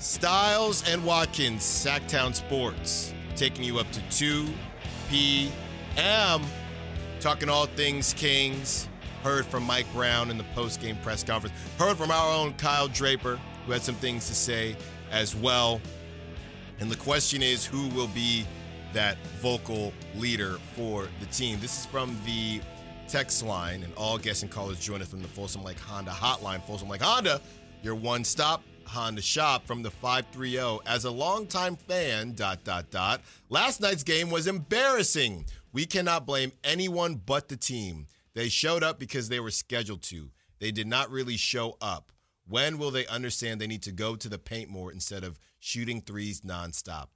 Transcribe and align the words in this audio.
Stiles 0.00 0.82
and 0.88 1.04
Watkins, 1.04 1.62
Sactown 1.62 2.34
Sports, 2.34 3.12
taking 3.36 3.62
you 3.62 3.78
up 3.78 3.90
to 3.92 4.00
2 4.10 4.48
p.m. 5.10 6.42
Talking 7.20 7.50
all 7.50 7.66
things 7.66 8.14
Kings. 8.14 8.88
Heard 9.22 9.44
from 9.44 9.62
Mike 9.64 9.84
Brown 9.92 10.30
in 10.30 10.38
the 10.38 10.44
post-game 10.54 10.96
press 11.02 11.22
conference. 11.22 11.54
Heard 11.78 11.98
from 11.98 12.10
our 12.10 12.34
own 12.34 12.54
Kyle 12.54 12.88
Draper, 12.88 13.38
who 13.66 13.72
had 13.72 13.82
some 13.82 13.94
things 13.96 14.26
to 14.28 14.34
say 14.34 14.74
as 15.10 15.36
well. 15.36 15.82
And 16.78 16.90
the 16.90 16.96
question 16.96 17.42
is, 17.42 17.66
who 17.66 17.88
will 17.88 18.08
be 18.08 18.46
that 18.94 19.18
vocal 19.42 19.92
leader 20.16 20.56
for 20.74 21.08
the 21.20 21.26
team? 21.26 21.58
This 21.60 21.80
is 21.80 21.84
from 21.84 22.16
the 22.24 22.62
text 23.06 23.42
line, 23.42 23.82
and 23.82 23.92
all 23.96 24.16
guests 24.16 24.42
and 24.42 24.50
callers 24.50 24.80
join 24.80 25.02
us 25.02 25.08
from 25.08 25.20
the 25.20 25.28
Folsom 25.28 25.62
Lake 25.62 25.78
Honda 25.78 26.10
hotline. 26.10 26.62
Folsom 26.62 26.88
Lake 26.88 27.02
Honda, 27.02 27.38
your 27.82 27.94
one-stop 27.94 28.62
Honda 28.86 29.22
shop 29.22 29.66
from 29.66 29.82
the 29.82 29.90
530. 29.90 30.80
As 30.86 31.04
a 31.04 31.10
longtime 31.10 31.76
fan, 31.76 32.32
dot, 32.34 32.64
dot, 32.64 32.90
dot, 32.90 33.20
last 33.48 33.80
night's 33.80 34.02
game 34.02 34.30
was 34.30 34.46
embarrassing. 34.46 35.46
We 35.72 35.86
cannot 35.86 36.26
blame 36.26 36.52
anyone 36.64 37.14
but 37.24 37.48
the 37.48 37.56
team. 37.56 38.06
They 38.34 38.48
showed 38.48 38.82
up 38.82 38.98
because 38.98 39.28
they 39.28 39.40
were 39.40 39.50
scheduled 39.50 40.02
to. 40.04 40.30
They 40.58 40.70
did 40.70 40.86
not 40.86 41.10
really 41.10 41.36
show 41.36 41.76
up. 41.80 42.12
When 42.48 42.78
will 42.78 42.90
they 42.90 43.06
understand 43.06 43.60
they 43.60 43.66
need 43.66 43.82
to 43.84 43.92
go 43.92 44.16
to 44.16 44.28
the 44.28 44.38
paint 44.38 44.68
more 44.70 44.90
instead 44.92 45.22
of 45.24 45.38
shooting 45.60 46.00
threes 46.00 46.40
nonstop? 46.40 47.06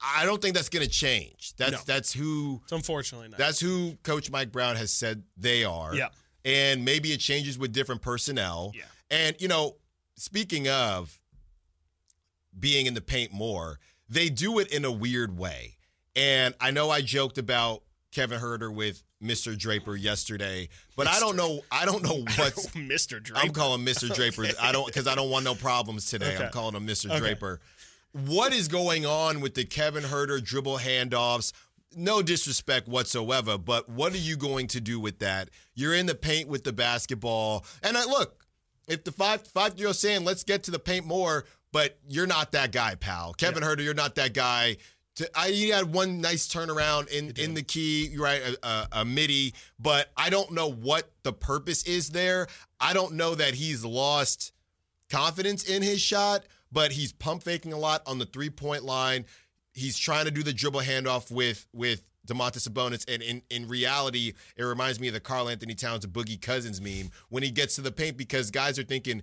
I 0.00 0.24
don't 0.24 0.40
think 0.40 0.54
that's 0.54 0.68
going 0.68 0.84
to 0.84 0.90
change. 0.90 1.54
That's 1.56 1.72
No. 1.72 1.78
that's 1.84 2.12
who 2.12 2.60
It's 2.62 2.70
unfortunately 2.72 3.30
not. 3.30 3.38
that's 3.38 3.58
who 3.58 3.96
Coach 4.04 4.30
Mike 4.30 4.52
Brown 4.52 4.76
has 4.76 4.92
said 4.92 5.24
they 5.36 5.64
are. 5.64 5.92
Yeah. 5.92 6.10
And 6.44 6.84
maybe 6.84 7.10
it 7.12 7.18
changes 7.18 7.58
with 7.58 7.72
different 7.72 8.00
personnel. 8.00 8.70
Yeah. 8.76 8.84
And, 9.10 9.34
you 9.40 9.48
know, 9.48 9.74
speaking 10.18 10.68
of 10.68 11.18
being 12.58 12.86
in 12.86 12.94
the 12.94 13.00
paint 13.00 13.32
more, 13.32 13.78
they 14.08 14.28
do 14.28 14.58
it 14.58 14.72
in 14.72 14.84
a 14.84 14.92
weird 14.92 15.38
way. 15.38 15.76
And 16.16 16.54
I 16.60 16.70
know 16.70 16.90
I 16.90 17.00
joked 17.00 17.38
about 17.38 17.82
Kevin 18.10 18.40
Huerter 18.40 18.74
with 18.74 19.02
Mr. 19.22 19.56
Draper 19.56 19.96
yesterday, 19.96 20.68
but 20.96 21.06
I 21.06 21.20
don't 21.20 21.36
know 21.36 21.60
I 21.70 21.84
don't 21.84 22.02
know 22.02 22.16
what 22.36 22.54
Mr. 22.74 23.22
Draper. 23.22 23.46
I'm 23.46 23.52
calling 23.52 23.84
Mr. 23.84 24.12
Draper. 24.14 24.46
I 24.60 24.72
don't 24.72 24.86
because 24.86 25.06
I 25.06 25.14
don't 25.14 25.30
want 25.30 25.44
no 25.44 25.54
problems 25.54 26.10
today. 26.10 26.36
I'm 26.36 26.50
calling 26.50 26.74
him 26.74 26.86
Mr. 26.86 27.10
Okay. 27.10 27.18
Draper. 27.18 27.60
What 28.12 28.52
is 28.52 28.68
going 28.68 29.04
on 29.06 29.40
with 29.40 29.54
the 29.54 29.64
Kevin 29.64 30.02
Huerter 30.02 30.42
dribble 30.42 30.78
handoffs? 30.78 31.52
No 31.96 32.22
disrespect 32.22 32.88
whatsoever, 32.88 33.56
but 33.56 33.88
what 33.88 34.12
are 34.12 34.18
you 34.18 34.36
going 34.36 34.66
to 34.68 34.80
do 34.80 35.00
with 35.00 35.20
that? 35.20 35.50
You're 35.74 35.94
in 35.94 36.06
the 36.06 36.14
paint 36.14 36.48
with 36.48 36.64
the 36.64 36.72
basketball, 36.72 37.64
and 37.82 37.96
I 37.96 38.04
look. 38.04 38.44
If 38.88 39.04
the 39.04 39.12
five 39.12 39.46
five 39.46 39.78
year 39.78 39.88
old 39.88 39.96
saying 39.96 40.24
let's 40.24 40.44
get 40.44 40.64
to 40.64 40.70
the 40.70 40.78
paint 40.78 41.06
more, 41.06 41.44
but 41.72 41.98
you're 42.08 42.26
not 42.26 42.52
that 42.52 42.72
guy, 42.72 42.94
pal. 42.94 43.34
Kevin 43.34 43.62
Huerter, 43.62 43.84
you're 43.84 43.94
not 43.94 44.14
that 44.16 44.34
guy. 44.34 44.78
To, 45.16 45.30
I 45.38 45.48
he 45.50 45.68
had 45.68 45.92
one 45.92 46.20
nice 46.20 46.48
turnaround 46.48 47.08
in 47.08 47.32
in 47.36 47.54
the 47.54 47.62
key, 47.62 48.14
right, 48.18 48.40
a, 48.40 48.66
a, 48.66 48.88
a 49.00 49.04
midi, 49.04 49.54
but 49.78 50.10
I 50.16 50.30
don't 50.30 50.52
know 50.52 50.70
what 50.70 51.10
the 51.22 51.32
purpose 51.32 51.82
is 51.84 52.10
there. 52.10 52.46
I 52.80 52.92
don't 52.92 53.14
know 53.14 53.34
that 53.34 53.54
he's 53.54 53.84
lost 53.84 54.52
confidence 55.10 55.64
in 55.64 55.82
his 55.82 56.00
shot, 56.00 56.44
but 56.72 56.92
he's 56.92 57.12
pump 57.12 57.42
faking 57.42 57.72
a 57.72 57.78
lot 57.78 58.02
on 58.06 58.18
the 58.18 58.26
three 58.26 58.50
point 58.50 58.84
line. 58.84 59.24
He's 59.72 59.98
trying 59.98 60.24
to 60.24 60.30
do 60.30 60.42
the 60.42 60.52
dribble 60.52 60.80
handoff 60.80 61.30
with 61.30 61.66
with 61.72 62.02
Domantas 62.28 62.68
Sabonis, 62.68 63.04
and 63.12 63.22
in, 63.22 63.42
in 63.50 63.66
reality, 63.66 64.34
it 64.56 64.62
reminds 64.62 65.00
me 65.00 65.08
of 65.08 65.14
the 65.14 65.20
Karl-Anthony 65.20 65.74
Towns 65.74 66.06
Boogie 66.06 66.40
Cousins 66.40 66.80
meme 66.80 67.10
when 67.30 67.42
he 67.42 67.50
gets 67.50 67.74
to 67.76 67.80
the 67.80 67.90
paint 67.90 68.16
because 68.16 68.50
guys 68.50 68.78
are 68.78 68.84
thinking, 68.84 69.22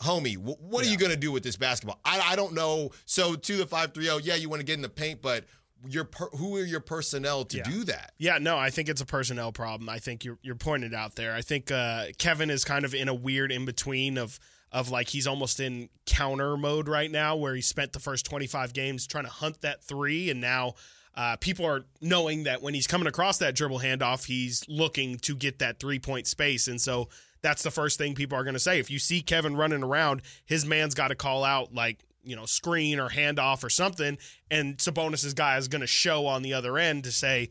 homie, 0.00 0.36
wh- 0.36 0.60
what 0.62 0.84
are 0.84 0.88
you 0.88 0.96
going 0.98 1.10
to 1.12 1.16
do 1.16 1.32
with 1.32 1.42
this 1.42 1.56
basketball? 1.56 2.00
I, 2.04 2.32
I 2.32 2.36
don't 2.36 2.54
know. 2.54 2.90
So 3.04 3.34
to 3.34 3.56
the 3.56 3.66
five 3.66 3.92
three 3.94 4.04
zero, 4.04 4.18
yeah, 4.18 4.34
you 4.34 4.48
want 4.48 4.60
to 4.60 4.64
get 4.66 4.74
in 4.74 4.82
the 4.82 4.88
paint, 4.88 5.22
but 5.22 5.44
your 5.86 6.04
per, 6.04 6.28
who 6.30 6.56
are 6.56 6.64
your 6.64 6.80
personnel 6.80 7.44
to 7.46 7.58
Yeah. 7.58 7.64
do 7.64 7.84
that? 7.84 8.12
Yeah, 8.18 8.38
no, 8.38 8.56
I 8.56 8.70
think 8.70 8.88
it's 8.88 9.00
a 9.00 9.06
personnel 9.06 9.52
problem. 9.52 9.88
I 9.88 9.98
think 9.98 10.24
you're 10.24 10.38
you're 10.42 10.54
pointing 10.54 10.92
it 10.92 10.96
out 10.96 11.14
there. 11.14 11.34
I 11.34 11.42
think 11.42 11.70
uh, 11.70 12.06
Kevin 12.18 12.50
is 12.50 12.64
kind 12.64 12.84
of 12.84 12.94
in 12.94 13.08
a 13.08 13.14
weird 13.14 13.52
in 13.52 13.64
between 13.64 14.16
of 14.18 14.38
of 14.72 14.90
like 14.90 15.08
he's 15.08 15.26
almost 15.26 15.60
in 15.60 15.88
counter 16.06 16.56
mode 16.56 16.88
right 16.88 17.10
now, 17.10 17.36
where 17.36 17.54
he 17.54 17.60
spent 17.60 17.92
the 17.92 18.00
first 18.00 18.26
25 18.26 18.72
games 18.72 19.06
trying 19.06 19.24
to 19.24 19.30
hunt 19.30 19.60
that 19.62 19.82
three, 19.84 20.30
and 20.30 20.40
now. 20.40 20.74
Uh, 21.16 21.36
people 21.36 21.64
are 21.64 21.84
knowing 22.00 22.42
that 22.44 22.60
when 22.60 22.74
he's 22.74 22.86
coming 22.86 23.06
across 23.06 23.38
that 23.38 23.54
dribble 23.54 23.78
handoff, 23.80 24.26
he's 24.26 24.64
looking 24.68 25.16
to 25.18 25.36
get 25.36 25.60
that 25.60 25.78
three 25.78 25.98
point 25.98 26.26
space. 26.26 26.66
And 26.66 26.80
so 26.80 27.08
that's 27.40 27.62
the 27.62 27.70
first 27.70 27.98
thing 27.98 28.14
people 28.14 28.36
are 28.38 28.42
going 28.44 28.54
to 28.54 28.60
say. 28.60 28.78
If 28.80 28.90
you 28.90 28.98
see 28.98 29.20
Kevin 29.20 29.56
running 29.56 29.82
around, 29.84 30.22
his 30.44 30.66
man's 30.66 30.94
got 30.94 31.08
to 31.08 31.14
call 31.14 31.44
out, 31.44 31.72
like, 31.74 31.98
you 32.24 32.34
know, 32.34 32.46
screen 32.46 32.98
or 32.98 33.08
handoff 33.10 33.62
or 33.62 33.70
something. 33.70 34.18
And 34.50 34.76
Sabonis' 34.78 35.34
guy 35.36 35.56
is 35.58 35.68
going 35.68 35.82
to 35.82 35.86
show 35.86 36.26
on 36.26 36.42
the 36.42 36.54
other 36.54 36.78
end 36.78 37.04
to 37.04 37.12
say, 37.12 37.50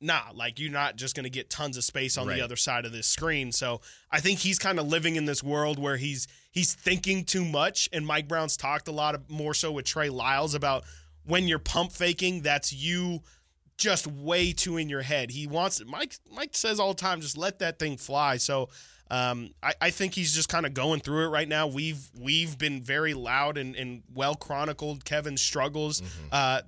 nah, 0.00 0.24
like 0.34 0.60
you're 0.60 0.70
not 0.70 0.96
just 0.96 1.16
going 1.16 1.24
to 1.24 1.30
get 1.30 1.48
tons 1.48 1.76
of 1.78 1.84
space 1.84 2.18
on 2.18 2.26
Right. 2.26 2.36
the 2.36 2.42
other 2.44 2.56
side 2.56 2.84
of 2.84 2.92
this 2.92 3.06
screen. 3.06 3.50
So 3.50 3.80
I 4.10 4.20
think 4.20 4.40
he's 4.40 4.58
kind 4.58 4.78
of 4.78 4.86
living 4.86 5.16
in 5.16 5.24
this 5.24 5.42
world 5.42 5.78
where 5.78 5.96
he's 5.96 6.28
he's 6.50 6.74
thinking 6.74 7.24
too 7.24 7.44
much. 7.44 7.88
And 7.92 8.06
Mike 8.06 8.28
Brown's 8.28 8.56
talked 8.58 8.86
a 8.86 8.92
lot 8.92 9.14
of, 9.14 9.28
more 9.30 9.54
so 9.54 9.72
with 9.72 9.86
Trey 9.86 10.10
Lyles 10.10 10.54
about 10.54 10.84
when 11.24 11.48
you're 11.48 11.58
pump 11.58 11.92
faking, 11.92 12.42
that's 12.42 12.72
you 12.72 13.20
just 13.76 14.06
way 14.06 14.52
too 14.52 14.76
in 14.76 14.88
your 14.88 15.02
head. 15.02 15.30
He 15.30 15.46
wants 15.46 15.82
Mike. 15.84 16.16
Mike 16.32 16.56
says 16.56 16.78
all 16.78 16.94
the 16.94 17.00
time, 17.00 17.20
just 17.20 17.36
let 17.36 17.58
that 17.60 17.78
thing 17.78 17.96
fly. 17.96 18.36
So. 18.36 18.68
Um, 19.10 19.50
I, 19.62 19.74
I 19.82 19.90
think 19.90 20.14
he's 20.14 20.34
just 20.34 20.48
kind 20.48 20.64
of 20.64 20.72
going 20.72 21.00
through 21.00 21.26
it 21.26 21.28
right 21.28 21.46
now. 21.46 21.66
We've 21.66 22.10
we've 22.18 22.56
been 22.56 22.80
very 22.80 23.12
loud 23.12 23.58
and, 23.58 23.76
and 23.76 24.02
well 24.12 24.34
chronicled 24.34 25.04
Kevin's 25.04 25.42
struggles, 25.42 26.02
uh, 26.32 26.62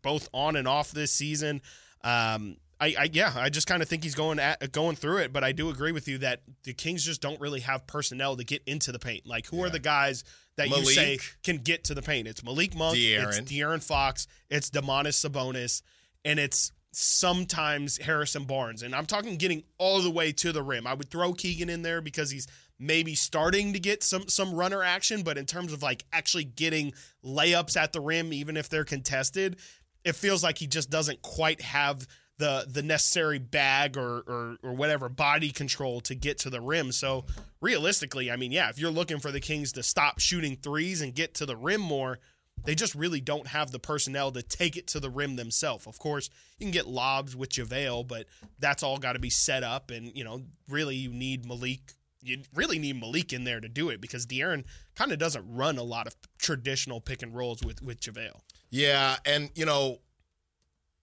both 0.00 0.28
on 0.32 0.54
and 0.54 0.68
off 0.68 0.92
this 0.92 1.10
season. 1.10 1.60
Um, 2.04 2.58
I, 2.80 2.94
I 2.98 3.10
yeah, 3.12 3.32
I 3.36 3.50
just 3.50 3.66
kind 3.66 3.82
of 3.82 3.88
think 3.88 4.04
he's 4.04 4.14
going 4.14 4.38
at 4.38 4.72
going 4.72 4.96
through 4.96 5.18
it, 5.18 5.32
but 5.32 5.44
I 5.44 5.50
do 5.52 5.68
agree 5.68 5.92
with 5.92 6.08
you 6.08 6.18
that 6.18 6.42
the 6.62 6.72
Kings 6.72 7.04
just 7.04 7.20
don't 7.20 7.40
really 7.40 7.60
have 7.60 7.86
personnel 7.88 8.36
to 8.36 8.44
get 8.44 8.62
into 8.66 8.92
the 8.92 8.98
paint. 8.98 9.26
Like, 9.26 9.46
who 9.46 9.62
are 9.64 9.68
the 9.68 9.80
guys 9.80 10.24
that 10.68 10.76
you 10.76 10.84
say 10.86 11.18
can 11.42 11.58
get 11.58 11.84
to 11.84 11.94
the 11.94 12.02
paint? 12.02 12.28
It's 12.28 12.44
Malik 12.44 12.74
Monk, 12.74 12.96
it's 12.96 13.38
De'Aaron. 13.38 13.46
De'Aaron 13.46 13.82
Fox, 13.82 14.26
it's 14.48 14.70
Domantas 14.70 15.28
Sabonis, 15.28 15.82
and 16.24 16.38
it's 16.38 16.72
sometimes 16.92 17.98
Harrison 17.98 18.44
Barnes. 18.44 18.82
And 18.82 18.94
I'm 18.94 19.06
talking 19.06 19.36
getting 19.36 19.62
all 19.78 20.00
the 20.00 20.10
way 20.10 20.32
to 20.32 20.52
the 20.52 20.62
rim. 20.62 20.86
I 20.86 20.94
would 20.94 21.10
throw 21.10 21.32
Keegan 21.32 21.68
in 21.68 21.82
there 21.82 22.00
because 22.00 22.30
he's 22.30 22.46
maybe 22.78 23.14
starting 23.14 23.74
to 23.74 23.78
get 23.78 24.02
some 24.02 24.28
some 24.28 24.54
runner 24.54 24.82
action, 24.82 25.22
but 25.22 25.38
in 25.38 25.46
terms 25.46 25.72
of 25.72 25.82
like 25.82 26.04
actually 26.12 26.44
getting 26.44 26.92
layups 27.24 27.76
at 27.76 27.92
the 27.92 28.00
rim, 28.00 28.32
even 28.32 28.56
if 28.56 28.68
they're 28.68 28.84
contested, 28.84 29.56
it 30.04 30.16
feels 30.16 30.42
like 30.42 30.58
he 30.58 30.66
just 30.66 30.90
doesn't 30.90 31.22
quite 31.22 31.60
have 31.60 32.06
the 32.40 32.66
the 32.66 32.82
necessary 32.82 33.38
bag 33.38 33.96
or, 33.96 34.20
or 34.26 34.56
or 34.62 34.72
whatever 34.72 35.08
body 35.08 35.50
control 35.50 36.00
to 36.00 36.14
get 36.14 36.38
to 36.38 36.50
the 36.50 36.60
rim. 36.60 36.90
So 36.90 37.26
realistically, 37.60 38.30
I 38.30 38.36
mean, 38.36 38.50
yeah, 38.50 38.70
if 38.70 38.78
you're 38.78 38.90
looking 38.90 39.20
for 39.20 39.30
the 39.30 39.40
Kings 39.40 39.72
to 39.72 39.82
stop 39.82 40.18
shooting 40.18 40.56
threes 40.56 41.02
and 41.02 41.14
get 41.14 41.34
to 41.34 41.46
the 41.46 41.56
rim 41.56 41.82
more, 41.82 42.18
they 42.64 42.74
just 42.74 42.94
really 42.94 43.20
don't 43.20 43.46
have 43.46 43.70
the 43.70 43.78
personnel 43.78 44.32
to 44.32 44.42
take 44.42 44.76
it 44.76 44.86
to 44.88 45.00
the 45.00 45.10
rim 45.10 45.36
themselves. 45.36 45.86
Of 45.86 45.98
course, 45.98 46.30
you 46.58 46.64
can 46.64 46.72
get 46.72 46.86
lobs 46.86 47.36
with 47.36 47.50
JaVale, 47.50 48.08
but 48.08 48.26
that's 48.58 48.82
all 48.82 48.98
got 48.98 49.12
to 49.12 49.18
be 49.18 49.30
set 49.30 49.62
up. 49.62 49.90
And, 49.90 50.16
you 50.16 50.24
know, 50.24 50.42
really 50.68 50.96
you 50.96 51.12
need 51.12 51.46
Malik. 51.46 51.94
You 52.22 52.42
really 52.54 52.78
need 52.78 53.00
Malik 53.00 53.32
in 53.32 53.44
there 53.44 53.60
to 53.60 53.68
do 53.68 53.88
it 53.88 54.00
because 54.00 54.26
De'Aaron 54.26 54.64
kind 54.94 55.10
of 55.12 55.18
doesn't 55.18 55.44
run 55.46 55.78
a 55.78 55.82
lot 55.82 56.06
of 56.06 56.14
traditional 56.38 57.00
pick 57.00 57.22
and 57.22 57.34
rolls 57.34 57.62
with, 57.62 57.82
with 57.82 58.00
JaVale. 58.00 58.40
Yeah, 58.70 59.16
and 59.24 59.50
you 59.54 59.64
know, 59.64 59.98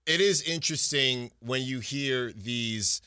it 0.07 0.21
is 0.21 0.41
interesting 0.41 1.31
when 1.39 1.61
you 1.61 1.79
hear 1.79 2.31
these 2.31 3.01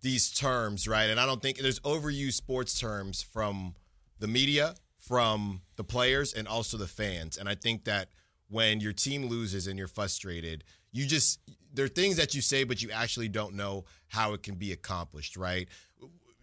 these 0.00 0.30
terms, 0.30 0.88
right? 0.88 1.10
And 1.10 1.20
I 1.20 1.26
don't 1.26 1.42
think 1.42 1.58
there's 1.58 1.80
overused 1.80 2.34
sports 2.34 2.78
terms 2.78 3.20
from 3.20 3.74
the 4.20 4.28
media, 4.28 4.74
from 4.98 5.62
the 5.76 5.84
players, 5.84 6.32
and 6.32 6.46
also 6.48 6.76
the 6.76 6.86
fans. 6.86 7.36
And 7.36 7.48
I 7.48 7.54
think 7.54 7.84
that 7.84 8.08
when 8.48 8.80
your 8.80 8.92
team 8.92 9.26
loses 9.26 9.66
and 9.66 9.78
you're 9.78 9.88
frustrated, 9.88 10.64
you 10.92 11.06
just 11.06 11.40
there 11.74 11.84
are 11.84 11.88
things 11.88 12.16
that 12.16 12.34
you 12.34 12.40
say, 12.40 12.64
but 12.64 12.82
you 12.82 12.90
actually 12.90 13.28
don't 13.28 13.54
know 13.54 13.84
how 14.08 14.32
it 14.32 14.42
can 14.42 14.54
be 14.54 14.72
accomplished, 14.72 15.36
right? 15.36 15.68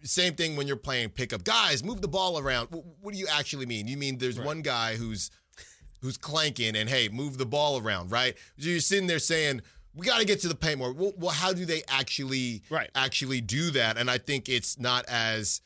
Same 0.02 0.34
thing 0.34 0.54
when 0.54 0.68
you're 0.68 0.76
playing 0.76 1.08
pickup. 1.08 1.42
Guys, 1.42 1.82
move 1.82 2.00
the 2.00 2.08
ball 2.08 2.38
around. 2.38 2.68
What 3.00 3.12
do 3.12 3.18
you 3.18 3.26
actually 3.28 3.66
mean? 3.66 3.88
You 3.88 3.96
mean 3.96 4.18
there's 4.18 4.38
one 4.38 4.62
guy 4.62 4.94
who's 4.94 5.32
who's 6.00 6.16
clanking 6.16 6.76
and 6.76 6.88
hey, 6.88 7.08
move 7.08 7.38
the 7.38 7.46
ball 7.46 7.78
around, 7.78 8.12
right? 8.12 8.36
So 8.58 8.68
you're 8.68 8.80
sitting 8.80 9.08
there 9.08 9.18
saying, 9.18 9.62
we 9.96 10.04
got 10.06 10.18
to 10.20 10.24
get 10.26 10.40
to 10.42 10.48
the 10.48 10.54
paint 10.54 10.78
more. 10.78 10.92
Well, 10.92 11.12
well, 11.16 11.32
how 11.32 11.52
do 11.52 11.64
they 11.64 11.82
actually 11.88 12.62
Right. 12.70 12.90
actually 12.94 13.40
do 13.40 13.70
that? 13.72 13.96
And 13.96 14.10
I 14.10 14.18
think 14.18 14.48
it's 14.48 14.78
not 14.78 15.04
as 15.08 15.60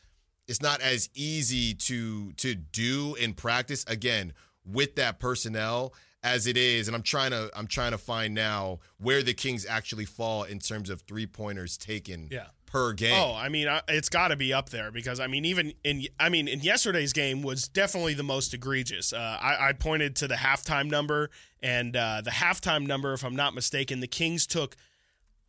it's 0.46 0.62
not 0.62 0.80
as 0.80 1.08
easy 1.14 1.74
to 1.74 2.32
to 2.34 2.54
do 2.54 3.14
in 3.16 3.34
practice 3.34 3.84
again 3.86 4.32
with 4.64 4.94
that 4.96 5.18
personnel 5.20 5.92
as 6.22 6.46
it 6.46 6.56
is 6.56 6.86
and 6.86 6.94
I'm 6.94 7.02
trying 7.02 7.30
to 7.30 7.50
I'm 7.54 7.66
trying 7.66 7.92
to 7.92 7.98
find 7.98 8.34
now 8.34 8.80
where 8.98 9.22
the 9.22 9.32
Kings 9.34 9.64
actually 9.64 10.04
fall 10.04 10.42
in 10.44 10.58
terms 10.58 10.90
of 10.90 11.00
three 11.02 11.26
pointers 11.26 11.76
taken 11.78 12.28
Yeah. 12.30 12.46
Per 12.70 12.92
game. 12.92 13.14
Oh, 13.14 13.34
I 13.34 13.48
mean, 13.48 13.68
it's 13.88 14.08
got 14.08 14.28
to 14.28 14.36
be 14.36 14.52
up 14.52 14.70
there 14.70 14.90
because 14.90 15.20
I 15.20 15.26
mean, 15.26 15.44
even 15.44 15.72
in 15.84 16.04
I 16.18 16.28
mean, 16.28 16.48
in 16.48 16.60
yesterday's 16.60 17.12
game 17.12 17.42
was 17.42 17.68
definitely 17.68 18.14
the 18.14 18.22
most 18.22 18.54
egregious. 18.54 19.12
Uh, 19.12 19.38
I, 19.40 19.68
I 19.68 19.72
pointed 19.72 20.16
to 20.16 20.28
the 20.28 20.36
halftime 20.36 20.88
number, 20.88 21.30
and 21.60 21.96
uh, 21.96 22.20
the 22.22 22.30
halftime 22.30 22.86
number, 22.86 23.12
if 23.12 23.24
I'm 23.24 23.36
not 23.36 23.54
mistaken, 23.54 24.00
the 24.00 24.06
Kings 24.06 24.46
took, 24.46 24.76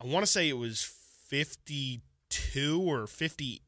I 0.00 0.06
want 0.06 0.26
to 0.26 0.30
say 0.30 0.48
it 0.48 0.58
was 0.58 0.82
52 1.28 2.82
or 2.82 3.06
50. 3.06 3.62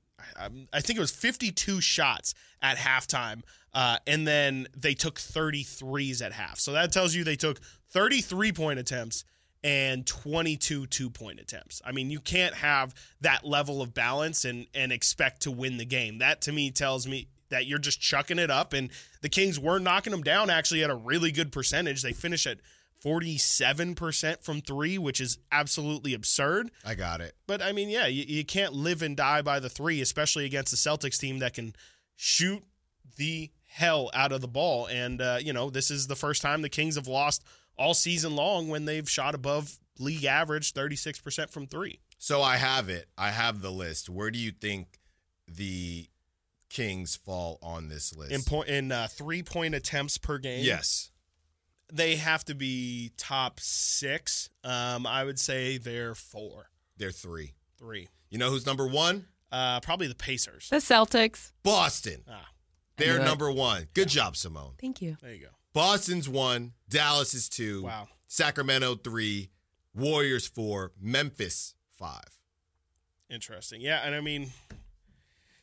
I, 0.72 0.80
think 0.80 0.96
it 0.96 1.00
was 1.00 1.10
52 1.10 1.82
shots 1.82 2.34
at 2.62 2.78
halftime, 2.78 3.42
uh, 3.74 3.98
and 4.06 4.26
then 4.26 4.66
they 4.74 4.94
took 4.94 5.20
33s 5.20 6.22
at 6.22 6.32
half. 6.32 6.58
So 6.58 6.72
that 6.72 6.92
tells 6.92 7.14
you 7.14 7.24
they 7.24 7.36
took 7.36 7.60
33 7.90 8.52
point 8.52 8.78
attempts 8.78 9.24
and 9.64 10.06
22 10.06 10.86
two 10.86 11.10
point 11.10 11.40
attempts. 11.40 11.82
I 11.84 11.90
mean, 11.90 12.10
you 12.10 12.20
can't 12.20 12.54
have 12.54 12.94
that 13.22 13.44
level 13.44 13.82
of 13.82 13.94
balance 13.94 14.44
and 14.44 14.66
and 14.74 14.92
expect 14.92 15.42
to 15.42 15.50
win 15.50 15.78
the 15.78 15.86
game. 15.86 16.18
That 16.18 16.42
to 16.42 16.52
me 16.52 16.70
tells 16.70 17.08
me 17.08 17.28
that 17.48 17.66
you're 17.66 17.78
just 17.78 18.00
chucking 18.00 18.38
it 18.38 18.50
up 18.50 18.72
and 18.72 18.90
the 19.22 19.28
Kings 19.28 19.58
were 19.58 19.78
knocking 19.78 20.10
them 20.10 20.22
down 20.22 20.50
actually 20.50 20.84
at 20.84 20.90
a 20.90 20.94
really 20.94 21.32
good 21.32 21.50
percentage. 21.50 22.02
They 22.02 22.12
finish 22.12 22.46
at 22.46 22.58
47% 23.04 24.42
from 24.42 24.62
3, 24.62 24.98
which 24.98 25.20
is 25.20 25.38
absolutely 25.52 26.14
absurd. 26.14 26.70
I 26.84 26.94
got 26.94 27.20
it. 27.20 27.34
But 27.46 27.62
I 27.62 27.72
mean, 27.72 27.90
yeah, 27.90 28.06
you, 28.06 28.24
you 28.26 28.44
can't 28.44 28.72
live 28.72 29.02
and 29.02 29.16
die 29.16 29.42
by 29.42 29.60
the 29.60 29.68
3, 29.68 30.00
especially 30.00 30.46
against 30.46 30.70
the 30.70 30.76
Celtics 30.76 31.18
team 31.18 31.38
that 31.40 31.54
can 31.54 31.74
shoot 32.16 32.62
the 33.16 33.50
hell 33.74 34.08
out 34.14 34.30
of 34.30 34.40
the 34.40 34.46
ball 34.48 34.86
and 34.86 35.20
uh, 35.20 35.36
you 35.40 35.52
know, 35.52 35.68
this 35.68 35.90
is 35.90 36.06
the 36.06 36.14
first 36.14 36.40
time 36.42 36.62
the 36.62 36.68
Kings 36.68 36.94
have 36.94 37.08
lost 37.08 37.42
all 37.76 37.92
season 37.92 38.36
long 38.36 38.68
when 38.68 38.84
they've 38.84 39.10
shot 39.10 39.34
above 39.34 39.78
league 39.98 40.24
average 40.24 40.72
36% 40.72 41.50
from 41.50 41.66
3. 41.66 41.98
So 42.18 42.40
I 42.40 42.56
have 42.56 42.88
it. 42.88 43.08
I 43.18 43.30
have 43.30 43.62
the 43.62 43.72
list. 43.72 44.08
Where 44.08 44.30
do 44.30 44.38
you 44.38 44.52
think 44.52 45.00
the 45.48 46.06
Kings 46.70 47.16
fall 47.16 47.58
on 47.62 47.88
this 47.88 48.14
list? 48.16 48.30
in 48.32 48.42
point 48.42 48.68
in 48.68 48.92
uh, 48.92 49.08
three 49.10 49.42
point 49.42 49.74
attempts 49.74 50.18
per 50.18 50.38
game. 50.38 50.64
yes. 50.64 51.10
they 51.92 52.14
have 52.16 52.44
to 52.44 52.54
be 52.54 53.10
top 53.16 53.58
six. 53.60 54.50
Um, 54.62 55.04
I 55.06 55.24
would 55.24 55.38
say 55.40 55.78
they're 55.78 56.14
four, 56.14 56.70
They're 56.96 57.10
three. 57.10 57.54
three. 57.78 58.08
You 58.30 58.38
know 58.38 58.50
who's 58.50 58.66
number 58.66 58.86
one? 58.86 59.26
Uh, 59.52 59.80
probably 59.80 60.06
the 60.08 60.14
Pacers. 60.14 60.68
The 60.70 60.76
Celtics. 60.76 61.52
Boston. 61.62 62.22
Ah, 62.28 62.46
They're 62.96 63.18
knew 63.18 63.24
number 63.24 63.50
one. 63.50 63.88
Good 63.94 64.08
job, 64.08 64.36
Simone. 64.36 64.72
Thank 64.80 65.02
you. 65.02 65.16
there 65.22 65.32
you 65.34 65.42
go. 65.42 65.48
Boston's 65.72 66.28
one. 66.28 66.72
Dallas 66.88 67.34
is 67.34 67.48
two. 67.48 67.84
Wow. 67.84 68.08
Sacramento 68.28 68.96
three. 68.96 69.50
Warriors 69.94 70.46
four. 70.46 70.92
Memphis 71.00 71.74
five. 71.92 72.38
Interesting. 73.28 73.80
Yeah, 73.80 74.00
and 74.04 74.14
I 74.14 74.20
mean 74.20 74.52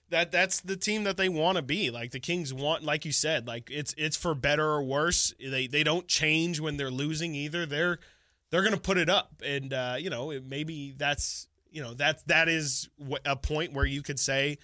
that 0.10 0.32
that's 0.32 0.60
the 0.60 0.76
team 0.76 1.06
that 1.06 1.18
they 1.18 1.30
want 1.30 1.56
to 1.56 1.62
be. 1.62 1.90
Like 1.90 2.12
the 2.12 2.20
Kings 2.20 2.54
want 2.54 2.84
like 2.84 3.06
you 3.06 3.12
said, 3.12 3.48
like 3.48 3.70
it's 3.72 3.96
it's 3.98 4.18
for 4.18 4.36
better 4.36 4.66
or 4.66 4.84
worse. 4.84 5.34
They 5.40 5.68
they 5.68 5.84
don't 5.84 6.08
change 6.08 6.60
when 6.60 6.78
they're 6.78 6.92
losing 6.92 7.34
either. 7.34 7.66
They're 7.66 8.00
they're 8.52 8.62
going 8.62 8.74
to 8.74 8.80
put 8.80 8.98
it 8.98 9.10
up 9.10 9.42
and 9.46 9.74
uh, 9.74 9.96
you 9.98 10.10
know, 10.10 10.32
it, 10.32 10.46
maybe 10.46 10.94
that's 10.96 11.48
you 11.72 11.82
know, 11.82 11.94
that 11.96 12.26
that 12.28 12.50
is 12.50 12.90
a 13.26 13.36
point 13.36 13.74
where 13.74 13.86
you 13.86 14.02
could 14.02 14.20
say 14.20 14.58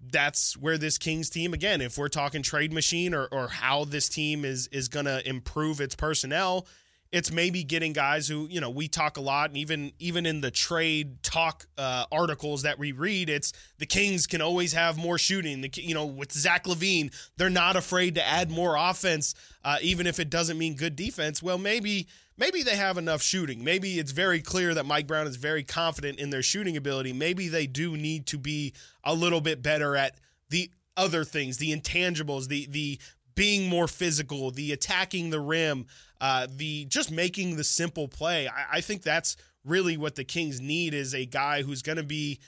that's 0.00 0.56
where 0.56 0.78
this 0.78 0.98
Kings 0.98 1.30
team 1.30 1.54
again, 1.54 1.80
if 1.80 1.98
we're 1.98 2.08
talking 2.08 2.42
trade 2.42 2.72
machine 2.72 3.14
or 3.14 3.26
or 3.32 3.48
how 3.48 3.84
this 3.84 4.08
team 4.08 4.44
is 4.44 4.68
is 4.68 4.88
going 4.88 5.06
to 5.06 5.26
improve 5.28 5.80
its 5.80 5.94
personnel, 5.94 6.66
it's 7.12 7.30
maybe 7.32 7.62
getting 7.64 7.92
guys 7.92 8.28
who 8.28 8.46
you 8.50 8.60
know 8.60 8.70
we 8.70 8.88
talk 8.88 9.16
a 9.16 9.20
lot 9.20 9.50
and 9.50 9.56
even 9.56 9.92
even 9.98 10.26
in 10.26 10.40
the 10.40 10.50
trade 10.50 11.22
talk 11.22 11.66
uh, 11.78 12.04
articles 12.10 12.62
that 12.62 12.78
we 12.78 12.92
read 12.92 13.30
it's 13.30 13.52
the 13.78 13.86
kings 13.86 14.26
can 14.26 14.40
always 14.40 14.72
have 14.72 14.96
more 14.96 15.18
shooting. 15.18 15.60
The 15.60 15.70
you 15.74 15.94
know 15.94 16.06
with 16.06 16.32
zach 16.32 16.64
LaVine 16.64 17.12
they're 17.36 17.50
not 17.50 17.76
afraid 17.76 18.16
to 18.16 18.26
add 18.26 18.50
more 18.50 18.76
offense 18.76 19.34
uh, 19.64 19.78
even 19.82 20.06
if 20.06 20.20
it 20.20 20.30
doesn't 20.30 20.58
mean 20.58 20.74
good 20.74 20.96
defense. 20.96 21.42
Well 21.42 21.58
maybe 21.58 22.08
maybe 22.36 22.62
they 22.62 22.76
have 22.76 22.98
enough 22.98 23.22
shooting 23.22 23.62
maybe 23.64 23.98
it's 23.98 24.12
very 24.12 24.40
clear 24.40 24.74
that 24.74 24.86
mike 24.86 25.06
brown 25.06 25.26
is 25.26 25.36
very 25.36 25.62
confident 25.62 26.18
in 26.18 26.30
their 26.30 26.42
shooting 26.42 26.76
ability 26.76 27.12
maybe 27.12 27.48
they 27.48 27.66
do 27.66 27.96
need 27.96 28.26
to 28.26 28.38
be 28.38 28.72
a 29.04 29.14
little 29.14 29.40
bit 29.40 29.62
better 29.62 29.96
at 29.96 30.16
the 30.50 30.70
other 30.96 31.24
things 31.24 31.58
the 31.58 31.74
intangibles 31.74 32.48
the 32.48 32.66
the 32.70 32.98
being 33.36 33.68
more 33.68 33.86
physical, 33.86 34.50
the 34.50 34.72
attacking 34.72 35.30
the 35.30 35.38
rim, 35.38 35.86
uh, 36.20 36.48
the 36.50 36.86
just 36.86 37.12
making 37.12 37.56
the 37.56 37.62
simple 37.62 38.08
play. 38.08 38.48
I, 38.48 38.78
I 38.78 38.80
think 38.80 39.02
that's 39.02 39.36
really 39.64 39.96
what 39.96 40.16
the 40.16 40.24
Kings 40.24 40.60
need 40.60 40.94
is 40.94 41.14
a 41.14 41.26
guy 41.26 41.62
who's 41.62 41.82
going 41.82 41.98
to 41.98 42.02
be. 42.02 42.40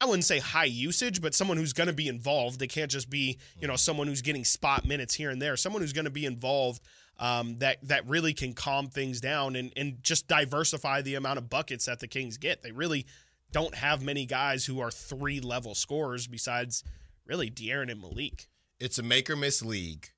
I 0.00 0.06
wouldn't 0.06 0.24
say 0.24 0.38
high 0.38 0.64
usage, 0.64 1.22
but 1.22 1.34
someone 1.34 1.56
who's 1.56 1.72
going 1.72 1.86
to 1.86 1.94
be 1.94 2.08
involved. 2.08 2.58
They 2.58 2.66
can't 2.66 2.90
just 2.90 3.08
be, 3.08 3.38
you 3.58 3.66
know, 3.66 3.76
someone 3.76 4.06
who's 4.06 4.20
getting 4.20 4.44
spot 4.44 4.84
minutes 4.84 5.14
here 5.14 5.30
and 5.30 5.40
there. 5.40 5.56
Someone 5.56 5.80
who's 5.80 5.94
going 5.94 6.04
to 6.04 6.10
be 6.10 6.26
involved 6.26 6.82
um, 7.18 7.58
that 7.58 7.78
that 7.82 8.06
really 8.06 8.34
can 8.34 8.52
calm 8.52 8.88
things 8.88 9.20
down 9.20 9.56
and 9.56 9.72
and 9.76 10.02
just 10.02 10.26
diversify 10.26 11.02
the 11.02 11.14
amount 11.14 11.38
of 11.38 11.48
buckets 11.48 11.86
that 11.86 12.00
the 12.00 12.08
Kings 12.08 12.36
get. 12.38 12.62
They 12.62 12.72
really 12.72 13.06
don't 13.52 13.74
have 13.74 14.02
many 14.02 14.26
guys 14.26 14.64
who 14.64 14.80
are 14.80 14.90
three 14.90 15.40
level 15.40 15.74
scorers 15.74 16.26
besides 16.26 16.82
really 17.26 17.50
De'Aaron 17.50 17.90
and 17.90 18.00
Malik. 18.00 18.48
It's 18.80 18.98
a 18.98 19.02
make 19.02 19.30
or 19.30 19.36
miss 19.36 19.62
league, 19.62 20.10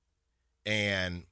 and 0.65 1.25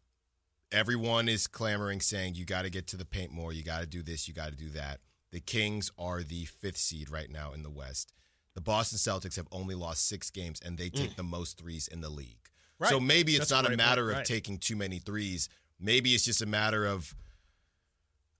everyone 0.70 1.28
is 1.28 1.46
clamoring 1.46 2.00
saying 2.00 2.34
you 2.34 2.44
got 2.44 2.62
to 2.62 2.70
get 2.70 2.86
to 2.88 2.96
the 2.96 3.04
paint 3.04 3.32
more, 3.32 3.52
you 3.52 3.62
got 3.62 3.80
to 3.80 3.86
do 3.86 4.02
this, 4.02 4.28
you 4.28 4.34
got 4.34 4.50
to 4.50 4.56
do 4.56 4.68
that. 4.70 5.00
The 5.32 5.40
Kings 5.40 5.90
are 5.98 6.22
the 6.22 6.44
fifth 6.44 6.76
seed 6.76 7.10
right 7.10 7.30
now 7.30 7.52
in 7.52 7.62
the 7.62 7.70
West. 7.70 8.12
The 8.54 8.60
Boston 8.60 8.98
Celtics 8.98 9.34
have 9.36 9.48
only 9.50 9.74
lost 9.74 10.06
six 10.06 10.30
games, 10.30 10.60
and 10.64 10.78
they 10.78 10.88
take 10.88 11.16
the 11.16 11.24
most 11.24 11.58
threes 11.58 11.88
in 11.88 12.02
the 12.02 12.08
league. 12.08 12.43
Right. 12.84 12.90
So 12.90 13.00
maybe 13.00 13.32
it's 13.32 13.48
That's 13.48 13.62
not 13.62 13.70
a 13.70 13.74
a 13.74 13.76
matter 13.76 14.02
point. 14.04 14.12
of 14.12 14.16
Right. 14.18 14.26
taking 14.26 14.58
too 14.58 14.76
many 14.76 14.98
threes. 15.00 15.48
Maybe 15.80 16.14
it's 16.14 16.24
just 16.24 16.40
a 16.42 16.46
matter 16.46 16.86
of 16.86 17.14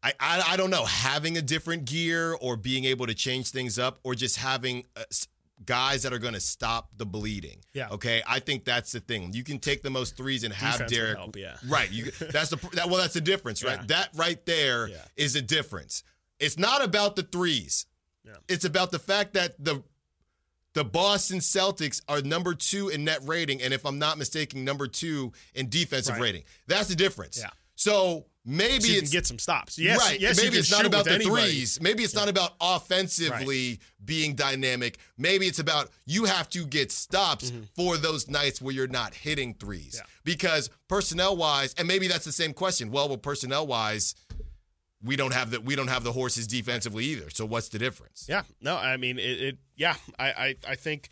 I, 0.02 0.12
I 0.20 0.42
I 0.52 0.56
don't 0.56 0.70
know 0.70 0.84
having 0.84 1.36
a 1.38 1.42
different 1.42 1.84
gear 1.86 2.34
or 2.40 2.56
being 2.56 2.84
able 2.84 3.06
to 3.06 3.14
change 3.14 3.50
things 3.50 3.78
up 3.78 3.98
or 4.04 4.14
just 4.14 4.36
having 4.36 4.84
uh, 4.96 5.04
s- 5.10 5.28
guys 5.64 6.02
that 6.02 6.12
are 6.12 6.18
going 6.18 6.34
to 6.34 6.40
stop 6.40 6.90
the 6.96 7.06
bleeding. 7.06 7.58
Yeah. 7.72 7.88
Okay. 7.90 8.22
I 8.26 8.40
think 8.40 8.64
that's 8.64 8.92
the 8.92 9.00
thing. 9.00 9.32
You 9.32 9.44
can 9.44 9.58
take 9.58 9.82
the 9.82 9.90
most 9.90 10.16
threes 10.16 10.44
and 10.44 10.52
have 10.52 10.74
Defense 10.74 10.92
Derek. 10.92 11.16
help, 11.16 11.36
yeah. 11.36 11.56
Right. 11.66 11.90
You 11.90 12.10
that's 12.32 12.50
the 12.50 12.56
that, 12.74 12.88
well 12.88 12.98
that's 12.98 13.14
the 13.14 13.20
difference, 13.22 13.64
right? 13.64 13.78
Yeah. 13.80 13.86
That 13.88 14.08
right 14.14 14.44
there 14.46 14.90
is 15.16 15.34
Yeah. 15.34 15.38
a 15.40 15.42
difference. 15.42 16.02
It's 16.38 16.58
not 16.58 16.84
about 16.84 17.16
the 17.16 17.22
threes. 17.22 17.86
Yeah. 18.26 18.32
It's 18.48 18.64
about 18.64 18.90
the 18.90 18.98
fact 18.98 19.34
that 19.34 19.62
the 19.62 19.82
the 20.74 20.84
Boston 20.84 21.38
Celtics 21.38 22.00
are 22.08 22.20
number 22.22 22.54
two 22.54 22.88
in 22.88 23.04
net 23.04 23.20
rating, 23.24 23.62
and 23.62 23.72
if 23.72 23.86
I'm 23.86 23.98
not 23.98 24.18
mistaken, 24.18 24.64
number 24.64 24.86
two 24.86 25.32
in 25.54 25.68
defensive 25.68 26.14
Right. 26.14 26.22
rating. 26.22 26.42
That's 26.66 26.88
the 26.88 26.96
difference. 26.96 27.38
Yeah. 27.38 27.50
So 27.76 28.26
maybe 28.44 28.80
So 28.84 28.86
you 28.92 28.98
it's 28.98 29.10
can 29.10 29.18
get 29.18 29.26
some 29.26 29.38
stops. 29.38 29.78
Yes, 29.78 29.98
right. 29.98 30.20
yes, 30.20 30.36
Maybe 30.36 30.58
it's 30.58 30.70
not 30.70 30.86
about 30.86 31.04
the 31.06 31.12
anybody. 31.12 31.42
threes. 31.42 31.80
Maybe 31.80 32.04
it's 32.04 32.14
not 32.14 32.28
about 32.28 32.52
offensively 32.60 33.80
being 34.04 34.34
dynamic. 34.34 34.98
Maybe 35.16 35.46
it's 35.46 35.58
about 35.58 35.90
you 36.06 36.24
have 36.24 36.48
to 36.50 36.64
get 36.66 36.92
stops 36.92 37.50
mm-hmm. 37.50 37.64
for 37.74 37.96
those 37.96 38.28
nights 38.28 38.60
where 38.60 38.74
you're 38.74 38.86
not 38.86 39.14
hitting 39.14 39.54
threes. 39.54 39.94
Yeah. 39.96 40.02
Because 40.24 40.70
personnel 40.88 41.36
wise, 41.36 41.74
and 41.78 41.88
maybe 41.88 42.06
that's 42.06 42.24
the 42.24 42.32
same 42.32 42.52
question. 42.52 42.90
Well, 42.90 43.08
well, 43.08 43.18
personnel 43.18 43.66
wise, 43.66 44.14
we 45.04 45.16
don't 45.16 45.34
have 45.34 45.50
the 45.50 45.60
we 45.60 45.76
don't 45.76 45.88
have 45.88 46.04
the 46.04 46.12
horses 46.12 46.46
defensively 46.46 47.04
either. 47.04 47.30
So 47.30 47.44
what's 47.44 47.68
the 47.68 47.78
difference? 47.78 48.26
Yeah, 48.28 48.42
no, 48.60 48.76
I 48.76 48.96
mean 48.96 49.18
it. 49.18 49.40
it 49.40 49.58
yeah, 49.76 49.96
I, 50.18 50.26
I, 50.26 50.56
I 50.68 50.74
think 50.76 51.10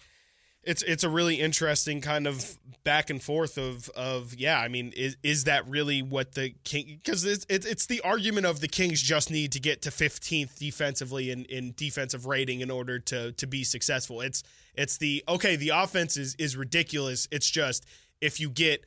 it's 0.63 0.83
it's 0.83 1.03
a 1.03 1.09
really 1.09 1.41
interesting 1.41 2.01
kind 2.01 2.27
of 2.27 2.57
back 2.85 3.11
and 3.11 3.23
forth 3.23 3.59
of 3.59 3.89
of 3.91 4.35
yeah. 4.35 4.59
I 4.59 4.69
mean, 4.69 4.93
is 4.97 5.17
is 5.23 5.45
that 5.45 5.69
really 5.69 6.03
what 6.03 6.33
the 6.33 6.55
king? 6.65 7.01
Because 7.03 7.25
it's 7.25 7.45
it's 7.49 7.87
the 7.87 8.01
argument 8.03 8.47
of 8.47 8.61
the 8.61 8.69
Kings 8.69 9.03
just 9.03 9.31
need 9.31 9.53
to 9.53 9.61
get 9.61 9.83
to 9.83 9.91
15th 9.91 10.59
defensively 10.59 11.31
in 11.31 11.45
in 11.47 11.75
defensive 11.77 12.27
rating 12.27 12.61
in 12.61 12.71
order 12.71 12.99
to 13.01 13.33
to 13.33 13.47
be 13.47 13.65
successful. 13.65 14.21
It's 14.21 14.45
it's 14.75 14.99
the 14.99 15.25
okay. 15.29 15.57
The 15.57 15.71
offense 15.71 16.17
is 16.17 16.37
is 16.37 16.57
ridiculous. 16.57 17.27
It's 17.33 17.51
just 17.51 17.85
if 18.21 18.39
you 18.39 18.49
get 18.49 18.85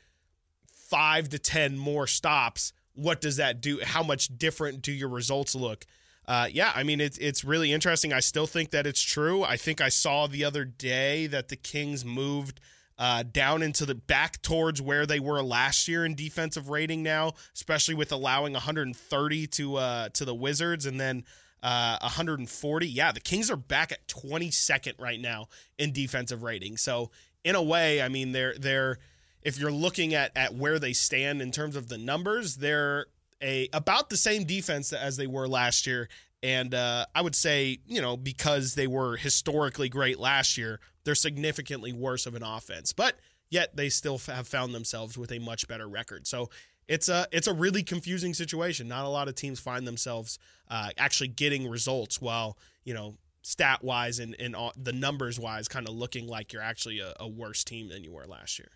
five 0.71 1.29
to 1.29 1.39
ten 1.39 1.77
more 1.77 2.07
stops, 2.07 2.71
what 2.95 3.21
does 3.21 3.37
that 3.37 3.61
do? 3.61 3.79
How 3.83 4.03
much 4.03 4.37
different 4.37 4.81
do 4.81 4.91
your 4.91 5.09
results 5.09 5.55
look? 5.55 5.85
Uh, 6.27 6.47
yeah, 6.51 6.71
I 6.75 6.83
mean 6.83 7.01
it's 7.01 7.17
it's 7.19 7.43
really 7.43 7.71
interesting. 7.71 8.11
I 8.11 8.19
still 8.19 8.47
think 8.47 8.71
that 8.71 8.87
it's 8.87 9.01
true. 9.01 9.43
I 9.43 9.57
think 9.57 9.79
I 9.79 9.89
saw 9.89 10.27
the 10.27 10.43
other 10.43 10.65
day 10.65 11.27
that 11.27 11.49
the 11.49 11.55
Kings 11.55 12.03
moved 12.03 12.59
uh, 12.97 13.23
down 13.23 13.61
into 13.61 13.85
the 13.85 13.95
back 13.95 14.41
towards 14.41 14.81
where 14.81 15.05
they 15.05 15.19
were 15.19 15.41
last 15.43 15.87
year 15.87 16.05
in 16.05 16.15
defensive 16.15 16.69
rating 16.69 17.03
now, 17.03 17.33
especially 17.53 17.93
with 17.93 18.11
allowing 18.11 18.53
130 18.53 19.47
to 19.47 19.75
uh, 19.75 20.09
to 20.09 20.25
the 20.25 20.33
Wizards 20.33 20.85
and 20.87 20.99
then 20.99 21.23
uh, 21.61 21.97
140. 22.01 22.87
Yeah, 22.87 23.11
the 23.11 23.19
Kings 23.19 23.51
are 23.51 23.57
back 23.57 23.91
at 23.91 24.07
22nd 24.07 24.99
right 24.99 25.19
now 25.19 25.47
in 25.77 25.91
defensive 25.91 26.41
rating. 26.41 26.77
So 26.77 27.11
in 27.43 27.55
a 27.55 27.61
way, 27.61 28.01
I 28.01 28.09
mean 28.09 28.31
they're 28.31 28.55
they're 28.57 28.97
if 29.45 29.57
you're 29.57 29.71
looking 29.71 30.13
at 30.13 30.35
at 30.35 30.55
where 30.55 30.79
they 30.79 30.91
stand 30.91 31.41
in 31.41 31.51
terms 31.51 31.77
of 31.77 31.87
the 31.87 31.97
numbers, 31.97 32.57
they're 32.57 33.05
a 33.41 33.69
about 33.71 34.09
the 34.09 34.17
same 34.17 34.43
defense 34.43 34.91
as 34.91 35.15
they 35.15 35.27
were 35.27 35.47
last 35.47 35.87
year 35.87 36.09
And 36.43 36.75
uh, 36.75 37.05
I 37.15 37.21
would 37.21 37.35
say, 37.35 37.79
you 37.87 38.01
know, 38.01 38.17
because 38.17 38.75
they 38.75 38.87
were 38.87 39.17
historically 39.17 39.89
great 39.89 40.19
last 40.19 40.57
year, 40.57 40.79
they're 41.03 41.15
significantly 41.15 41.93
worse 41.93 42.25
of 42.25 42.35
an 42.35 42.43
offense. 42.43 42.93
But 42.93 43.15
yet 43.49 43.75
they 43.75 43.89
still 43.89 44.17
have 44.27 44.47
found 44.47 44.73
themselves 44.73 45.17
with 45.17 45.31
a 45.31 45.39
much 45.39 45.67
better 45.67 45.87
record. 45.87 46.27
So 46.27 46.49
it's 46.87 47.09
a 47.09 47.27
it's 47.31 47.47
a 47.47 47.53
really 47.53 47.83
confusing 47.83 48.33
situation. 48.33 48.87
Not 48.87 49.05
a 49.05 49.09
lot 49.09 49.27
of 49.27 49.35
teams 49.35 49.59
find 49.59 49.87
themselves 49.87 50.39
uh, 50.69 50.89
actually 50.97 51.29
getting 51.29 51.67
results 51.69 52.21
while 52.21 52.57
you 52.83 52.93
know 52.93 53.15
stat 53.41 53.83
wise 53.83 54.19
and 54.19 54.35
and 54.39 54.55
all, 54.55 54.73
the 54.75 54.93
numbers 54.93 55.39
wise, 55.39 55.67
kind 55.67 55.87
of 55.87 55.95
looking 55.95 56.27
like 56.27 56.53
you're 56.53 56.61
actually 56.61 56.99
a, 56.99 57.13
a, 57.19 57.27
worse 57.27 57.63
team 57.63 57.89
than 57.89 58.03
you 58.03 58.11
were 58.11 58.25
last 58.25 58.59
year. 58.59 58.69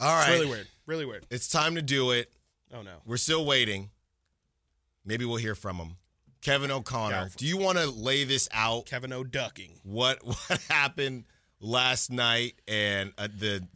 All 0.00 0.14
right, 0.14 0.30
it's 0.30 0.38
really 0.38 0.50
weird, 0.50 0.68
really 0.86 1.06
weird. 1.06 1.26
It's 1.30 1.48
time 1.48 1.74
to 1.74 1.82
do 1.82 2.10
it. 2.12 2.30
Oh 2.72 2.82
no, 2.82 2.96
we're 3.04 3.16
still 3.16 3.44
waiting. 3.44 3.90
Maybe 5.04 5.24
we'll 5.24 5.36
hear 5.36 5.54
from 5.54 5.76
him. 5.76 5.96
Kevin 6.40 6.70
O'Connor, 6.70 7.30
do 7.36 7.46
you 7.46 7.56
want 7.56 7.78
to 7.78 7.90
lay 7.90 8.24
this 8.24 8.48
out? 8.52 8.86
Kevin 8.86 9.12
O'Ducking. 9.12 9.80
What 9.82 10.18
what 10.24 10.60
happened 10.68 11.24
last 11.60 12.10
night 12.10 12.54
and 12.68 13.12
uh, 13.18 13.28
the 13.36 13.66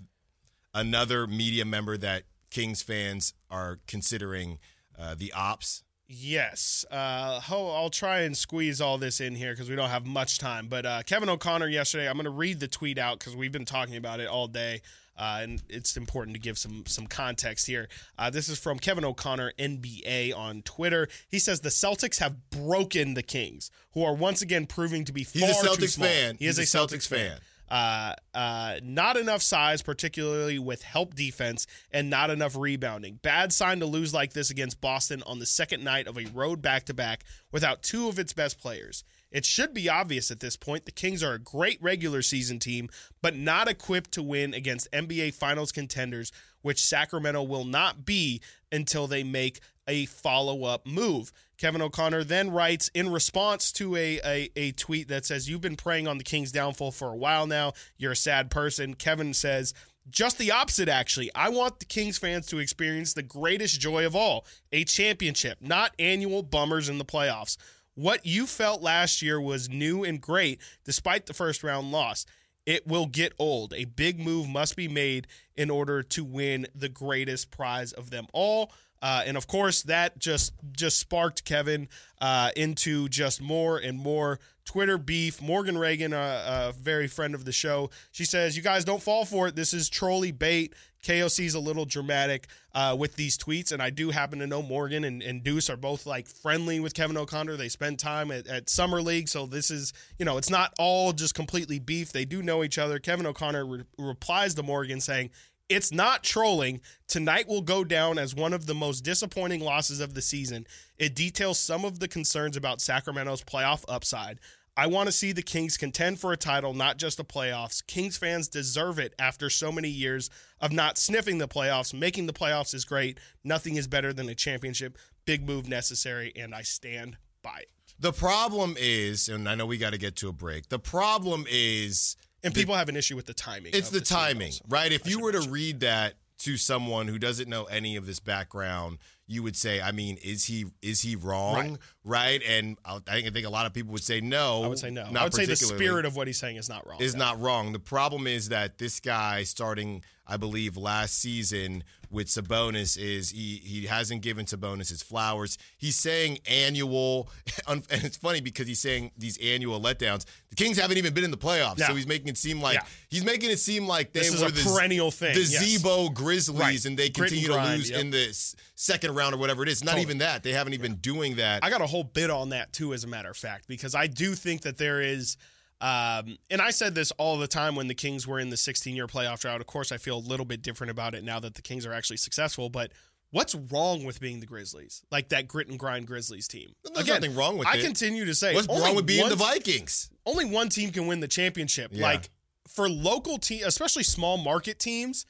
another 0.75 1.27
media 1.27 1.65
member 1.65 1.97
that 1.97 2.25
Kings 2.51 2.83
fans 2.83 3.35
are 3.51 3.81
considering 3.87 4.59
uh, 4.99 5.15
the 5.17 5.33
ops? 5.33 5.83
Yes. 6.07 6.85
Uh, 6.91 7.41
I'll 7.49 7.89
try 7.89 8.21
and 8.21 8.37
squeeze 8.37 8.81
all 8.83 8.99
this 8.99 9.21
in 9.21 9.35
here 9.35 9.53
because 9.53 9.71
we 9.71 9.77
don't 9.77 9.89
have 9.89 10.07
much 10.07 10.39
time. 10.39 10.69
But 10.69 10.85
uh, 10.85 11.03
Kevin 11.05 11.31
O'Connor 11.31 11.69
yesterday, 11.69 12.07
I'm 12.07 12.17
going 12.17 12.25
to 12.25 12.31
read 12.31 12.61
the 12.61 12.69
tweet 12.69 12.99
out 12.99 13.19
because 13.19 13.35
we've 13.35 13.53
been 13.53 13.65
talking 13.65 13.97
about 13.97 14.21
it 14.21 14.29
all 14.29 14.47
day. 14.47 14.83
Uh, 15.23 15.39
and 15.43 15.63
it's 15.69 15.97
important 15.97 16.35
to 16.35 16.41
give 16.41 16.59
some 16.59 16.83
some 16.85 17.07
context 17.07 17.69
here. 17.69 17.89
Uh, 18.19 18.29
this 18.29 18.49
is 18.49 18.59
from 18.59 18.77
Kevin 18.81 19.05
O'Connor, 19.05 19.53
NBA, 19.57 20.37
on 20.37 20.63
Twitter. 20.63 21.07
He 21.29 21.39
says 21.39 21.61
the 21.61 21.69
Celtics 21.69 22.19
have 22.19 22.51
broken 22.51 23.15
the 23.15 23.23
Kings, 23.23 23.71
who 23.93 24.03
are 24.03 24.15
once 24.17 24.43
again 24.43 24.67
proving 24.67 25.05
to 25.05 25.13
be 25.13 25.23
far 25.23 25.47
He's 25.47 25.63
a 25.63 25.69
Celtics 25.69 25.79
too 25.79 25.87
small. 25.87 26.09
fan. 26.09 26.37
He 26.41 26.47
is 26.47 26.57
He's 26.57 26.75
a 26.75 26.77
Celtics, 26.77 27.07
Celtics, 27.07 27.09
fan. 27.09 27.31
fan. 27.31 27.41
Uh, 27.69 28.15
uh, 28.37 28.81
not 28.83 29.17
enough 29.17 29.43
size, 29.43 29.81
particularly 29.81 30.59
with 30.59 30.83
help 30.83 31.15
defense, 31.15 31.69
and 31.93 32.11
not 32.11 32.29
enough 32.29 32.57
rebounding. 32.57 33.21
Bad 33.23 33.53
sign 33.53 33.79
to 33.79 33.87
lose 33.87 34.13
like 34.13 34.33
this 34.33 34.51
against 34.51 34.81
Boston 34.81 35.23
on 35.25 35.39
the 35.39 35.47
second 35.47 35.85
night 35.85 36.09
of 36.09 36.19
a 36.19 36.25
road 36.35 36.61
back 36.61 36.85
to 36.87 36.95
back 36.95 37.23
without 37.53 37.85
two 37.85 38.09
of 38.09 38.19
its 38.19 38.33
best 38.33 38.59
players. 38.61 39.05
It 39.33 39.45
should 39.45 39.75
be 39.75 39.89
obvious 39.89 40.31
at 40.31 40.41
this 40.41 40.57
point 40.57 40.85
the 40.85 40.93
Kings 40.93 41.23
are 41.23 41.35
a 41.35 41.39
great 41.39 41.83
regular 41.83 42.23
season 42.23 42.59
team, 42.59 42.89
but 43.21 43.35
not 43.35 43.69
equipped 43.69 44.13
to 44.13 44.23
win 44.23 44.55
against 44.55 44.93
NBA 44.93 45.35
Finals 45.35 45.73
contenders, 45.73 46.31
which 46.61 46.85
Sacramento 46.85 47.43
will 47.43 47.65
not 47.65 48.05
be 48.05 48.41
until 48.71 49.07
they 49.07 49.25
make 49.25 49.61
a 49.89 50.07
follow 50.07 50.65
up 50.65 50.87
move. 50.87 51.33
Kevin 51.59 51.83
O'Connor 51.83 52.25
then 52.25 52.51
writes 52.51 52.91
in 52.95 53.11
response 53.11 53.73
to 53.73 53.97
a, 53.97 54.21
a, 54.25 54.51
a, 54.57 54.73
tweet 54.73 55.09
that 55.09 55.25
says, 55.25 55.49
You've 55.49 55.61
been 55.61 55.77
preying 55.77 56.07
on 56.07 56.19
the 56.19 56.25
King's 56.25 56.53
downfall 56.53 56.93
for 56.93 57.09
a 57.09 57.17
while 57.17 57.47
now. 57.47 57.73
You're 57.97 58.13
a 58.13 58.17
sad 58.17 58.51
person. 58.51 58.95
Kevin 58.95 59.35
says, 59.35 59.75
just 60.11 60.39
the 60.39 60.51
opposite, 60.51 60.89
actually. 60.89 61.31
I 61.35 61.49
want 61.49 61.79
the 61.79 61.85
Kings 61.85 62.19
fans 62.19 62.47
to 62.47 62.59
experience 62.59 63.15
the 63.15 63.23
greatest 63.23 63.81
joy 63.81 64.05
of 64.05 64.17
all 64.17 64.47
a 64.73 64.85
championship, 64.85 65.59
not 65.61 65.95
annual 65.99 66.43
bummers 66.43 66.89
in 66.89 66.99
the 66.99 67.05
playoffs. 67.05 67.57
What 67.95 68.25
you 68.25 68.47
felt 68.47 68.81
last 68.81 69.23
year 69.23 69.41
was 69.41 69.69
new 69.69 70.03
and 70.03 70.21
great, 70.21 70.61
despite 70.85 71.27
the 71.27 71.35
first 71.35 71.63
round 71.63 71.93
loss. 71.93 72.25
It 72.65 72.87
will 72.87 73.07
get 73.07 73.33
old. 73.39 73.75
A 73.75 73.85
big 73.85 74.21
move 74.21 74.49
must 74.49 74.77
be 74.77 74.89
made 74.89 75.27
in 75.57 75.69
order 75.69 76.03
to 76.03 76.25
win 76.25 76.67
the 76.75 76.89
greatest 76.89 77.51
prize 77.51 77.93
of 77.93 78.11
them 78.11 78.27
all. 78.33 78.73
Uh, 79.03 79.23
and 79.27 79.37
of 79.37 79.49
course, 79.49 79.83
that 79.83 80.17
just 80.19 80.53
just 80.71 80.99
sparked 81.01 81.45
Kevin 81.45 81.89
uh, 82.21 82.53
into 82.57 83.09
just 83.09 83.43
more 83.43 83.77
and 83.77 83.99
more 83.99 84.39
Twitter 84.65 84.97
beef. 84.97 85.43
Morgan 85.43 85.75
Ragan, 85.75 86.13
a, 86.13 86.69
a, 86.69 86.73
very 86.73 87.09
friend 87.09 87.35
of 87.35 87.45
the 87.45 87.51
show, 87.51 87.91
she 88.13 88.25
says, 88.25 88.57
"You 88.57 88.63
guys 88.63 88.85
don't 88.85 89.03
fall 89.03 89.25
for 89.25 89.49
it. 89.49 89.57
This 89.57 89.75
is 89.75 89.89
trolley 89.89 90.31
bait." 90.31 90.73
KOC 91.03 91.45
is 91.45 91.55
a 91.55 91.61
little 91.61 91.85
dramatic 91.85 92.47
uh, 92.75 92.97
with 92.99 93.17
these 93.17 93.37
tweets, 93.37 93.73
and 93.73 93.83
I 93.83 93.91
do 93.91 94.11
happen 94.11 94.39
to 94.39 94.47
know 94.47 94.63
Morgan 94.63 95.05
and, 95.05 95.23
and, 95.23 95.43
Deuce 95.43 95.69
are 95.69 95.77
both 95.77 96.07
like 96.07 96.29
friendly 96.29 96.79
with 96.79 96.95
Kevin 96.95 97.17
O'Connor. 97.17 97.57
They 97.57 97.69
spend 97.69 97.99
time 97.99 98.31
at, 98.31 98.47
at 98.47 98.71
summer 98.71 99.03
league, 99.03 99.29
so 99.29 99.47
this 99.47 99.71
is 99.71 99.93
you 100.19 100.25
know 100.25 100.39
it's 100.39 100.51
not 100.51 100.73
all 100.79 101.13
just 101.13 101.35
completely 101.35 101.79
beef. 101.79 102.13
They 102.13 102.25
do 102.25 102.43
know 102.43 102.63
each 102.63 102.79
other. 102.79 102.99
Kevin 102.99 103.27
O'Connor 103.27 103.67
re- 103.67 103.85
replies 103.99 104.55
to 104.55 104.63
Morgan 104.63 105.01
saying, 105.01 105.31
it's 105.69 105.93
not 105.93 106.23
trolling. 106.23 106.81
Tonight 107.09 107.49
will 107.49 107.63
go 107.63 107.83
down 107.83 108.19
as 108.19 108.35
one 108.35 108.53
of 108.53 108.67
the 108.67 108.75
most 108.75 109.01
disappointing 109.01 109.61
losses 109.61 110.01
of 110.01 110.13
the 110.13 110.21
season. 110.21 110.67
It 110.99 111.15
details 111.15 111.59
some 111.59 111.85
of 111.85 111.99
the 111.99 112.09
concerns 112.09 112.57
about 112.57 112.81
Sacramento's 112.81 113.43
playoff 113.43 113.85
upside. 113.89 114.39
I 114.77 114.87
want 114.87 115.07
to 115.07 115.13
see 115.13 115.33
the 115.33 115.43
Kings 115.43 115.77
contend 115.77 116.19
for 116.19 116.33
a 116.33 116.37
title, 116.37 116.73
not 116.73 116.97
just 116.97 117.19
the 117.19 117.25
playoffs. 117.25 117.87
Kings 117.87 118.17
fans 118.17 118.49
deserve 118.49 118.99
it 118.99 119.15
after 119.19 119.51
so 119.51 119.71
many 119.71 119.89
years 119.89 120.31
of 120.61 120.73
not 120.73 120.97
sniffing 120.97 121.39
the 121.39 121.49
playoffs. 121.49 121.93
Making 121.93 122.27
the 122.27 122.33
playoffs 122.33 122.75
is 122.75 122.87
great. 122.87 123.19
Nothing 123.45 123.77
is 123.77 123.87
better 123.87 124.15
than 124.15 124.31
a 124.31 124.35
championship. 124.35 124.97
Big 125.27 125.47
move 125.47 125.69
necessary, 125.69 126.33
and 126.35 126.55
I 126.55 126.63
stand 126.63 127.19
by 127.43 127.59
it. 127.61 127.71
The 128.01 128.13
problem 128.13 128.77
is, 128.79 129.29
and 129.29 129.47
I 129.47 129.55
know 129.55 129.67
we 129.67 129.77
got 129.77 129.93
to 129.93 129.99
get 129.99 130.17
to 130.17 130.29
a 130.29 130.33
break. 130.33 130.71
The 130.71 130.79
problem 130.79 131.45
is 131.51 132.17
and 132.43 132.55
people 132.55 132.73
the, 132.75 132.79
have 132.79 132.89
an 132.89 132.97
issue 132.97 133.15
with 133.15 133.27
the 133.27 133.35
timing. 133.35 133.73
It's 133.75 133.91
the, 133.91 133.99
the 133.99 134.05
timing, 134.05 134.53
right? 134.69 134.91
If 134.91 135.07
I 135.07 135.11
you 135.11 135.21
were 135.21 135.33
to 135.33 135.43
read 135.51 135.81
that 135.81 136.15
to 136.39 136.57
someone 136.57 137.07
who 137.09 137.19
doesn't 137.19 137.49
know 137.49 137.65
any 137.65 137.95
of 137.97 138.07
this 138.07 138.19
background, 138.19 138.99
you 139.27 139.43
would 139.43 139.57
say, 139.57 139.81
I 139.81 139.93
mean, 139.93 140.19
is 140.23 140.45
he 140.45 140.67
is 140.83 141.01
he 141.01 141.17
wrong, 141.17 141.55
right? 141.55 141.79
right? 142.05 142.43
And 142.49 142.77
I 142.85 142.99
think, 142.99 143.27
I 143.27 143.31
think 143.31 143.47
a 143.47 143.51
lot 143.51 143.67
of 143.67 143.73
people 143.73 143.93
would 143.93 144.05
say 144.05 144.21
no. 144.21 144.65
I 144.65 144.67
would 144.69 144.79
say 144.79 144.91
no. 144.91 145.03
I 145.15 145.25
would 145.25 145.35
say 145.35 145.47
the 145.47 145.57
spirit 145.57 146.05
of 146.05 146.17
what 146.17 146.27
he's 146.27 146.39
saying 146.39 146.57
is 146.57 146.69
not 146.69 146.87
wrong. 146.87 147.01
Is 147.01 147.15
not 147.15 147.41
wrong. 147.41 147.73
The 147.73 147.79
problem 147.79 148.27
is 148.27 148.49
that 148.51 148.79
this 148.79 149.01
guy, 149.01 149.45
starting, 149.45 150.03
I 150.33 150.39
believe, 150.39 150.79
last 150.79 151.19
season 151.19 151.85
with 152.11 152.27
Sabonis, 152.29 152.99
is 152.99 153.31
he 153.31 153.61
he 153.63 153.85
hasn't 153.85 154.23
given 154.23 154.47
Sabonis 154.47 154.89
his 154.89 155.03
flowers. 155.03 155.59
He's 155.77 155.97
saying 155.97 156.39
annual, 156.47 157.29
and 157.69 157.85
it's 157.91 158.17
funny 158.17 158.41
because 158.41 158.67
he's 158.67 158.81
saying 158.81 159.11
these 159.19 159.37
annual 159.39 159.79
letdowns. 159.79 160.25
The 160.49 160.57
Kings 160.57 160.79
haven't 160.79 160.97
even 160.97 161.13
been 161.13 161.25
in 161.25 161.31
the 161.31 161.37
playoffs, 161.37 161.81
so 161.81 161.95
he's 161.95 162.07
making 162.07 162.29
it 162.29 162.39
seem 162.39 162.63
like 162.63 162.77
yeah. 162.77 162.85
he's 163.11 163.25
making 163.25 163.51
it 163.51 163.59
seem 163.59 163.87
like 163.87 164.13
they 164.13 164.21
this 164.21 164.41
were 164.41 164.51
the 164.51 164.63
perennial 164.63 165.11
thing, 165.11 165.35
the 165.35 165.41
yes. 165.41 165.63
Z-Bo 165.63 166.09
Grizzlies, 166.09 166.59
right. 166.59 166.85
and 166.87 166.99
they 166.99 167.11
continue 167.11 167.49
grind, 167.49 167.67
to 167.67 167.77
lose 167.77 167.91
yep. 167.91 168.01
in 168.01 168.11
the 168.11 168.55
second 168.75 169.15
round 169.15 169.35
or 169.35 169.39
whatever 169.39 169.63
it 169.63 169.69
is. 169.69 169.85
Not 169.85 169.93
totally. 169.93 170.03
even 170.03 170.19
that. 170.19 170.43
They 170.43 170.53
haven't 170.53 170.73
even 170.73 170.93
yeah. 170.93 170.99
doing 171.03 171.37
that. 171.37 171.63
I 171.63 171.69
got 171.69 171.83
a 171.83 171.87
whole 171.87 172.05
bit 172.05 172.31
on 172.31 172.49
that 172.51 172.73
too, 172.73 172.95
as 172.95 173.05
a 173.05 173.09
matter 173.09 173.31
of 173.31 173.37
fact, 173.37 173.69
because 173.69 173.95
I 173.95 174.07
do 174.07 174.35
think 174.35 174.63
that 174.63 174.79
there 174.79 175.03
is. 175.03 175.37
Um, 175.83 176.39
and 176.49 176.63
I 176.63 176.71
said 176.71 176.95
this 176.95 177.11
all 177.19 177.37
the 177.37 177.49
time 177.49 177.75
when 177.75 177.89
the 177.89 177.95
Kings 177.95 178.25
were 178.25 178.39
in 178.39 178.51
the 178.51 178.57
16 178.57 178.95
year 178.95 179.09
playoff 179.09 179.41
drought. 179.41 179.61
Of 179.61 179.67
course, 179.67 179.91
I 179.91 179.97
feel 179.97 180.17
a 180.17 180.21
little 180.21 180.47
bit 180.47 180.63
different 180.63 180.93
about 180.93 181.15
it 181.15 181.25
now 181.25 181.41
that 181.41 181.55
the 181.55 181.63
Kings 181.63 181.85
are 181.85 181.93
actually 181.93 182.19
successful. 182.19 182.71
But 182.71 182.93
what's 183.33 183.57
wrong 183.57 184.05
with 184.05 184.21
being 184.21 184.39
the 184.39 184.47
Grizzlies? 184.47 185.03
Like 185.11 185.31
that 185.31 185.49
grit 185.49 185.67
and 185.67 185.79
grind 185.79 186.07
Grizzlies 186.07 186.47
team. 186.47 186.77
There's 186.85 187.05
Again, 187.05 187.17
nothing 187.17 187.35
wrong 187.35 187.59
with 187.59 187.67
I 187.67 187.75
it. 187.75 187.81
I 187.81 187.83
continue 187.83 188.25
to 188.25 188.35
say 188.35 188.55
what's 188.55 188.69
wrong 188.69 188.95
with 188.95 189.07
being 189.07 189.23
one, 189.23 189.31
the 189.31 189.37
Vikings? 189.37 190.09
Only 190.25 190.45
one 190.45 190.69
team 190.69 190.93
can 190.93 191.09
win 191.09 191.19
the 191.19 191.29
championship. 191.29 191.91
Yeah. 191.93 192.05
Like 192.05 192.31
for 192.69 192.89
local 192.89 193.39
team, 193.39 193.63
especially 193.67 194.05
small 194.05 194.39
market 194.39 194.79
teams, 194.79 195.27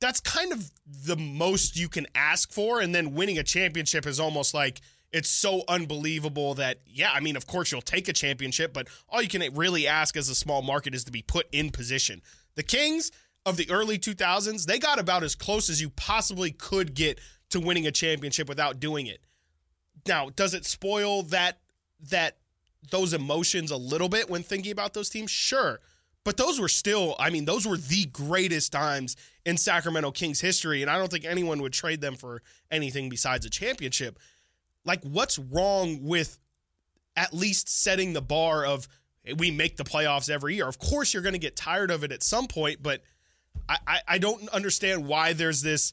that's 0.00 0.18
kind 0.18 0.52
of 0.52 0.72
the 1.06 1.16
most 1.16 1.76
you 1.76 1.88
can 1.88 2.08
ask 2.16 2.52
for. 2.52 2.80
And 2.80 2.92
then 2.92 3.14
winning 3.14 3.38
a 3.38 3.44
championship 3.44 4.04
is 4.04 4.18
almost 4.18 4.52
like 4.52 4.80
it's 5.12 5.28
so 5.28 5.62
unbelievable 5.68 6.54
that 6.54 6.78
yeah 6.86 7.10
i 7.12 7.20
mean 7.20 7.36
of 7.36 7.46
course 7.46 7.70
you'll 7.72 7.80
take 7.80 8.08
a 8.08 8.12
championship 8.12 8.72
but 8.72 8.88
all 9.08 9.22
you 9.22 9.28
can 9.28 9.42
really 9.54 9.86
ask 9.86 10.16
as 10.16 10.28
a 10.28 10.34
small 10.34 10.62
market 10.62 10.94
is 10.94 11.04
to 11.04 11.12
be 11.12 11.22
put 11.22 11.46
in 11.52 11.70
position. 11.70 12.22
The 12.54 12.62
kings 12.62 13.10
of 13.44 13.56
the 13.56 13.70
early 13.70 13.98
2000s 13.98 14.66
they 14.66 14.78
got 14.78 14.98
about 14.98 15.22
as 15.22 15.34
close 15.34 15.68
as 15.68 15.80
you 15.80 15.90
possibly 15.90 16.50
could 16.50 16.94
get 16.94 17.20
to 17.50 17.60
winning 17.60 17.86
a 17.86 17.92
championship 17.92 18.48
without 18.48 18.80
doing 18.80 19.06
it. 19.06 19.20
Now 20.06 20.30
does 20.30 20.54
it 20.54 20.64
spoil 20.64 21.22
that 21.24 21.58
that 22.10 22.38
those 22.90 23.14
emotions 23.14 23.70
a 23.70 23.76
little 23.76 24.08
bit 24.08 24.28
when 24.28 24.42
thinking 24.42 24.72
about 24.72 24.94
those 24.94 25.08
teams? 25.08 25.30
Sure. 25.30 25.80
But 26.24 26.36
those 26.36 26.60
were 26.60 26.68
still 26.68 27.14
i 27.20 27.30
mean 27.30 27.44
those 27.44 27.66
were 27.66 27.76
the 27.76 28.06
greatest 28.06 28.72
times 28.72 29.16
in 29.44 29.56
sacramento 29.56 30.10
kings 30.10 30.40
history 30.40 30.82
and 30.82 30.90
i 30.90 30.98
don't 30.98 31.10
think 31.10 31.24
anyone 31.24 31.62
would 31.62 31.72
trade 31.72 32.00
them 32.00 32.16
for 32.16 32.42
anything 32.70 33.08
besides 33.08 33.46
a 33.46 33.50
championship 33.50 34.18
like, 34.86 35.02
what's 35.02 35.38
wrong 35.38 36.02
with 36.02 36.38
at 37.16 37.34
least 37.34 37.68
setting 37.68 38.12
the 38.12 38.22
bar 38.22 38.64
of 38.64 38.88
we 39.36 39.50
make 39.50 39.76
the 39.76 39.84
playoffs 39.84 40.30
every 40.30 40.54
year? 40.54 40.68
Of 40.68 40.78
course, 40.78 41.12
you're 41.12 41.22
going 41.22 41.34
to 41.34 41.38
get 41.38 41.56
tired 41.56 41.90
of 41.90 42.04
it 42.04 42.12
at 42.12 42.22
some 42.22 42.46
point, 42.46 42.82
but 42.82 43.02
I, 43.68 43.78
I, 43.86 44.00
I 44.08 44.18
don't 44.18 44.48
understand 44.50 45.06
why 45.06 45.32
there's 45.32 45.62
this 45.62 45.92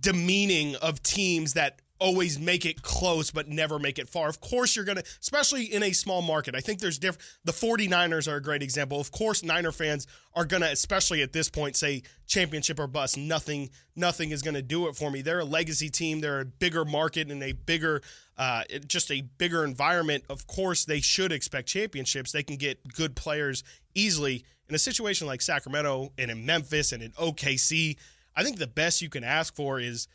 demeaning 0.00 0.76
of 0.76 1.02
teams 1.02 1.54
that 1.54 1.80
always 1.98 2.38
make 2.38 2.64
it 2.64 2.82
close 2.82 3.30
but 3.30 3.48
never 3.48 3.78
make 3.78 3.98
it 3.98 4.08
far. 4.08 4.28
Of 4.28 4.40
course 4.40 4.76
you're 4.76 4.84
going 4.84 4.98
to 4.98 5.04
especially 5.20 5.64
in 5.64 5.82
a 5.82 5.92
small 5.92 6.22
market. 6.22 6.54
I 6.54 6.60
think 6.60 6.80
there's 6.80 6.98
different 6.98 7.24
the 7.44 7.52
49ers 7.52 8.30
are 8.30 8.36
a 8.36 8.42
great 8.42 8.62
example. 8.62 9.00
Of 9.00 9.10
course 9.10 9.42
Niner 9.42 9.72
fans 9.72 10.06
are 10.34 10.44
going 10.44 10.62
to 10.62 10.70
especially 10.70 11.22
at 11.22 11.32
this 11.32 11.48
point 11.48 11.76
say 11.76 12.02
championship 12.26 12.78
or 12.78 12.86
bust. 12.86 13.16
Nothing 13.16 13.70
nothing 13.96 14.30
is 14.30 14.42
going 14.42 14.54
to 14.54 14.62
do 14.62 14.88
it 14.88 14.96
for 14.96 15.10
me. 15.10 15.22
They're 15.22 15.40
a 15.40 15.44
legacy 15.44 15.90
team, 15.90 16.20
they're 16.20 16.40
a 16.40 16.44
bigger 16.44 16.84
market 16.84 17.30
and 17.30 17.42
a 17.42 17.52
bigger 17.52 18.02
uh, 18.36 18.62
just 18.86 19.10
a 19.10 19.20
bigger 19.20 19.64
environment. 19.64 20.24
Of 20.30 20.46
course 20.46 20.84
they 20.84 21.00
should 21.00 21.32
expect 21.32 21.68
championships. 21.68 22.32
They 22.32 22.44
can 22.44 22.56
get 22.56 22.86
good 22.94 23.16
players 23.16 23.64
easily. 23.94 24.44
In 24.68 24.74
a 24.74 24.78
situation 24.78 25.26
like 25.26 25.42
Sacramento 25.42 26.12
and 26.18 26.30
in 26.30 26.44
Memphis 26.44 26.92
and 26.92 27.02
in 27.02 27.10
OKC, 27.12 27.96
I 28.36 28.44
think 28.44 28.58
the 28.58 28.66
best 28.66 29.02
you 29.02 29.08
can 29.08 29.24
ask 29.24 29.54
for 29.54 29.80
is 29.80 30.06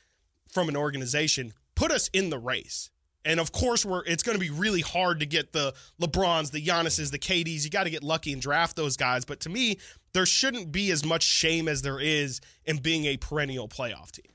from 0.47 0.69
an 0.69 0.77
organization 0.77 1.53
put 1.75 1.91
us 1.91 2.09
in 2.13 2.29
the 2.29 2.39
race. 2.39 2.89
And 3.25 3.39
of 3.39 3.51
course, 3.51 3.85
we're 3.85 4.03
it's 4.05 4.23
going 4.23 4.37
to 4.37 4.39
be 4.39 4.49
really 4.49 4.81
hard 4.81 5.21
to 5.21 5.25
get 5.25 5.53
the 5.53 5.73
LeBrons, 6.01 6.51
the 6.51 6.61
Giannis's, 6.61 7.11
the 7.11 7.19
KDs. 7.19 7.63
You 7.63 7.69
got 7.69 7.85
to 7.85 7.89
get 7.89 8.03
lucky 8.03 8.33
and 8.33 8.41
draft 8.41 8.75
those 8.75 8.97
guys. 8.97 9.23
But 9.23 9.39
to 9.41 9.49
me, 9.49 9.79
there 10.13 10.25
shouldn't 10.25 10.71
be 10.71 10.91
as 10.91 11.05
much 11.05 11.23
shame 11.23 11.67
as 11.67 11.81
there 11.81 11.99
is 11.99 12.41
in 12.65 12.77
being 12.77 13.05
a 13.05 13.17
perennial 13.17 13.69
playoff 13.69 14.11
team. 14.11 14.25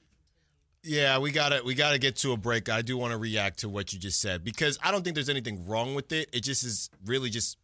Yeah, 0.84 1.18
we 1.18 1.32
gotta 1.32 1.60
we 1.64 1.74
gotta 1.74 1.98
get 1.98 2.16
to 2.16 2.32
a 2.32 2.36
break. 2.36 2.68
I 2.68 2.82
do 2.82 2.96
want 2.96 3.12
to 3.12 3.18
react 3.18 3.58
to 3.60 3.68
what 3.68 3.92
you 3.92 3.98
just 3.98 4.20
said 4.20 4.44
because 4.44 4.78
I 4.82 4.90
don't 4.90 5.02
think 5.02 5.14
there's 5.14 5.28
anything 5.28 5.66
wrong 5.66 5.94
with 5.94 6.12
it. 6.12 6.30
It 6.32 6.40
just 6.40 6.64
is 6.64 6.88
really 7.04 7.30
just 7.30 7.58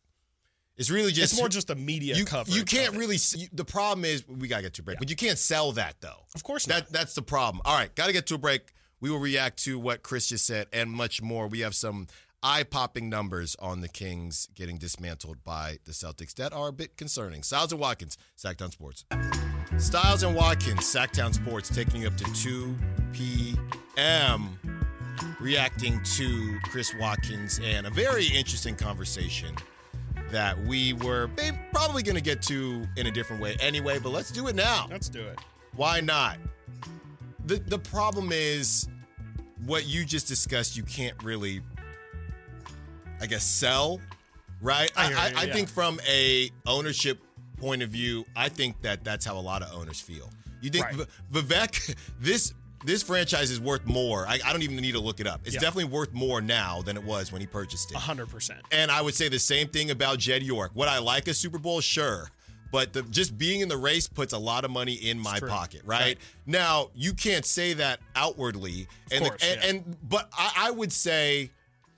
it's 0.77 0.91
really 0.91 1.13
just 1.13 1.33
it's 1.33 1.41
more 1.41 1.49
just 1.49 1.71
a 1.71 1.75
media 1.75 2.17
you, 2.17 2.25
coverage. 2.25 2.57
You 2.57 2.65
can't 2.65 2.97
really. 2.97 3.17
See, 3.17 3.49
the 3.53 3.65
problem 3.65 4.05
is 4.05 4.27
we 4.29 4.49
gotta 4.49 4.63
get 4.63 4.75
to 4.75 4.83
a 4.83 4.85
break, 4.85 4.97
yeah. 4.97 4.99
but 4.99 5.11
you 5.11 5.17
can't 5.17 5.39
sell 5.39 5.73
that 5.73 6.01
though. 6.01 6.27
Of 6.35 6.43
course 6.43 6.67
not. 6.67 6.87
That 6.87 6.93
that's 6.93 7.15
the 7.15 7.23
problem. 7.23 7.63
All 7.65 7.79
right, 7.79 7.95
gotta 7.95 8.13
get 8.13 8.27
to 8.27 8.35
a 8.35 8.39
break. 8.39 8.73
We 9.05 9.11
will 9.11 9.19
react 9.19 9.63
to 9.65 9.79
what 9.79 10.03
Chris 10.03 10.29
just 10.29 10.47
said 10.47 10.67
and 10.73 10.91
much 10.91 11.21
more. 11.21 11.47
We 11.47 11.61
have 11.61 11.75
some 11.75 12.07
eye 12.43 12.63
popping 12.63 13.11
numbers 13.11 13.55
on 13.59 13.83
the 13.83 13.89
Kings 13.89 14.49
getting 14.55 14.79
dismantled 14.79 15.45
by 15.45 15.77
the 15.85 15.93
Celtics 15.93 16.33
that 16.37 16.55
are 16.55 16.69
a 16.69 16.73
bit 16.73 16.97
concerning. 16.97 17.43
Stiles 17.43 17.71
and 17.71 17.83
Watkins, 17.83 18.17
Sactown 18.35 18.73
Sports. 18.73 19.05
Stiles 19.77 20.23
and 20.23 20.35
Watkins, 20.35 20.87
Sactown 20.87 21.35
Sports, 21.35 21.69
taking 21.69 22.01
you 22.01 22.07
up 22.07 22.17
to 22.17 22.25
2 22.33 22.75
p.m. 23.13 24.59
Reacting 25.39 26.03
to 26.17 26.59
Chris 26.63 26.95
Watkins 26.99 27.61
and 27.63 27.87
a 27.87 27.91
very 27.91 28.29
interesting 28.29 28.75
conversation 28.75 29.55
that 30.31 30.59
we 30.65 30.95
were 30.95 31.29
probably 31.75 32.03
going 32.03 32.17
to 32.17 32.23
get 32.23 32.41
to 32.45 32.87
in 32.97 33.07
a 33.07 33.11
different 33.11 33.43
way 33.43 33.55
anyway, 33.61 33.99
but 33.99 34.13
let's 34.13 34.31
do 34.31 34.47
it 34.47 34.57
now. 34.57 34.87
Let's 34.91 35.11
do 35.11 35.21
it. 35.21 35.39
Why 35.77 36.01
not? 36.01 36.39
The 37.45 37.57
the 37.57 37.79
problem 37.79 38.31
is 38.33 38.89
what 39.67 39.87
you 39.87 40.05
just 40.05 40.29
discussed, 40.29 40.77
you 40.77 40.83
can't 40.83 41.21
really, 41.23 41.61
I 43.21 43.27
guess, 43.27 43.45
sell, 43.45 44.01
right? 44.61 44.91
I, 44.97 45.13
I, 45.13 45.17
I, 45.17 45.33
I 45.43 45.53
think 45.53 45.69
from 45.69 46.01
a 46.09 46.51
ownership 46.67 47.19
point 47.59 47.83
of 47.83 47.91
view, 47.91 48.25
I 48.37 48.49
think 48.49 48.81
that 48.83 49.05
that's 49.05 49.25
how 49.25 49.37
a 49.37 49.41
lot 49.41 49.63
of 49.63 49.73
owners 49.75 50.01
feel. 50.01 50.31
You 50.61 50.71
think 50.71 50.85
right. 50.87 51.07
Vivek, 51.33 51.97
this 52.21 52.55
this 52.85 53.03
franchise 53.03 53.51
is 53.51 53.61
worth 53.61 53.87
more. 53.87 54.27
I, 54.27 54.39
I, 54.45 54.53
don't 54.53 54.61
even 54.61 54.77
need 54.77 54.93
to 54.93 55.01
look 55.01 55.19
it 55.19 55.27
up. 55.27 55.41
It's 55.45 55.55
yeah. 55.55 55.61
definitely 55.61 55.91
worth 55.91 56.13
more 56.13 56.43
now 56.43 56.83
than 56.83 56.99
it 56.99 57.03
was 57.03 57.33
when 57.33 57.41
he 57.41 57.47
purchased 57.47 57.91
it. 57.91 57.97
100%. 57.97 58.51
And 58.73 58.91
I 58.91 59.01
would 59.01 59.15
say 59.15 59.31
the 59.31 59.39
same 59.39 59.69
thing 59.69 59.91
about 59.91 60.19
Jed 60.19 60.43
York. 60.43 60.73
Would 60.75 60.89
I 60.89 60.99
like 60.99 61.27
a 61.27 61.33
Super 61.33 61.57
Bowl? 61.57 61.81
Sure 61.81 62.31
but 62.75 62.93
the, 62.93 63.03
just 63.03 63.39
being 63.39 63.61
in 63.61 63.69
the 63.69 63.77
race 63.77 64.09
puts 64.09 64.33
a 64.33 64.39
lot 64.39 64.65
of 64.65 64.71
money 64.73 64.95
in 64.95 65.17
my 65.17 65.39
pocket, 65.39 65.83
right? 65.85 66.01
right? 66.01 66.19
Now 66.45 66.91
you 66.93 67.15
can't 67.15 67.45
say 67.45 67.73
that 67.75 68.01
outwardly, 68.17 68.89
and 69.13 69.25
course, 69.25 69.41
the, 69.41 69.47
and, 69.47 69.63
yeah. 69.63 69.69
and, 69.69 69.97
but 70.03 70.29
I, 70.37 70.53
I 70.57 70.71
would 70.73 70.93
say 70.93 71.51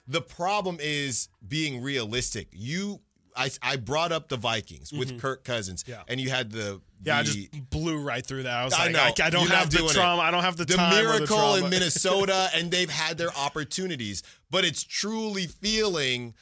the 0.06 0.20
problem 0.20 0.76
is 0.78 1.30
being 1.48 1.82
realistic. 1.82 2.48
You 2.52 3.00
I, 3.34 3.50
I 3.62 3.76
brought 3.76 4.12
up 4.12 4.28
the 4.28 4.36
Vikings 4.36 4.92
with 4.92 5.08
mm-hmm. 5.08 5.18
Kirk 5.18 5.44
Cousins, 5.44 5.82
yeah. 5.86 6.02
and 6.08 6.20
you 6.20 6.28
had 6.28 6.52
the, 6.52 6.58
the, 6.58 6.80
yeah, 7.04 7.18
I 7.20 7.22
just 7.22 7.70
blew 7.70 7.98
right 7.98 8.24
through 8.24 8.42
that. 8.42 8.54
I 8.54 8.64
was 8.66 8.74
I 8.74 8.84
like, 8.84 8.92
know. 8.92 9.00
I, 9.00 9.26
I 9.28 9.30
don't 9.30 9.48
have 9.48 9.70
the 9.70 9.78
trauma. 9.78 10.20
It. 10.20 10.24
I 10.26 10.30
don't 10.30 10.42
have 10.44 10.58
the, 10.58 10.66
Trump. 10.66 10.94
the 10.94 11.02
miracle 11.02 11.54
in 11.54 11.70
Minnesota, 11.70 12.50
and 12.54 12.70
they've 12.70 12.90
had 12.90 13.16
their 13.16 13.34
opportunities, 13.34 14.22
but 14.50 14.66
it's 14.66 14.84
truly 14.84 15.46
feeling 15.46 16.34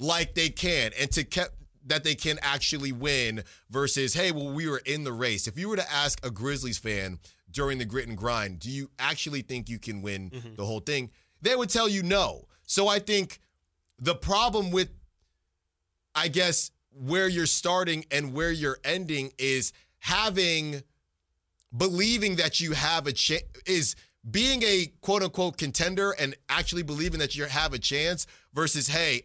like 0.00 0.34
they 0.34 0.48
can, 0.48 0.90
and 0.98 1.12
to 1.12 1.22
kept 1.22 1.54
that 1.86 2.04
they 2.04 2.14
can 2.14 2.38
actually 2.42 2.92
win 2.92 3.42
versus, 3.70 4.14
hey, 4.14 4.32
well, 4.32 4.52
we 4.52 4.68
were 4.68 4.82
in 4.84 5.04
the 5.04 5.12
race. 5.12 5.46
If 5.46 5.58
you 5.58 5.68
were 5.68 5.76
to 5.76 5.92
ask 5.92 6.24
a 6.24 6.30
Grizzlies 6.30 6.78
fan 6.78 7.18
during 7.50 7.78
the 7.78 7.84
grit 7.84 8.08
and 8.08 8.16
grind, 8.16 8.58
do 8.58 8.70
you 8.70 8.90
actually 8.98 9.42
think 9.42 9.68
you 9.68 9.78
can 9.78 10.02
win 10.02 10.30
mm-hmm. 10.30 10.54
the 10.56 10.64
whole 10.64 10.80
thing? 10.80 11.10
They 11.42 11.54
would 11.54 11.70
tell 11.70 11.88
you 11.88 12.02
no. 12.02 12.46
So 12.64 12.88
I 12.88 12.98
think 12.98 13.38
the 13.98 14.14
problem 14.14 14.70
with, 14.70 14.88
I 16.14 16.28
guess, 16.28 16.70
where 16.90 17.28
you're 17.28 17.46
starting 17.46 18.04
and 18.10 18.32
where 18.32 18.52
you're 18.52 18.78
ending 18.84 19.32
is 19.38 19.72
having, 19.98 20.82
believing 21.76 22.36
that 22.36 22.60
you 22.60 22.72
have 22.72 23.06
a 23.06 23.12
chance, 23.12 23.42
is 23.66 23.96
being 24.28 24.62
a 24.62 24.86
quote 25.00 25.22
unquote 25.22 25.58
contender 25.58 26.12
and 26.12 26.34
actually 26.48 26.82
believing 26.82 27.20
that 27.20 27.36
you 27.36 27.44
have 27.44 27.72
a 27.74 27.78
chance 27.78 28.26
versus, 28.54 28.88
hey, 28.88 29.22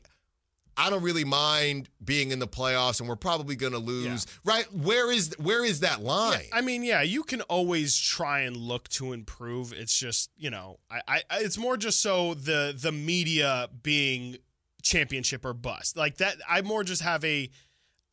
I 0.80 0.89
don't 0.89 1.04
really 1.04 1.26
mind 1.26 1.89
being 2.04 2.32
in 2.32 2.39
the 2.39 2.48
playoffs, 2.48 3.02
and 3.02 3.10
we're 3.10 3.18
probably 3.18 3.58
going 3.58 3.74
to 3.74 3.80
lose. 3.80 4.26
Yeah. 4.26 4.54
Right? 4.54 4.74
Where 4.74 5.12
is 5.12 5.36
where 5.38 5.65
is 5.65 5.82
that 5.82 6.02
line? 6.02 6.39
Yeah, 6.50 6.58
I 6.58 6.62
mean, 6.62 6.84
yeah, 6.84 7.02
you 7.02 7.24
can 7.24 7.42
always 7.42 7.98
try 7.98 8.42
and 8.42 8.56
look 8.56 8.88
to 8.89 9.12
improve. 9.12 9.74
It's 9.74 9.98
just 9.98 10.32
you 10.38 10.50
know, 10.50 10.80
I, 10.89 11.02
I 11.06 11.22
it's 11.42 11.58
more 11.58 11.76
just 11.76 12.02
so 12.02 12.34
the 12.34 12.74
the 12.80 12.94
media 12.94 13.68
being 13.84 14.38
championship 14.82 15.44
or 15.44 15.54
bust 15.54 15.98
like 15.98 16.18
that. 16.18 16.38
I 16.48 16.62
more 16.62 16.86
just 16.86 17.02
have 17.02 17.26
a 17.26 17.50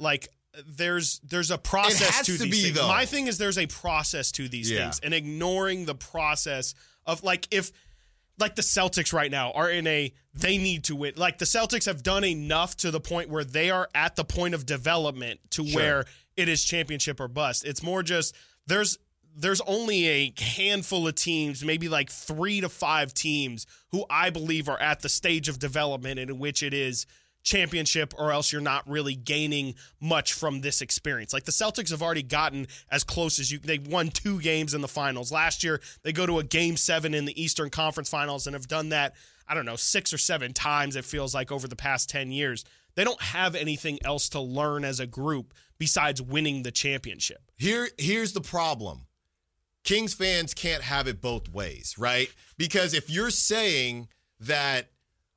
like 0.01 0.29
there's 0.67 1.21
there's 1.21 1.53
a 1.53 1.59
process 1.59 2.27
to, 2.27 2.37
to, 2.37 2.43
these 2.43 2.51
be, 2.51 2.63
things. 2.63 2.77
Though. 2.77 2.89
My 2.89 3.07
thing 3.07 3.29
is 3.29 3.39
there's 3.39 3.59
a 3.59 3.67
process 3.69 4.33
to 4.33 4.49
these 4.49 4.71
yeah. 4.71 4.83
things, 4.83 4.99
and 5.05 5.15
ignoring 5.15 5.85
the 5.85 5.95
process 5.95 6.75
of 7.07 7.23
like 7.23 7.47
if 7.53 7.71
like 8.39 8.55
the 8.55 8.63
Celtics 8.63 9.13
right 9.13 9.31
now 9.31 9.53
are 9.53 9.71
in 9.71 9.87
a 9.87 10.13
they 10.35 10.59
need 10.59 10.85
to 10.85 10.97
win. 10.97 11.15
Like 11.17 11.39
the 11.39 11.45
Celtics 11.45 11.87
have 11.87 12.03
done 12.03 12.25
enough 12.25 12.77
to 12.79 12.91
the 12.91 13.01
point 13.01 13.31
where 13.31 13.45
they 13.45 13.71
are 13.71 13.89
at 13.95 14.17
the 14.17 14.25
point 14.25 14.55
of 14.55 14.67
development 14.67 15.41
to 15.53 15.67
sure. 15.67 15.81
where 15.81 16.05
it 16.37 16.49
is 16.49 16.63
championship 16.65 17.21
or 17.21 17.29
bust. 17.29 17.65
It's 17.65 17.83
more 17.83 18.03
just 18.03 18.35
there's 18.67 18.99
there's 19.39 19.61
only 19.63 20.07
a 20.09 20.35
handful 20.39 21.07
of 21.07 21.15
teams, 21.15 21.63
maybe 21.63 21.91
like 21.91 22.09
3 22.09 22.63
to 22.63 22.71
5 22.71 23.13
teams 23.13 23.67
who 23.91 24.07
I 24.09 24.31
believe 24.31 24.67
are 24.69 24.81
at 24.81 25.01
the 25.01 25.11
stage 25.11 25.51
of 25.51 25.59
development 25.59 26.19
in 26.19 26.39
which 26.39 26.63
it 26.63 26.73
is 26.73 27.07
championship 27.47 28.13
or 28.19 28.33
else 28.33 28.53
you're 28.53 28.61
not 28.61 28.87
really 28.89 29.15
gaining 29.15 29.77
much 30.01 30.33
from 30.33 30.61
this 30.61 30.83
experience. 30.83 31.33
Like 31.33 31.45
the 31.45 31.53
Celtics 31.53 31.91
have 31.91 32.03
already 32.03 32.25
gotten 32.25 32.67
as 32.91 33.05
close 33.05 33.39
as 33.39 33.51
you 33.51 33.61
they 33.61 33.79
won 33.79 34.09
two 34.09 34.41
games 34.41 34.75
in 34.75 34.81
the 34.81 34.89
finals. 34.89 35.31
Last 35.31 35.63
year 35.63 35.81
they 36.03 36.13
go 36.13 36.27
to 36.27 36.41
a 36.41 36.45
game 36.45 36.77
7 36.77 37.15
in 37.15 37.25
the 37.25 37.41
Eastern 37.41 37.71
Conference 37.71 38.11
Finals 38.11 38.47
and 38.47 38.55
have 38.55 38.67
done 38.67 38.91
that 38.91 39.15
I 39.49 39.55
don't 39.55 39.65
know 39.65 39.77
6 39.77 40.13
or 40.13 40.19
7 40.19 40.53
times 40.53 40.97
it 40.97 41.05
feels 41.05 41.35
like 41.35 41.53
over 41.53 41.69
the 41.69 41.77
past 41.77 42.11
10 42.11 42.33
years. 42.33 42.65
They 42.97 43.05
don't 43.05 43.23
have 43.23 43.55
anything 43.55 44.01
else 44.05 44.29
to 44.31 44.41
learn 44.41 44.85
as 44.85 44.99
a 44.99 45.07
group 45.07 45.55
besides 45.79 46.21
winning 46.21 46.65
the 46.65 46.73
championship. 46.73 47.53
Here 47.57 47.89
here's 47.97 48.33
the 48.33 48.41
problem. 48.41 49.07
Kings 49.85 50.15
fans 50.15 50.53
can't 50.53 50.83
have 50.83 51.07
it 51.07 51.21
both 51.21 51.49
ways, 51.49 51.95
right? 51.97 52.29
Because 52.59 52.93
if 52.93 53.09
you're 53.09 53.31
saying 53.31 54.09
that 54.41 54.89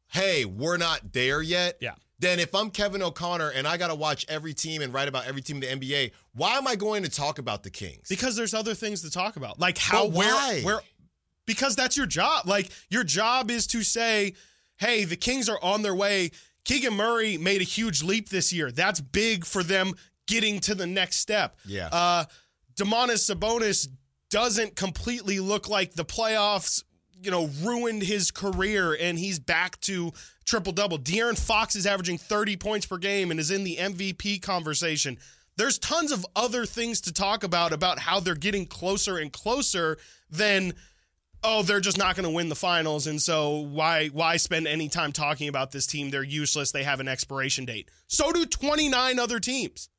hey, 0.10 0.46
we're 0.46 0.78
not 0.78 1.14
there 1.14 1.42
yet. 1.42 1.78
Yeah. 1.80 1.96
Then 2.20 2.40
if 2.40 2.54
I'm 2.54 2.70
Kevin 2.70 3.02
O'Connor 3.02 3.50
and 3.50 3.66
I 3.66 3.78
got 3.78 3.88
to 3.88 3.96
watch 3.96 4.26
every 4.28 4.54
team 4.54 4.82
and 4.82 4.94
write 4.94 5.08
about 5.08 5.26
every 5.26 5.42
team 5.42 5.64
in 5.64 5.80
the 5.80 5.88
NBA, 5.88 6.12
why 6.34 6.58
am 6.58 6.68
I 6.68 6.76
going 6.76 7.04
to 7.04 7.10
talk 7.10 7.40
about 7.40 7.64
the 7.64 7.70
Kings? 7.70 8.10
Because 8.10 8.36
there's 8.36 8.54
other 8.54 8.74
things 8.74 9.02
to 9.04 9.10
talk 9.10 9.38
about. 9.38 9.58
Like 9.60 9.78
how 9.78 10.06
but 10.06 10.16
why? 10.16 10.62
where 10.64 10.76
where 10.76 10.82
because 11.46 11.76
that's 11.76 11.96
your 11.96 12.06
job. 12.06 12.46
Like 12.48 12.72
your 12.90 13.06
job 13.06 13.50
is 13.50 13.68
to 13.68 13.84
say, 13.84 14.34
"Hey, 14.78 15.06
the 15.06 15.16
Kings 15.16 15.48
are 15.48 15.60
on 15.64 15.82
their 15.82 15.96
way. 15.96 16.32
Keegan 16.66 16.94
Murray 16.94 17.38
made 17.38 17.62
a 17.62 17.66
huge 17.66 18.04
leap 18.04 18.30
this 18.30 18.52
year. 18.52 18.70
That's 18.70 19.00
big 19.00 19.46
for 19.46 19.64
them 19.64 19.94
getting 20.28 20.60
to 20.62 20.76
the 20.76 20.88
next 20.88 21.18
step." 21.18 21.56
Yeah. 21.66 21.88
Uh 21.92 22.26
Domantas 22.76 23.34
Sabonis 23.34 23.88
doesn't 24.30 24.76
completely 24.76 25.40
look 25.40 25.70
like 25.70 25.94
the 25.94 26.06
playoffs 26.06 26.84
you 27.22 27.32
know, 27.32 27.50
ruined 27.62 28.04
his 28.04 28.32
career 28.32 28.96
and 29.00 29.18
he's 29.18 29.40
back 29.40 29.80
to 29.82 30.12
triple 30.46 30.74
double. 30.74 30.98
De'Aaron 30.98 31.38
Fox 31.38 31.76
is 31.76 31.86
averaging 31.86 32.18
30 32.18 32.58
points 32.58 32.86
per 32.86 32.98
game 32.98 33.32
and 33.32 33.40
is 33.40 33.52
in 33.52 33.64
the 33.64 33.78
MVP 33.78 34.42
conversation. 34.42 35.18
There's 35.58 35.78
tons 35.78 36.12
of 36.12 36.26
other 36.36 36.66
things 36.66 37.02
to 37.02 37.14
talk 37.14 37.44
about 37.44 37.74
about 37.74 38.00
how 38.00 38.20
they're 38.20 38.36
getting 38.36 38.66
closer 38.66 39.18
and 39.18 39.32
closer 39.32 39.98
than 40.30 40.74
oh 41.44 41.64
they're 41.64 41.80
just 41.80 41.98
not 41.98 42.16
going 42.16 42.26
to 42.26 42.34
win 42.34 42.50
the 42.50 42.56
finals 42.56 43.08
and 43.08 43.22
so 43.22 43.60
why 43.60 44.08
why 44.08 44.38
spend 44.38 44.68
any 44.68 44.90
time 44.90 45.12
talking 45.12 45.48
about 45.48 45.72
this 45.72 45.88
team 45.88 46.10
they're 46.10 46.22
useless 46.22 46.72
they 46.72 46.84
have 46.84 47.00
an 47.00 47.08
expiration 47.08 47.66
date 47.66 47.90
so 48.08 48.32
do 48.32 48.46
29 48.46 49.20
other 49.20 49.40
teams 49.40 49.90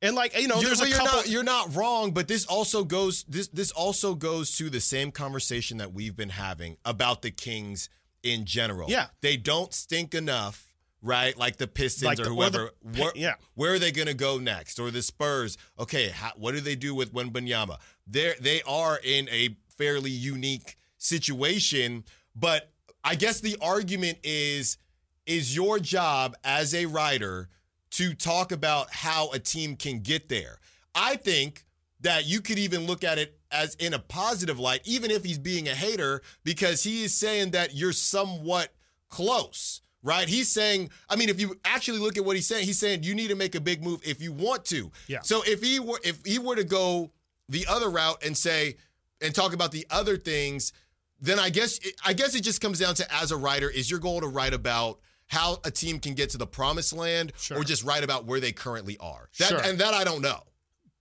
And 0.00 0.14
like 0.14 0.38
you 0.38 0.46
know, 0.48 0.56
You're, 0.60 0.66
there's 0.66 0.80
a 0.82 0.88
you're 0.88 0.98
not, 0.98 1.28
you're 1.28 1.42
not 1.42 1.74
wrong, 1.74 2.12
but 2.12 2.28
this 2.28 2.44
also 2.46 2.84
goes 2.84 3.24
this 3.28 3.48
this 3.48 3.70
also 3.72 4.14
goes 4.14 4.56
to 4.58 4.70
the 4.70 4.80
same 4.80 5.10
conversation 5.10 5.78
that 5.78 5.92
we've 5.92 6.16
been 6.16 6.28
having 6.30 6.76
about 6.84 7.22
the 7.22 7.30
Kings 7.32 7.88
in 8.22 8.44
general. 8.44 8.88
Yeah. 8.90 9.06
they 9.20 9.36
don't 9.36 9.72
stink 9.74 10.14
enough, 10.14 10.66
right? 11.02 11.36
Like 11.36 11.56
the 11.56 11.66
Pistons 11.66 12.04
Like 12.06 12.20
or 12.20 12.24
the- 12.24 12.30
or 12.30 12.34
whoever. 12.34 12.70
the- 12.84 13.00
where, 13.02 13.12
yeah. 13.16 13.34
where 13.54 13.74
are 13.74 13.78
they 13.78 13.90
going 13.92 14.08
to 14.08 14.14
go 14.14 14.38
next? 14.38 14.78
Or 14.78 14.90
the 14.90 15.02
Spurs? 15.02 15.56
Okay, 15.78 16.08
how, 16.08 16.30
what 16.36 16.54
do 16.54 16.60
they 16.60 16.74
do 16.76 16.94
with 16.94 17.12
Wembanyama? 17.12 17.78
They 18.06 18.34
they 18.40 18.62
are 18.62 19.00
in 19.02 19.28
a 19.30 19.56
fairly 19.76 20.10
unique 20.10 20.76
situation, 20.96 22.04
but 22.36 22.70
I 23.04 23.14
guess 23.16 23.40
the 23.40 23.56
argument 23.60 24.18
is 24.22 24.78
is 25.26 25.54
your 25.56 25.78
job 25.78 26.36
as 26.44 26.72
a 26.74 26.86
writer 26.86 27.48
to 27.90 28.14
talk 28.14 28.52
about 28.52 28.90
how 28.90 29.30
a 29.30 29.38
team 29.38 29.76
can 29.76 30.00
get 30.00 30.28
there. 30.28 30.58
I 30.94 31.16
think 31.16 31.64
that 32.00 32.26
you 32.26 32.40
could 32.40 32.58
even 32.58 32.86
look 32.86 33.04
at 33.04 33.18
it 33.18 33.38
as 33.50 33.74
in 33.76 33.94
a 33.94 33.98
positive 33.98 34.58
light, 34.58 34.82
even 34.84 35.10
if 35.10 35.24
he's 35.24 35.38
being 35.38 35.68
a 35.68 35.74
hater, 35.74 36.22
because 36.44 36.82
he 36.82 37.04
is 37.04 37.14
saying 37.14 37.52
that 37.52 37.74
you're 37.74 37.92
somewhat 37.92 38.72
close, 39.08 39.80
right? 40.02 40.28
He's 40.28 40.48
saying, 40.48 40.90
I 41.08 41.16
mean, 41.16 41.28
if 41.28 41.40
you 41.40 41.58
actually 41.64 41.98
look 41.98 42.16
at 42.16 42.24
what 42.24 42.36
he's 42.36 42.46
saying, 42.46 42.66
he's 42.66 42.78
saying 42.78 43.02
you 43.02 43.14
need 43.14 43.28
to 43.28 43.34
make 43.34 43.54
a 43.54 43.60
big 43.60 43.82
move 43.82 44.00
if 44.04 44.22
you 44.22 44.32
want 44.32 44.64
to. 44.66 44.90
Yeah. 45.06 45.20
So 45.22 45.42
if 45.46 45.62
he 45.62 45.80
were 45.80 46.00
if 46.04 46.24
he 46.24 46.38
were 46.38 46.56
to 46.56 46.64
go 46.64 47.10
the 47.48 47.66
other 47.68 47.88
route 47.88 48.22
and 48.24 48.36
say 48.36 48.76
and 49.20 49.34
talk 49.34 49.54
about 49.54 49.72
the 49.72 49.86
other 49.90 50.16
things, 50.16 50.72
then 51.20 51.38
I 51.38 51.50
guess 51.50 51.80
I 52.04 52.12
guess 52.12 52.34
it 52.34 52.42
just 52.42 52.60
comes 52.60 52.78
down 52.78 52.94
to 52.96 53.14
as 53.14 53.32
a 53.32 53.36
writer, 53.36 53.70
is 53.70 53.90
your 53.90 54.00
goal 54.00 54.20
to 54.20 54.28
write 54.28 54.54
about 54.54 55.00
how 55.28 55.58
a 55.64 55.70
team 55.70 56.00
can 56.00 56.14
get 56.14 56.30
to 56.30 56.38
the 56.38 56.46
promised 56.46 56.92
land 56.92 57.32
Sure. 57.38 57.58
or 57.58 57.64
just 57.64 57.84
write 57.84 58.02
about 58.04 58.24
where 58.26 58.40
they 58.40 58.52
currently 58.52 58.96
are? 58.98 59.28
That, 59.38 59.48
Sure. 59.48 59.60
And 59.62 59.78
that 59.78 59.94
I 59.94 60.04
don't 60.04 60.22
know. 60.22 60.42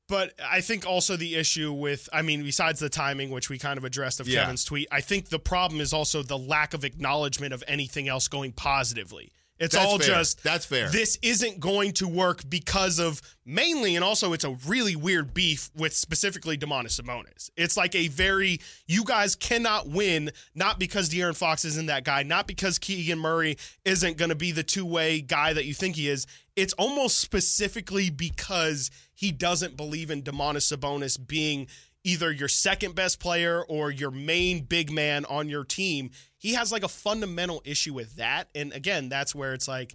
But 0.09 0.33
I 0.41 0.61
think 0.61 0.85
also 0.85 1.17
the 1.17 1.35
issue 1.35 1.73
with, 1.73 2.07
I 2.13 2.21
mean, 2.21 2.41
besides 2.43 2.79
the 2.79 2.89
timing, 2.89 3.29
which 3.29 3.49
we 3.49 3.57
kind 3.57 3.77
of 3.77 3.83
addressed 3.83 4.21
of 4.21 4.27
Yeah. 4.27 4.41
Kevin's 4.41 4.63
tweet, 4.63 4.87
I 4.89 5.01
think 5.01 5.27
the 5.29 5.39
problem 5.39 5.81
is 5.81 5.91
also 5.91 6.23
the 6.23 6.37
lack 6.37 6.73
of 6.73 6.85
acknowledgement 6.85 7.53
of 7.53 7.61
anything 7.67 8.07
else 8.07 8.29
going 8.29 8.53
positively. 8.53 9.33
It's 9.59 9.73
That's 9.73 9.85
all 9.85 9.97
fair. 9.97 10.07
just 10.07 10.43
That's 10.43 10.65
fair. 10.65 10.89
This 10.89 11.17
isn't 11.21 11.59
going 11.59 11.93
to 11.93 12.07
work 12.07 12.43
because 12.47 12.99
of 12.99 13.21
mainly, 13.45 13.95
and 13.95 14.03
also 14.03 14.33
it's 14.33 14.43
a 14.43 14.51
really 14.67 14.95
weird 14.95 15.33
beef 15.33 15.71
with 15.75 15.95
specifically 15.95 16.57
Domantas 16.57 16.99
Sabonis. 17.01 17.49
It's 17.57 17.75
like 17.75 17.95
a 17.95 18.07
very 18.07 18.59
you 18.87 19.03
guys 19.03 19.35
cannot 19.35 19.87
win 19.87 20.31
not 20.53 20.79
because 20.79 21.09
De'Aaron 21.09 21.35
Fox 21.35 21.65
isn't 21.65 21.87
that 21.87 22.03
guy, 22.03 22.23
not 22.23 22.47
because 22.47 22.77
Keegan 22.77 23.19
Murray 23.19 23.57
isn't 23.83 24.17
going 24.17 24.29
to 24.29 24.35
be 24.35 24.51
the 24.51 24.63
two 24.63 24.85
way 24.85 25.21
guy 25.21 25.53
that 25.53 25.65
you 25.65 25.73
think 25.73 25.95
he 25.95 26.07
is. 26.07 26.27
It's 26.55 26.73
almost 26.73 27.17
specifically 27.19 28.09
because 28.09 28.89
he 29.13 29.31
doesn't 29.31 29.77
believe 29.77 30.11
in 30.11 30.21
Domantas 30.21 30.71
Sabonis 30.75 31.17
being 31.25 31.67
either 32.03 32.31
your 32.31 32.47
second 32.47 32.95
best 32.95 33.19
player 33.19 33.63
or 33.67 33.91
your 33.91 34.11
main 34.11 34.63
big 34.63 34.91
man 34.91 35.25
on 35.25 35.49
your 35.49 35.63
team. 35.63 36.11
He 36.37 36.53
has 36.53 36.71
like 36.71 36.83
a 36.83 36.87
fundamental 36.87 37.61
issue 37.65 37.93
with 37.93 38.15
that. 38.15 38.49
And 38.55 38.71
again, 38.73 39.09
that's 39.09 39.35
where 39.35 39.53
it's 39.53 39.67
like, 39.67 39.93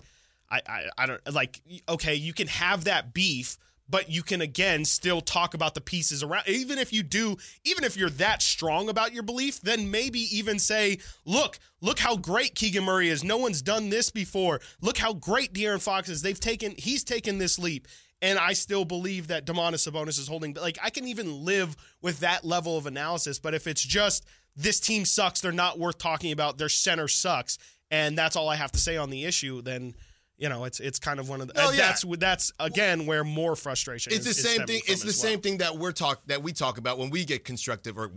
I, 0.50 0.60
I, 0.66 0.82
I 0.98 1.06
don't 1.06 1.32
like, 1.32 1.62
okay, 1.88 2.14
you 2.14 2.34
can 2.34 2.48
have 2.48 2.84
that 2.84 3.14
beef, 3.14 3.56
but 3.88 4.10
you 4.10 4.22
can 4.22 4.40
again 4.40 4.84
still 4.84 5.20
talk 5.20 5.54
about 5.54 5.74
the 5.74 5.80
pieces 5.80 6.22
around. 6.22 6.48
Even 6.48 6.78
if 6.78 6.92
you 6.92 7.02
do, 7.02 7.36
even 7.64 7.84
if 7.84 7.96
you're 7.96 8.10
that 8.10 8.42
strong 8.42 8.88
about 8.88 9.12
your 9.12 9.22
belief, 9.22 9.60
then 9.60 9.90
maybe 9.90 10.20
even 10.36 10.58
say, 10.58 10.98
look, 11.24 11.58
look 11.80 11.98
how 11.98 12.16
great 12.16 12.54
Keegan 12.54 12.84
Murray 12.84 13.08
is. 13.08 13.24
No 13.24 13.38
one's 13.38 13.62
done 13.62 13.88
this 13.88 14.10
before. 14.10 14.60
Look 14.80 14.98
how 14.98 15.14
great 15.14 15.52
De'Aaron 15.52 15.82
Fox 15.82 16.08
is. 16.08 16.22
They've 16.22 16.38
taken, 16.38 16.74
he's 16.76 17.04
taken 17.04 17.38
this 17.38 17.58
leap. 17.58 17.88
And 18.22 18.38
I 18.38 18.52
still 18.52 18.84
believe 18.84 19.28
that 19.28 19.44
Domantas 19.44 19.86
Sabonis 19.90 20.18
is 20.18 20.28
holding. 20.28 20.54
Like 20.54 20.78
I 20.82 20.90
can 20.90 21.06
even 21.08 21.44
live 21.44 21.76
with 22.00 22.20
that 22.20 22.44
level 22.44 22.78
of 22.78 22.86
analysis. 22.86 23.38
But 23.40 23.52
if 23.52 23.66
it's 23.66 23.82
just 23.82 24.24
this 24.56 24.80
team 24.80 25.04
sucks, 25.04 25.40
they're 25.40 25.52
not 25.52 25.78
worth 25.78 25.98
talking 25.98 26.32
about. 26.32 26.56
Their 26.56 26.68
center 26.68 27.08
sucks, 27.08 27.58
and 27.90 28.16
that's 28.16 28.36
all 28.36 28.48
I 28.48 28.56
have 28.56 28.72
to 28.72 28.78
say 28.78 28.96
on 28.96 29.10
the 29.10 29.24
issue. 29.24 29.60
Then 29.60 29.94
you 30.38 30.48
know 30.48 30.64
it's 30.64 30.78
it's 30.78 31.00
kind 31.00 31.18
of 31.18 31.28
one 31.28 31.40
of 31.40 31.48
the. 31.48 31.60
And 31.60 31.76
yeah. 31.76 31.88
That's 31.88 32.04
that's 32.18 32.52
again 32.60 33.06
where 33.06 33.24
more 33.24 33.56
frustration. 33.56 34.12
it's 34.12 34.26
is, 34.26 34.36
the 34.36 34.48
same 34.48 34.66
thing. 34.66 34.82
It's 34.86 35.00
the 35.00 35.06
well. 35.06 35.12
same 35.12 35.40
thing 35.40 35.58
that 35.58 35.76
we're 35.76 35.92
talk 35.92 36.22
that 36.26 36.42
we 36.44 36.52
talk 36.52 36.78
about 36.78 36.98
when 36.98 37.10
we 37.10 37.24
get 37.24 37.44
constructive 37.44 37.98
or 37.98 38.12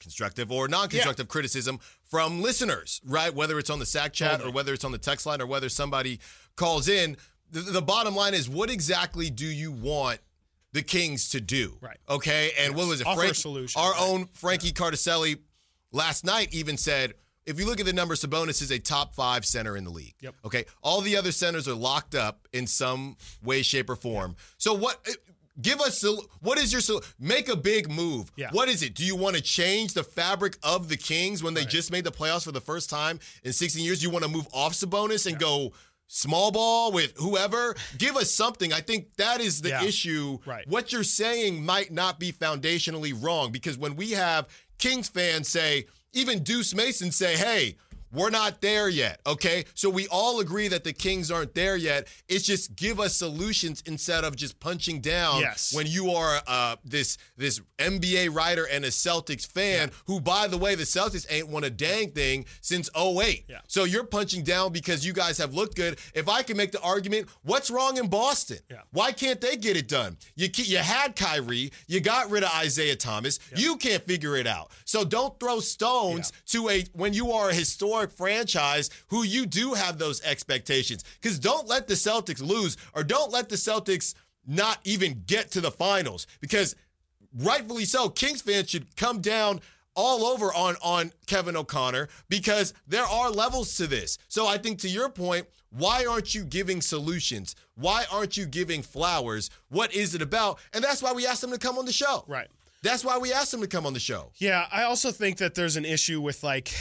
constructive 0.00 0.50
or 0.50 0.66
non-constructive 0.66 1.28
criticism 1.28 1.78
from 2.04 2.42
listeners, 2.42 3.00
right? 3.04 3.34
Whether 3.34 3.58
it's 3.58 3.70
on 3.70 3.78
the 3.78 3.86
sack 3.86 4.14
chat 4.14 4.32
Totally. 4.32 4.50
or 4.50 4.54
whether 4.54 4.72
it's 4.72 4.84
on 4.84 4.92
the 4.92 4.98
text 4.98 5.26
line 5.26 5.40
or 5.40 5.46
whether 5.46 5.68
somebody 5.68 6.18
calls 6.56 6.88
in. 6.88 7.16
The, 7.50 7.60
the 7.60 7.82
bottom 7.82 8.14
line 8.14 8.34
is, 8.34 8.48
what 8.48 8.70
exactly 8.70 9.30
do 9.30 9.46
you 9.46 9.72
want 9.72 10.20
the 10.72 10.82
Kings 10.82 11.30
to 11.30 11.40
do? 11.40 11.76
Right. 11.80 11.98
Okay. 12.08 12.52
And 12.58 12.74
what 12.74 12.88
was 12.88 13.00
it? 13.00 13.06
Offer 13.06 13.24
a 13.24 13.34
solution, 13.34 13.80
Our 13.80 13.92
right. 13.92 14.02
own 14.02 14.28
Frankie 14.34 14.72
Cardicelli 14.72 15.38
last 15.92 16.24
night 16.24 16.48
even 16.52 16.76
said. 16.76 17.14
If 17.46 17.58
you 17.58 17.66
look 17.66 17.80
at 17.80 17.86
the 17.86 17.92
numbers, 17.92 18.22
Sabonis 18.22 18.62
is 18.62 18.70
a 18.70 18.78
top 18.78 19.14
five 19.14 19.44
center 19.44 19.76
in 19.76 19.82
the 19.82 19.90
league. 19.90 20.14
Yep. 20.20 20.34
Okay. 20.44 20.66
All 20.82 21.00
the 21.00 21.16
other 21.16 21.32
centers 21.32 21.66
are 21.66 21.74
locked 21.74 22.14
up 22.14 22.46
in 22.52 22.66
some 22.66 23.16
way, 23.42 23.62
shape, 23.62 23.90
or 23.90 23.96
form. 23.96 24.36
So 24.58 24.74
what? 24.74 25.00
Eh, 25.08 25.12
give 25.60 25.80
us 25.80 26.04
what 26.40 26.58
is 26.58 26.72
your 26.72 27.00
make 27.18 27.48
a 27.48 27.56
big 27.56 27.90
move. 27.90 28.30
Yeah. 28.36 28.50
What 28.52 28.68
is 28.68 28.82
it? 28.82 28.94
Do 28.94 29.04
you 29.04 29.16
want 29.16 29.36
to 29.36 29.42
change 29.42 29.94
the 29.94 30.04
fabric 30.04 30.56
of 30.62 30.88
the 30.88 30.96
Kings 30.96 31.42
when 31.42 31.54
they 31.54 31.64
just 31.64 31.90
made 31.90 32.04
the 32.04 32.12
playoffs 32.12 32.44
for 32.44 32.52
the 32.52 32.60
first 32.60 32.90
time 32.90 33.18
in 33.42 33.52
16 33.52 33.84
years? 33.84 34.02
You 34.02 34.10
want 34.10 34.24
to 34.24 34.30
move 34.30 34.46
off 34.52 34.74
Sabonis 34.74 35.26
and 35.26 35.38
go 35.38 35.72
small 36.14 36.50
ball 36.50 36.90
with 36.90 37.16
whoever? 37.16 37.76
Give 37.96 38.16
us 38.16 38.32
something. 38.32 38.72
I 38.72 38.80
think 38.80 39.14
that 39.16 39.40
is 39.40 39.62
the 39.62 39.68
Yeah. 39.70 39.84
issue. 39.84 40.38
Right. 40.44 40.66
What 40.66 40.92
you're 40.92 41.04
saying 41.04 41.64
might 41.64 41.92
not 41.92 42.18
be 42.18 42.32
foundationally 42.32 43.14
wrong 43.18 43.52
because 43.52 43.78
when 43.78 43.94
we 43.94 44.10
have 44.10 44.48
Kings 44.78 45.08
fans 45.08 45.48
say, 45.48 45.86
even 46.12 46.42
Deuce 46.42 46.74
Mason 46.74 47.12
say, 47.12 47.36
hey, 47.36 47.76
we're 48.12 48.30
not 48.30 48.60
there 48.60 48.88
yet. 48.88 49.20
Okay. 49.26 49.64
So 49.74 49.90
we 49.90 50.06
all 50.08 50.40
agree 50.40 50.68
that 50.68 50.84
the 50.84 50.92
Kings 50.92 51.30
aren't 51.30 51.54
there 51.54 51.76
yet. 51.76 52.08
It's 52.28 52.44
just 52.44 52.74
give 52.76 52.98
us 53.00 53.16
solutions 53.16 53.82
instead 53.86 54.24
of 54.24 54.36
just 54.36 54.58
punching 54.60 55.00
down 55.00 55.40
Yes. 55.40 55.72
when 55.74 55.86
you 55.86 56.10
are 56.10 56.40
uh, 56.46 56.76
this 56.84 57.18
this 57.36 57.60
NBA 57.78 58.34
writer 58.34 58.64
and 58.70 58.84
a 58.84 58.88
Celtics 58.88 59.46
fan 59.46 59.90
who, 60.06 60.20
by 60.20 60.46
the 60.46 60.58
way, 60.58 60.74
the 60.74 60.84
Celtics 60.84 61.26
ain't 61.30 61.48
won 61.48 61.64
a 61.64 61.70
dang 61.70 62.10
thing 62.10 62.44
since 62.60 62.90
08. 62.96 63.44
Yeah. 63.48 63.60
So 63.68 63.84
you're 63.84 64.04
punching 64.04 64.44
down 64.44 64.72
because 64.72 65.04
you 65.06 65.12
guys 65.12 65.38
have 65.38 65.54
looked 65.54 65.76
good. 65.76 65.98
If 66.14 66.28
I 66.28 66.42
can 66.42 66.56
make 66.56 66.72
the 66.72 66.80
argument, 66.82 67.28
what's 67.42 67.70
wrong 67.70 67.96
in 67.96 68.08
Boston? 68.08 68.58
Yeah. 68.70 68.78
Why 68.92 69.12
can't 69.12 69.40
they 69.40 69.56
get 69.56 69.76
it 69.76 69.88
done? 69.88 70.16
You 70.36 70.48
you 70.54 70.78
had 70.78 71.16
Kyrie, 71.16 71.72
you 71.86 72.00
got 72.00 72.30
rid 72.30 72.42
of 72.44 72.50
Isaiah 72.56 72.96
Thomas. 72.96 73.38
You 73.56 73.76
can't 73.76 74.04
figure 74.06 74.36
it 74.36 74.46
out. 74.46 74.70
So 74.84 75.04
don't 75.04 75.38
throw 75.40 75.60
stones 75.60 76.32
to 76.46 76.68
a 76.68 76.84
when 76.92 77.14
you 77.14 77.32
are 77.32 77.50
a 77.50 77.54
historic 78.00 78.10
franchise 78.10 78.90
who 79.08 79.22
you 79.22 79.46
do 79.46 79.74
have 79.74 79.98
those 79.98 80.22
expectations. 80.22 81.04
Because 81.20 81.38
don't 81.38 81.68
let 81.68 81.86
the 81.86 81.94
Celtics 81.94 82.42
lose 82.42 82.76
or 82.94 83.02
don't 83.02 83.32
let 83.32 83.48
the 83.48 83.56
Celtics 83.56 84.14
not 84.46 84.78
even 84.84 85.22
get 85.26 85.50
to 85.52 85.60
the 85.60 85.70
finals. 85.70 86.26
Because 86.40 86.74
rightfully 87.38 87.84
so, 87.84 88.08
Kings 88.08 88.42
fans 88.42 88.70
should 88.70 88.96
come 88.96 89.20
down 89.20 89.60
all 89.94 90.24
over 90.24 90.52
on 90.54 90.76
on 90.82 91.12
Kevin 91.26 91.56
O'Connor 91.56 92.08
because 92.28 92.72
there 92.86 93.04
are 93.04 93.30
levels 93.30 93.76
to 93.76 93.86
this. 93.86 94.18
So 94.28 94.46
I 94.46 94.56
think 94.56 94.78
to 94.80 94.88
your 94.88 95.08
point, 95.08 95.46
why 95.70 96.04
aren't 96.04 96.34
you 96.34 96.44
giving 96.44 96.80
solutions? 96.80 97.54
Why 97.74 98.04
aren't 98.10 98.36
you 98.36 98.46
giving 98.46 98.82
flowers? 98.82 99.50
What 99.68 99.94
is 99.94 100.14
it 100.14 100.22
about? 100.22 100.58
And 100.72 100.82
that's 100.82 101.02
why 101.02 101.12
we 101.12 101.26
asked 101.26 101.42
them 101.42 101.52
to 101.52 101.58
come 101.58 101.78
on 101.78 101.86
the 101.86 101.92
show. 101.92 102.24
Right. 102.26 102.48
That's 102.82 103.04
why 103.04 103.18
we 103.18 103.32
asked 103.32 103.52
him 103.52 103.60
to 103.60 103.66
come 103.66 103.84
on 103.84 103.92
the 103.92 104.00
show. 104.00 104.32
Yeah, 104.36 104.66
I 104.72 104.84
also 104.84 105.10
think 105.10 105.36
that 105.38 105.54
there's 105.54 105.76
an 105.76 105.84
issue 105.84 106.20
with 106.20 106.42
like 106.42 106.74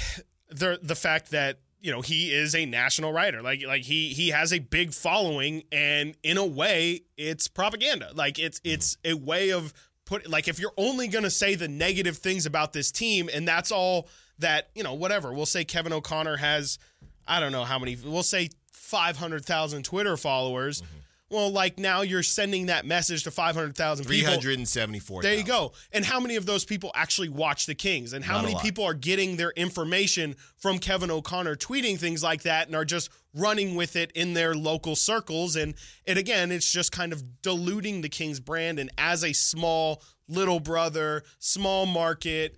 the 0.50 0.80
the 0.82 0.96
fact 0.96 1.32
that 1.32 1.60
you 1.82 1.92
know 1.92 2.02
he 2.02 2.34
is 2.34 2.56
a 2.56 2.66
national 2.66 3.14
writer. 3.14 3.42
Like 3.42 3.64
like 3.66 3.84
he 3.84 4.10
he 4.10 4.30
has 4.30 4.54
a 4.54 4.60
big 4.60 4.94
following, 4.94 5.64
and 5.72 6.16
in 6.24 6.38
a 6.38 6.46
way, 6.46 7.02
it's 7.18 7.48
propaganda. 7.48 8.12
Like 8.14 8.40
it's 8.40 8.60
mm-hmm. 8.60 8.74
it's 8.74 8.98
a 9.06 9.14
way 9.14 9.52
of 9.52 9.74
put 10.06 10.30
like 10.30 10.48
if 10.48 10.60
you're 10.60 10.74
only 10.78 11.08
gonna 11.08 11.30
say 11.30 11.56
the 11.56 11.68
negative 11.68 12.18
things 12.18 12.46
about 12.46 12.74
this 12.74 12.92
team, 12.92 13.30
and 13.34 13.48
that's 13.48 13.72
all 13.72 14.08
that 14.40 14.70
you 14.76 14.84
know 14.84 14.94
whatever. 14.94 15.34
We'll 15.34 15.46
say 15.46 15.64
Kevin 15.64 15.94
O'Connor 15.94 16.38
has 16.38 16.80
I 17.28 17.40
don't 17.40 17.52
know 17.52 17.64
how 17.64 17.80
many. 17.80 17.96
We'll 18.04 18.24
say 18.24 18.50
five 18.72 19.18
hundred 19.18 19.46
thousand 19.46 19.84
Twitter 19.84 20.18
followers. 20.18 20.82
Mm-hmm. 20.82 20.99
Well, 21.30 21.52
like 21.52 21.78
now 21.78 22.02
you're 22.02 22.24
sending 22.24 22.68
that 22.68 22.86
message 22.86 23.24
to 23.24 23.32
five 23.32 23.56
hundred 23.56 23.76
thousand 23.76 24.06
people. 24.08 24.34
374. 24.34 25.22
There 25.22 25.34
you 25.36 25.44
go. 25.44 25.74
And 25.92 26.04
how 26.04 26.20
many 26.20 26.36
of 26.36 26.46
those 26.46 26.66
people 26.66 26.92
actually 26.96 27.30
watch 27.30 27.66
the 27.66 27.76
Kings? 27.76 28.14
And 28.14 28.26
how 28.26 28.38
Not 28.38 28.46
many 28.46 28.60
people 28.60 28.84
are 28.84 28.94
getting 28.94 29.36
their 29.36 29.52
information 29.52 30.36
from 30.58 30.80
Kevin 30.80 31.12
O'Connor 31.12 31.56
tweeting 31.58 32.00
things 32.00 32.24
like 32.24 32.44
that 32.44 32.68
and 32.68 32.76
are 32.76 32.86
just 32.86 33.10
running 33.36 33.76
with 33.76 33.96
it 33.96 34.12
in 34.14 34.34
their 34.34 34.56
local 34.56 34.96
circles? 34.96 35.56
And 35.56 35.76
and 36.08 36.18
again, 36.18 36.52
it's 36.52 36.72
just 36.72 36.92
kind 36.92 37.14
of 37.14 37.42
diluting 37.42 38.02
the 38.02 38.10
Kings 38.10 38.40
brand. 38.40 38.80
And 38.80 38.90
as 38.98 39.24
a 39.24 39.34
small 39.34 40.02
little 40.28 40.60
brother, 40.60 41.24
small 41.40 41.86
market 41.86 42.56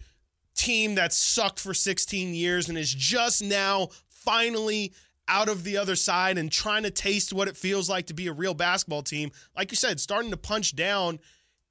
team 0.55 0.95
that 0.95 1.13
sucked 1.13 1.59
for 1.59 1.73
16 1.73 2.33
years 2.33 2.69
and 2.69 2.77
is 2.77 2.93
just 2.93 3.43
now 3.43 3.89
finally 4.09 4.93
out 5.31 5.47
of 5.47 5.63
the 5.63 5.77
other 5.77 5.95
side 5.95 6.37
and 6.37 6.51
trying 6.51 6.83
to 6.83 6.91
taste 6.91 7.31
what 7.31 7.47
it 7.47 7.55
feels 7.55 7.89
like 7.89 8.07
to 8.07 8.13
be 8.13 8.27
a 8.27 8.33
real 8.33 8.53
basketball 8.53 9.01
team, 9.01 9.31
like 9.55 9.71
you 9.71 9.77
said, 9.77 9.99
starting 9.99 10.29
to 10.29 10.37
punch 10.37 10.75
down, 10.75 11.19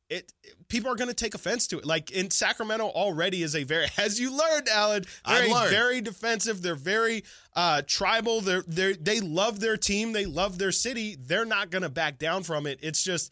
it 0.09 0.33
people 0.68 0.90
are 0.90 0.96
going 0.96 1.09
to 1.09 1.14
take 1.14 1.35
offense 1.35 1.66
to 1.68 1.79
it. 1.79 1.85
Like 1.85 2.11
in 2.11 2.31
Sacramento 2.31 2.87
already 2.87 3.42
is 3.42 3.55
a 3.55 3.64
very, 3.64 3.87
as 3.99 4.18
you 4.18 4.37
learned, 4.37 4.68
Alan, 4.68 5.05
very 5.29 5.53
learned. 5.53 5.70
very 5.70 6.01
defensive. 6.01 6.62
They're 6.62 6.75
very 6.75 7.23
uh, 7.55 7.83
tribal. 7.87 8.40
They're 8.40 8.62
they 8.62 8.94
they 8.94 9.20
love 9.20 9.61
their 9.61 9.77
team. 9.77 10.12
They 10.12 10.27
love 10.27 10.59
their 10.59 10.73
city. 10.73 11.16
They're 11.20 11.44
not 11.44 11.70
going 11.70 11.83
to 11.83 11.90
back 11.90 12.18
down 12.18 12.42
from 12.42 12.66
it. 12.66 12.81
It's 12.83 13.03
just. 13.05 13.31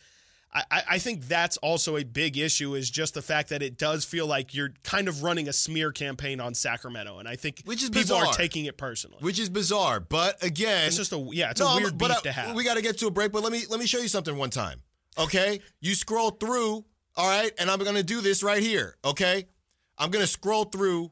I, 0.52 0.82
I- 0.90 0.98
think 0.98 1.26
that's 1.28 1.56
also 1.58 1.96
a 1.96 2.04
big 2.04 2.38
issue 2.38 2.74
is 2.74 2.88
just 2.90 3.14
the 3.14 3.22
fact 3.22 3.50
that 3.50 3.62
it 3.62 3.76
does 3.78 4.04
feel 4.04 4.26
like 4.26 4.54
you're 4.54 4.72
kind 4.82 5.06
of 5.06 5.22
running 5.22 5.46
a 5.48 5.52
smear 5.52 5.92
campaign 5.92 6.40
on 6.40 6.54
Sacramento, 6.54 7.18
and 7.18 7.28
I 7.28 7.36
think 7.36 7.62
Which 7.66 7.82
is 7.82 7.90
people 7.90 8.16
are 8.16 8.32
taking 8.32 8.64
it 8.64 8.76
personally. 8.78 9.18
which 9.20 9.38
is 9.38 9.48
bizarre. 9.50 10.00
But 10.00 10.42
again, 10.42 10.86
It's 10.86 10.96
just 10.96 11.12
a 11.12 11.18
yeah, 11.32 11.50
it's 11.50 11.60
No, 11.60 11.68
a 11.68 11.76
weird 11.76 11.98
but 11.98 12.08
beef 12.08 12.22
to 12.22 12.32
have. 12.32 12.54
We 12.56 12.64
got 12.64 12.74
to 12.76 12.82
get 12.82 12.98
to 12.98 13.06
a 13.06 13.10
break, 13.10 13.30
but 13.32 13.42
let 13.42 13.52
me 13.52 13.62
let 13.68 13.78
me 13.78 13.86
show 13.86 13.98
you 13.98 14.08
something 14.08 14.36
one 14.36 14.50
time. 14.50 14.82
Okay, 15.18 15.60
you 15.80 15.94
scroll 15.94 16.30
through. 16.30 16.84
All 17.16 17.28
right, 17.28 17.52
and 17.58 17.68
I'm 17.70 17.78
going 17.80 17.96
to 17.96 18.02
do 18.04 18.20
this 18.20 18.42
right 18.42 18.62
here. 18.62 18.96
Okay, 19.04 19.46
I'm 19.98 20.10
going 20.10 20.22
to 20.24 20.30
scroll 20.30 20.64
through 20.64 21.10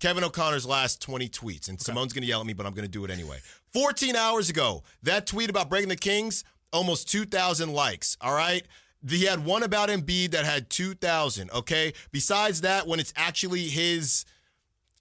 Kevin 0.00 0.24
O'Connor's 0.24 0.66
last 0.66 1.00
20 1.02 1.28
tweets, 1.28 1.68
and 1.68 1.80
Simone's 1.80 2.12
going 2.14 2.22
to 2.22 2.28
yell 2.28 2.40
at 2.40 2.46
me, 2.46 2.52
but 2.54 2.66
I'm 2.66 2.72
going 2.72 2.86
to 2.86 2.90
do 2.90 3.04
it 3.04 3.10
anyway. 3.10 3.38
14 3.74 4.16
hours 4.16 4.48
ago, 4.50 4.82
that 5.02 5.26
tweet 5.26 5.50
about 5.50 5.68
breaking 5.68 5.90
the 5.90 5.96
Kings, 5.96 6.42
almost 6.76 7.10
2,000 7.10 7.72
likes. 7.72 8.16
All 8.20 8.34
right. 8.34 8.64
He 9.08 9.24
had 9.24 9.44
one 9.44 9.62
about 9.62 9.88
Embiid 9.88 10.32
that 10.32 10.44
had 10.44 10.70
2,000. 10.70 11.50
Okay. 11.50 11.92
Besides 12.12 12.60
that, 12.62 12.86
when 12.86 13.00
it's 13.00 13.12
actually 13.16 13.62
his, 13.64 14.24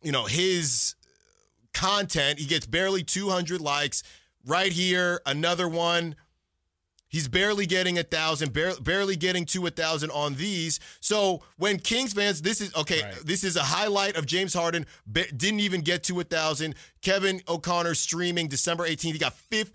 you 0.02 0.12
know, 0.12 0.26
his 0.26 0.96
content. 1.76 2.40
He 2.40 2.46
gets 2.46 2.66
barely 2.66 3.04
200 3.04 3.62
likes. 3.62 4.02
Right 4.48 4.72
here, 4.72 5.22
another 5.26 5.68
one. 5.68 6.16
He's 7.08 7.28
barely 7.28 7.66
getting 7.66 7.98
a 7.98 8.04
thousand, 8.04 8.52
bar- 8.52 8.80
barely 8.82 9.16
getting 9.16 9.46
to 9.48 9.66
a 9.68 9.70
thousand 9.70 10.12
on 10.12 10.36
these. 10.36 10.80
So 11.00 11.44
when 11.58 11.80
Kings 11.80 12.14
fans, 12.14 12.42
this 12.42 12.60
is 12.62 12.76
okay. 12.76 13.04
Right. 13.04 13.14
This 13.24 13.44
is 13.44 13.56
a 13.56 13.62
highlight 13.64 14.18
of 14.18 14.26
James 14.26 14.54
Harden. 14.54 14.86
Didn't 15.12 15.62
even 15.62 15.82
get 15.82 16.04
to 16.04 16.20
a 16.20 16.24
thousand. 16.24 16.76
Kevin 17.02 17.42
O'Connor 17.48 17.96
streaming 17.96 18.48
December 18.48 18.88
18th. 18.88 19.14
He 19.14 19.18
got 19.18 19.34
15 19.34 19.72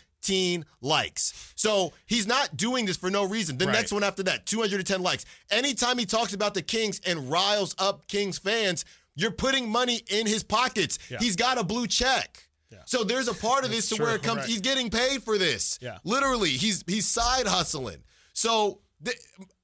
likes. 0.80 1.52
So 1.56 1.92
he's 2.06 2.26
not 2.26 2.56
doing 2.56 2.87
this 2.87 2.96
for 2.96 3.11
no 3.11 3.24
reason. 3.24 3.59
The 3.59 3.66
Right. 3.66 3.72
next 3.72 3.92
one 3.92 4.04
after 4.04 4.22
that, 4.24 4.46
210 4.46 5.02
likes. 5.02 5.24
Anytime 5.50 5.98
he 5.98 6.06
talks 6.06 6.33
about 6.35 6.54
the 6.54 6.62
Kings 6.62 7.00
and 7.06 7.30
riles 7.30 7.74
up 7.78 8.06
Kings 8.09 8.38
fans, 8.38 8.85
you're 9.16 9.30
putting 9.33 9.68
money 9.68 10.02
in 10.09 10.26
his 10.26 10.42
pockets. 10.42 10.98
Yeah. 11.11 11.18
He's 11.20 11.37
got 11.37 11.59
a 11.59 11.64
blue 11.64 11.87
check. 11.87 12.46
So 12.87 13.04
there's 13.04 13.28
a 13.28 13.35
part 13.35 13.64
of 13.64 13.70
this 13.70 13.88
to 13.88 13.94
That's 13.96 14.00
where 14.00 14.14
it 14.16 14.22
comes. 14.22 14.38
right. 14.38 14.48
He's 14.48 14.61
getting 14.61 14.90
paid 14.90 15.22
for 15.22 15.38
this. 15.38 15.78
Yeah. 15.83 15.98
literally, 16.04 16.50
he's 16.50 16.83
he's 16.87 17.06
side 17.06 17.46
hustling. 17.46 18.02
So 18.33 18.80
th- 19.04 19.16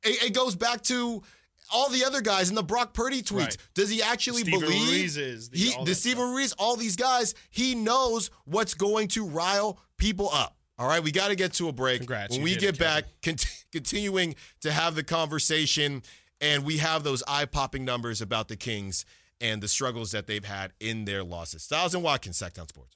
it, 0.04 0.24
it 0.24 0.32
goes 0.34 0.54
back 0.54 0.82
to 0.84 1.22
all 1.72 1.88
the 1.90 2.04
other 2.04 2.20
guys 2.20 2.48
in 2.48 2.54
the 2.54 2.62
Brock 2.62 2.94
Purdy 2.94 3.22
tweets. 3.22 3.38
Right. 3.38 3.56
Does 3.74 3.90
he 3.90 4.02
actually 4.02 4.42
Steven 4.42 4.60
believe 4.60 5.14
the- 5.14 5.48
he, 5.52 5.74
all 5.74 5.84
the 5.84 5.94
Steven 5.94 6.30
Ruiz, 6.30 6.52
all 6.52 6.76
these 6.76 6.96
guys? 6.96 7.34
He 7.50 7.74
knows 7.74 8.30
what's 8.44 8.74
going 8.74 9.08
to 9.08 9.26
rile 9.26 9.78
people 9.96 10.30
up. 10.32 10.56
All 10.78 10.86
right, 10.86 11.02
we 11.02 11.10
got 11.10 11.28
to 11.28 11.36
get 11.36 11.54
to 11.54 11.68
a 11.68 11.72
break. 11.72 12.00
Congrats, 12.00 12.34
when 12.34 12.42
we 12.42 12.54
get 12.54 12.74
it, 12.74 12.78
back, 12.78 13.04
cont- 13.22 13.64
continuing 13.72 14.34
to 14.60 14.70
have 14.70 14.94
the 14.94 15.02
conversation, 15.02 16.02
and 16.40 16.64
we 16.66 16.76
have 16.76 17.02
those 17.02 17.22
eye-popping 17.26 17.82
numbers 17.84 18.20
about 18.20 18.48
the 18.48 18.56
Kings 18.56 19.06
and 19.40 19.62
the 19.62 19.68
struggles 19.68 20.10
that 20.10 20.26
they've 20.26 20.44
had 20.44 20.72
in 20.78 21.06
their 21.06 21.24
losses. 21.24 21.62
Stiles 21.62 21.94
and 21.94 22.02
Watkins, 22.02 22.38
Sactown 22.38 22.68
Sports. 22.68 22.94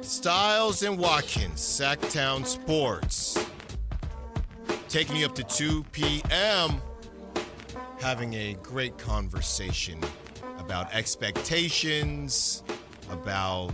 Stiles 0.00 0.82
and 0.82 0.98
Watkins, 0.98 1.60
Sactown 1.60 2.44
Sports. 2.44 3.38
Taking 4.88 5.16
you 5.16 5.26
up 5.26 5.34
to 5.34 5.42
2 5.42 5.84
p.m. 5.92 6.80
Having 7.98 8.34
a 8.34 8.54
great 8.62 8.96
conversation 8.98 10.00
about 10.58 10.92
expectations, 10.94 12.62
about 13.10 13.72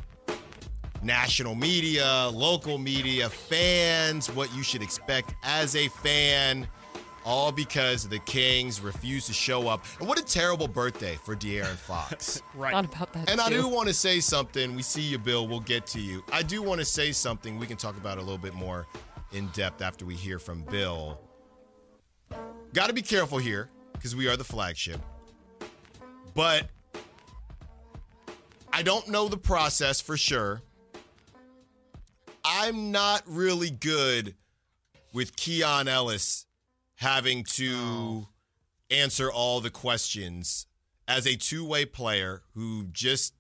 national 1.03 1.55
media, 1.55 2.31
local 2.33 2.79
media, 2.79 3.29
fans, 3.29 4.31
what 4.33 4.55
you 4.55 4.63
should 4.63 4.83
expect 4.83 5.35
as 5.43 5.77
a 5.77 5.89
fan, 5.89 6.67
all 7.25 7.53
because 7.53 8.09
the 8.09 8.19
Kings 8.21 8.81
refuse 8.81 9.27
to 9.27 9.33
show 9.33 9.69
up. 9.69 9.85
And 9.99 10.09
what 10.09 10.19
a 10.19 10.25
terrible 10.25 10.69
birthday 10.69 11.19
for 11.23 11.37
De'Aaron 11.37 11.77
Fox. 11.77 12.43
right. 12.55 12.73
Thought 12.73 12.87
about 12.87 13.13
that 13.13 13.31
And 13.31 13.41
I 13.41 13.51
do 13.51 13.69
want 13.69 13.89
to 13.89 13.95
say 13.95 14.21
something. 14.21 14.75
We 14.75 14.83
see 14.83 15.03
you, 15.03 15.19
Bill. 15.19 15.47
We'll 15.47 15.61
get 15.61 15.87
to 15.89 16.01
you. 16.01 16.25
I 16.33 16.43
do 16.43 16.63
want 16.63 16.81
to 16.81 16.85
say 16.85 17.13
something. 17.13 17.59
We 17.59 17.67
can 17.67 17.77
talk 17.77 17.97
about 17.97 18.19
a 18.19 18.23
little 18.23 18.39
bit 18.39 18.55
more 18.55 18.87
in 19.33 19.49
depth 19.49 19.83
after 19.83 20.05
we 20.05 20.15
hear 20.15 20.39
from 20.39 20.63
Bill. 20.63 21.21
Got 22.73 22.87
to 22.89 22.93
be 22.93 23.03
careful 23.03 23.39
here 23.39 23.69
because 23.93 24.17
we 24.17 24.29
are 24.29 24.37
the 24.37 24.45
flagship. 24.45 25.01
But 26.35 26.69
I 28.73 28.83
don't 28.83 29.09
know 29.09 29.29
the 29.29 29.37
process 29.37 30.01
for 30.01 30.17
sure. 30.17 30.63
I'm 32.45 32.91
not 32.91 33.23
really 33.27 33.71
good 33.71 34.35
with 35.13 35.37
Keon 35.37 35.89
Ellis 35.89 36.47
having 36.97 37.45
to 37.45 38.27
answer 38.91 39.31
all 39.31 39.61
the 39.61 39.71
questions 39.71 40.67
as 41.07 41.27
a 41.27 41.37
two-way 41.37 41.85
player 41.85 42.43
who 42.55 42.85
just 42.93 43.35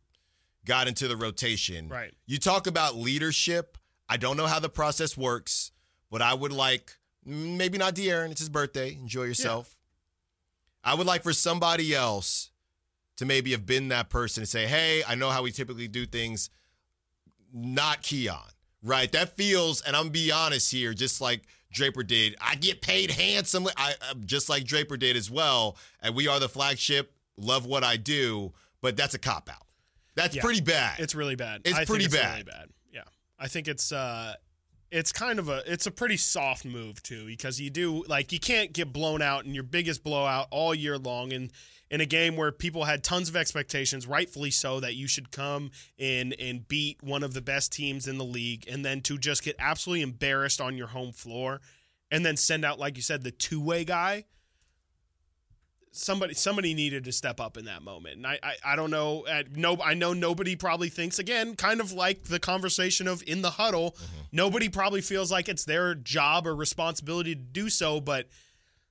got 0.64 0.86
into 0.86 1.08
the 1.08 1.16
rotation. 1.16 1.88
Right. 1.88 2.12
You 2.26 2.38
talk 2.38 2.66
about 2.66 2.96
leadership. 2.96 3.78
I 4.08 4.16
don't 4.16 4.36
know 4.36 4.46
how 4.46 4.60
the 4.60 4.68
process 4.68 5.16
works, 5.16 5.72
but 6.12 6.22
I 6.22 6.34
would 6.34 6.52
like 6.52 6.92
mm, 7.28 7.56
maybe 7.56 7.76
not 7.78 7.96
De'Aaron. 7.96 8.30
It's 8.30 8.38
his 8.40 8.48
birthday. 8.48 8.92
Enjoy 8.92 9.24
yourself. 9.24 9.76
I 10.84 10.94
would 10.94 11.06
like 11.06 11.22
for 11.24 11.32
somebody 11.32 11.94
else 11.94 12.50
to 13.16 13.24
maybe 13.24 13.50
have 13.52 13.66
been 13.66 13.88
that 13.88 14.10
person 14.10 14.42
to 14.42 14.46
say, 14.46 14.66
"Hey, 14.66 15.02
I 15.08 15.16
know 15.16 15.30
how 15.30 15.42
we 15.42 15.50
typically 15.50 15.88
do 15.88 16.06
things." 16.06 16.50
Not 17.54 18.02
Keon, 18.02 18.38
right? 18.82 19.10
That 19.12 19.36
feels, 19.36 19.82
and 19.82 19.94
I'm 19.96 20.04
gonna 20.04 20.10
be 20.12 20.32
honest 20.32 20.70
here, 20.72 20.94
just 20.94 21.20
like 21.20 21.42
Draper 21.70 22.02
did. 22.02 22.34
I 22.40 22.54
get 22.54 22.80
paid 22.80 23.10
handsomely, 23.10 23.72
I 23.76 23.94
uh, 24.10 24.14
just 24.24 24.48
like 24.48 24.64
Draper 24.64 24.96
did 24.96 25.16
as 25.16 25.30
well. 25.30 25.76
And 26.00 26.14
we 26.14 26.28
are 26.28 26.40
the 26.40 26.48
flagship. 26.48 27.12
Love 27.36 27.66
what 27.66 27.84
I 27.84 27.96
do, 27.96 28.52
but 28.80 28.96
that's 28.96 29.14
a 29.14 29.18
cop 29.18 29.48
out. 29.50 29.66
That's 30.14 30.36
Yeah. 30.36 30.42
pretty 30.42 30.60
bad. 30.60 31.00
It's 31.00 31.14
really 31.14 31.36
bad. 31.36 31.62
It's 31.64 31.76
I 31.76 31.84
pretty 31.84 32.04
it's 32.06 32.14
bad. 32.14 32.32
Really 32.32 32.42
bad. 32.44 32.68
Yeah, 32.92 33.04
I 33.38 33.48
think 33.48 33.68
it's 33.68 33.92
uh, 33.92 34.34
it's 34.92 35.10
kind 35.10 35.38
of 35.38 35.48
a 35.48 35.62
it's 35.66 35.86
a 35.86 35.90
pretty 35.90 36.18
soft 36.18 36.64
move 36.64 37.02
too 37.02 37.24
because 37.26 37.58
you 37.58 37.70
do 37.70 38.04
like 38.06 38.30
you 38.30 38.38
can't 38.38 38.72
get 38.72 38.92
blown 38.92 39.22
out 39.22 39.46
in 39.46 39.54
your 39.54 39.64
biggest 39.64 40.04
blowout 40.04 40.46
all 40.50 40.74
year 40.74 40.98
long 40.98 41.32
and 41.32 41.50
in 41.90 42.00
a 42.00 42.06
game 42.06 42.36
where 42.36 42.50
people 42.50 42.84
had 42.84 43.04
tons 43.04 43.28
of 43.28 43.36
expectations, 43.36 44.06
rightfully 44.06 44.50
so, 44.50 44.80
that 44.80 44.94
you 44.94 45.06
should 45.06 45.30
come 45.30 45.70
in 45.98 46.32
and 46.34 46.66
beat 46.66 47.02
one 47.02 47.22
of 47.22 47.34
the 47.34 47.42
best 47.42 47.70
teams 47.70 48.08
in 48.08 48.16
the 48.16 48.24
league, 48.24 48.64
and 48.66 48.82
then 48.82 49.02
to 49.02 49.18
just 49.18 49.44
get 49.44 49.54
absolutely 49.58 50.00
embarrassed 50.00 50.58
on 50.58 50.74
your 50.74 50.86
home 50.86 51.12
floor, 51.12 51.60
and 52.10 52.24
then 52.24 52.34
send 52.34 52.64
out 52.64 52.78
like 52.78 52.96
you 52.96 53.02
said 53.02 53.22
the 53.22 53.30
two 53.30 53.60
way 53.60 53.84
guy 53.84 54.24
somebody 55.94 56.32
somebody 56.34 56.72
needed 56.72 57.04
to 57.04 57.12
step 57.12 57.38
up 57.38 57.58
in 57.58 57.66
that 57.66 57.82
moment 57.82 58.16
and 58.16 58.26
i 58.26 58.38
i, 58.42 58.54
I 58.72 58.76
don't 58.76 58.90
know 58.90 59.26
uh, 59.26 59.42
no 59.54 59.76
i 59.84 59.92
know 59.92 60.14
nobody 60.14 60.56
probably 60.56 60.88
thinks 60.88 61.18
again 61.18 61.54
kind 61.54 61.80
of 61.80 61.92
like 61.92 62.24
the 62.24 62.38
conversation 62.40 63.06
of 63.06 63.22
in 63.26 63.42
the 63.42 63.50
huddle 63.50 63.94
nobody 64.32 64.70
probably 64.70 65.02
feels 65.02 65.30
like 65.30 65.50
it's 65.50 65.66
their 65.66 65.94
job 65.94 66.46
or 66.46 66.54
responsibility 66.56 67.34
to 67.34 67.40
do 67.42 67.68
so 67.68 68.00
but 68.00 68.26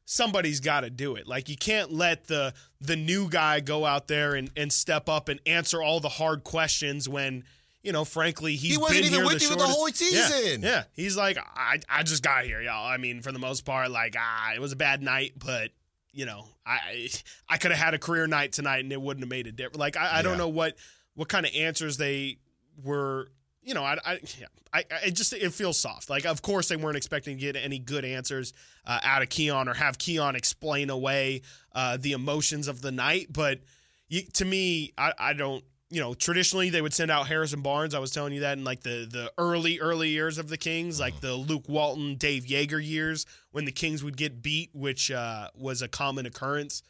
somebody's 0.06 0.60
got 0.60 0.82
to 0.82 0.90
do 0.90 1.16
it 1.16 1.28
like 1.28 1.50
you 1.50 1.56
can't 1.58 1.92
let 1.92 2.28
the 2.28 2.54
the 2.80 2.96
new 2.96 3.28
guy 3.30 3.60
go 3.60 3.86
out 3.86 4.08
there 4.08 4.36
and 4.36 4.52
and 4.56 4.72
step 4.72 5.10
up 5.10 5.28
and 5.30 5.40
answer 5.46 5.82
all 5.82 6.00
the 6.00 6.10
hard 6.10 6.44
questions 6.44 7.08
when 7.10 7.44
you 7.84 7.92
know, 7.92 8.06
frankly, 8.06 8.56
he's 8.58 8.74
He 8.74 8.78
wasn't 8.78 9.00
been 9.00 9.06
even 9.06 9.20
here 9.22 9.26
with 9.26 9.40
the 9.40 9.44
you 9.44 9.50
the 9.56 9.58
shortest- 9.58 9.76
whole 9.76 9.90
Yeah, 10.12 10.28
season. 10.28 10.62
Yeah, 10.62 10.84
he's 10.94 11.18
like, 11.18 11.40
I, 11.56 11.80
I 11.90 12.04
just 12.04 12.22
got 12.22 12.44
here, 12.46 12.62
y'all. 12.62 12.86
I 12.86 12.98
mean, 12.98 13.24
for 13.24 13.32
the 13.32 13.40
most 13.40 13.66
part, 13.66 13.90
like, 13.90 14.14
ah, 14.16 14.52
it 14.54 14.62
was 14.62 14.72
a 14.72 14.76
bad 14.76 15.02
night, 15.02 15.34
but 15.44 15.72
you 16.14 16.26
know, 16.26 16.46
I 16.66 17.10
I 17.50 17.58
could 17.58 17.72
have 17.72 17.80
had 17.80 17.94
a 17.94 18.00
career 18.00 18.28
night 18.28 18.52
tonight, 18.52 18.80
and 18.80 18.92
it 18.92 19.02
wouldn't 19.02 19.24
have 19.24 19.30
made 19.30 19.48
a 19.48 19.52
difference. 19.52 19.78
Like, 19.78 19.98
I, 19.98 20.20
I 20.20 20.22
don't 20.22 20.38
know 20.38 20.50
what 20.50 20.76
what 21.16 21.30
kind 21.30 21.46
of 21.46 21.52
answers 21.56 21.98
they 21.98 22.38
were. 22.84 23.32
You 23.64 23.76
know, 23.76 23.84
I, 23.84 23.98
I, 24.04 24.20
yeah, 24.40 24.48
I, 24.74 24.84
I 25.06 25.10
just 25.12 25.34
it 25.34 25.54
feels 25.54 25.80
soft. 25.80 26.10
Like, 26.10 26.26
of 26.26 26.42
course, 26.42 26.68
they 26.68 26.78
weren't 26.78 26.98
expecting 26.98 27.38
to 27.38 27.42
get 27.42 27.56
any 27.56 27.78
good 27.78 28.04
answers 28.04 28.54
uh, 28.86 29.00
out 29.04 29.22
of 29.22 29.30
Keon 29.30 29.68
or 29.68 29.74
have 29.74 29.98
Keon 29.98 30.36
explain 30.36 30.90
away 30.90 31.42
uh, 31.74 31.98
the 31.98 32.14
emotions 32.14 32.68
of 32.68 32.82
the 32.82 32.92
night. 32.92 33.28
But 33.30 33.60
you, 34.08 34.24
to 34.34 34.46
me, 34.46 34.94
I, 34.98 35.14
I 35.18 35.34
don't. 35.34 35.64
You 35.94 36.00
know, 36.00 36.14
traditionally 36.14 36.70
they 36.70 36.82
would 36.82 36.94
send 36.94 37.12
out 37.12 37.28
Harrison 37.28 37.62
Barnes. 37.62 37.94
I 37.94 38.00
was 38.00 38.12
telling 38.12 38.32
you 38.34 38.40
that 38.40 38.58
in 38.58 38.64
like 38.64 38.82
the 38.82 39.06
the 39.12 39.32
early 39.38 39.80
early 39.80 40.10
years 40.10 40.38
of 40.38 40.48
the 40.48 40.58
Kings, 40.58 41.00
like 41.02 41.20
the 41.20 41.34
Luke 41.34 41.68
Walton, 41.68 42.16
Dave 42.16 42.46
Joerger 42.46 42.82
years 42.84 43.26
when 43.52 43.66
the 43.66 43.74
Kings 43.74 44.02
would 44.04 44.16
get 44.16 44.42
beat, 44.42 44.70
which 44.74 45.12
uh, 45.12 45.50
was 45.54 45.82
a 45.82 45.90
common 45.90 46.26
occurrence. 46.26 46.82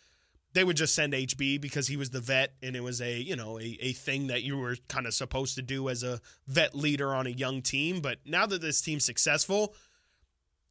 they 0.53 0.63
would 0.63 0.77
just 0.77 0.93
send 0.93 1.13
HB 1.13 1.61
because 1.61 1.87
he 1.87 1.97
was 1.97 2.09
the 2.11 2.19
vet 2.19 2.53
and 2.61 2.75
it 2.75 2.83
was 2.83 3.01
a 3.01 3.19
you 3.19 3.35
know 3.35 3.59
a, 3.59 3.77
a 3.81 3.93
thing 3.93 4.27
that 4.27 4.43
you 4.43 4.57
were 4.57 4.75
kind 4.87 5.07
of 5.07 5.13
supposed 5.13 5.55
to 5.55 5.61
do 5.61 5.89
as 5.89 6.03
a 6.03 6.19
vet 6.47 6.75
leader 6.75 7.15
on 7.15 7.25
a 7.25 7.31
young 7.31 7.61
team. 7.61 8.01
But 8.01 8.19
now 8.25 8.45
that 8.45 8.61
this 8.61 8.81
team's 8.81 9.05
successful, 9.05 9.73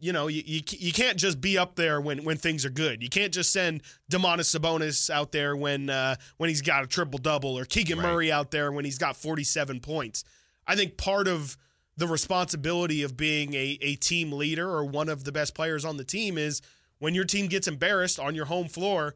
you 0.01 0.13
know 0.13 0.27
you, 0.27 0.43
you, 0.45 0.63
you 0.67 0.93
can't 0.93 1.19
just 1.19 1.41
be 1.41 1.59
up 1.59 1.77
there 1.77 2.01
when, 2.01 2.25
when 2.25 2.37
things 2.37 2.65
are 2.65 2.71
good. 2.71 3.03
You 3.03 3.09
can't 3.09 3.33
just 3.33 3.53
send 3.53 3.83
Domantas 4.11 4.59
Sabonis 4.59 5.11
out 5.11 5.31
there 5.33 5.55
when 5.55 5.91
uh, 5.91 6.17
when 6.39 6.49
he's 6.49 6.63
got 6.63 6.83
a 6.83 6.87
triple 6.87 7.19
double 7.19 7.57
or 7.59 7.65
Keegan 7.65 7.99
Right. 7.99 8.11
Murray 8.11 8.33
out 8.33 8.51
there 8.51 8.73
when 8.73 8.85
he's 8.85 8.99
got 8.99 9.17
47 9.17 9.81
points. 9.81 10.25
I 10.67 10.75
think 10.75 10.97
part 10.97 11.29
of 11.29 11.57
the 11.97 12.07
responsibility 12.07 13.03
of 13.03 13.17
being 13.17 13.53
a, 13.55 13.79
a 13.83 13.95
team 13.97 14.33
leader 14.33 14.69
or 14.69 14.85
one 14.85 15.09
of 15.09 15.25
the 15.25 15.33
best 15.33 15.55
players 15.55 15.85
on 15.85 15.99
the 15.99 16.05
team 16.05 16.39
is 16.39 16.63
when 16.99 17.15
your 17.15 17.25
team 17.25 17.47
gets 17.47 17.69
embarrassed 17.69 18.19
on 18.19 18.35
your 18.35 18.47
home 18.47 18.69
floor, 18.69 19.15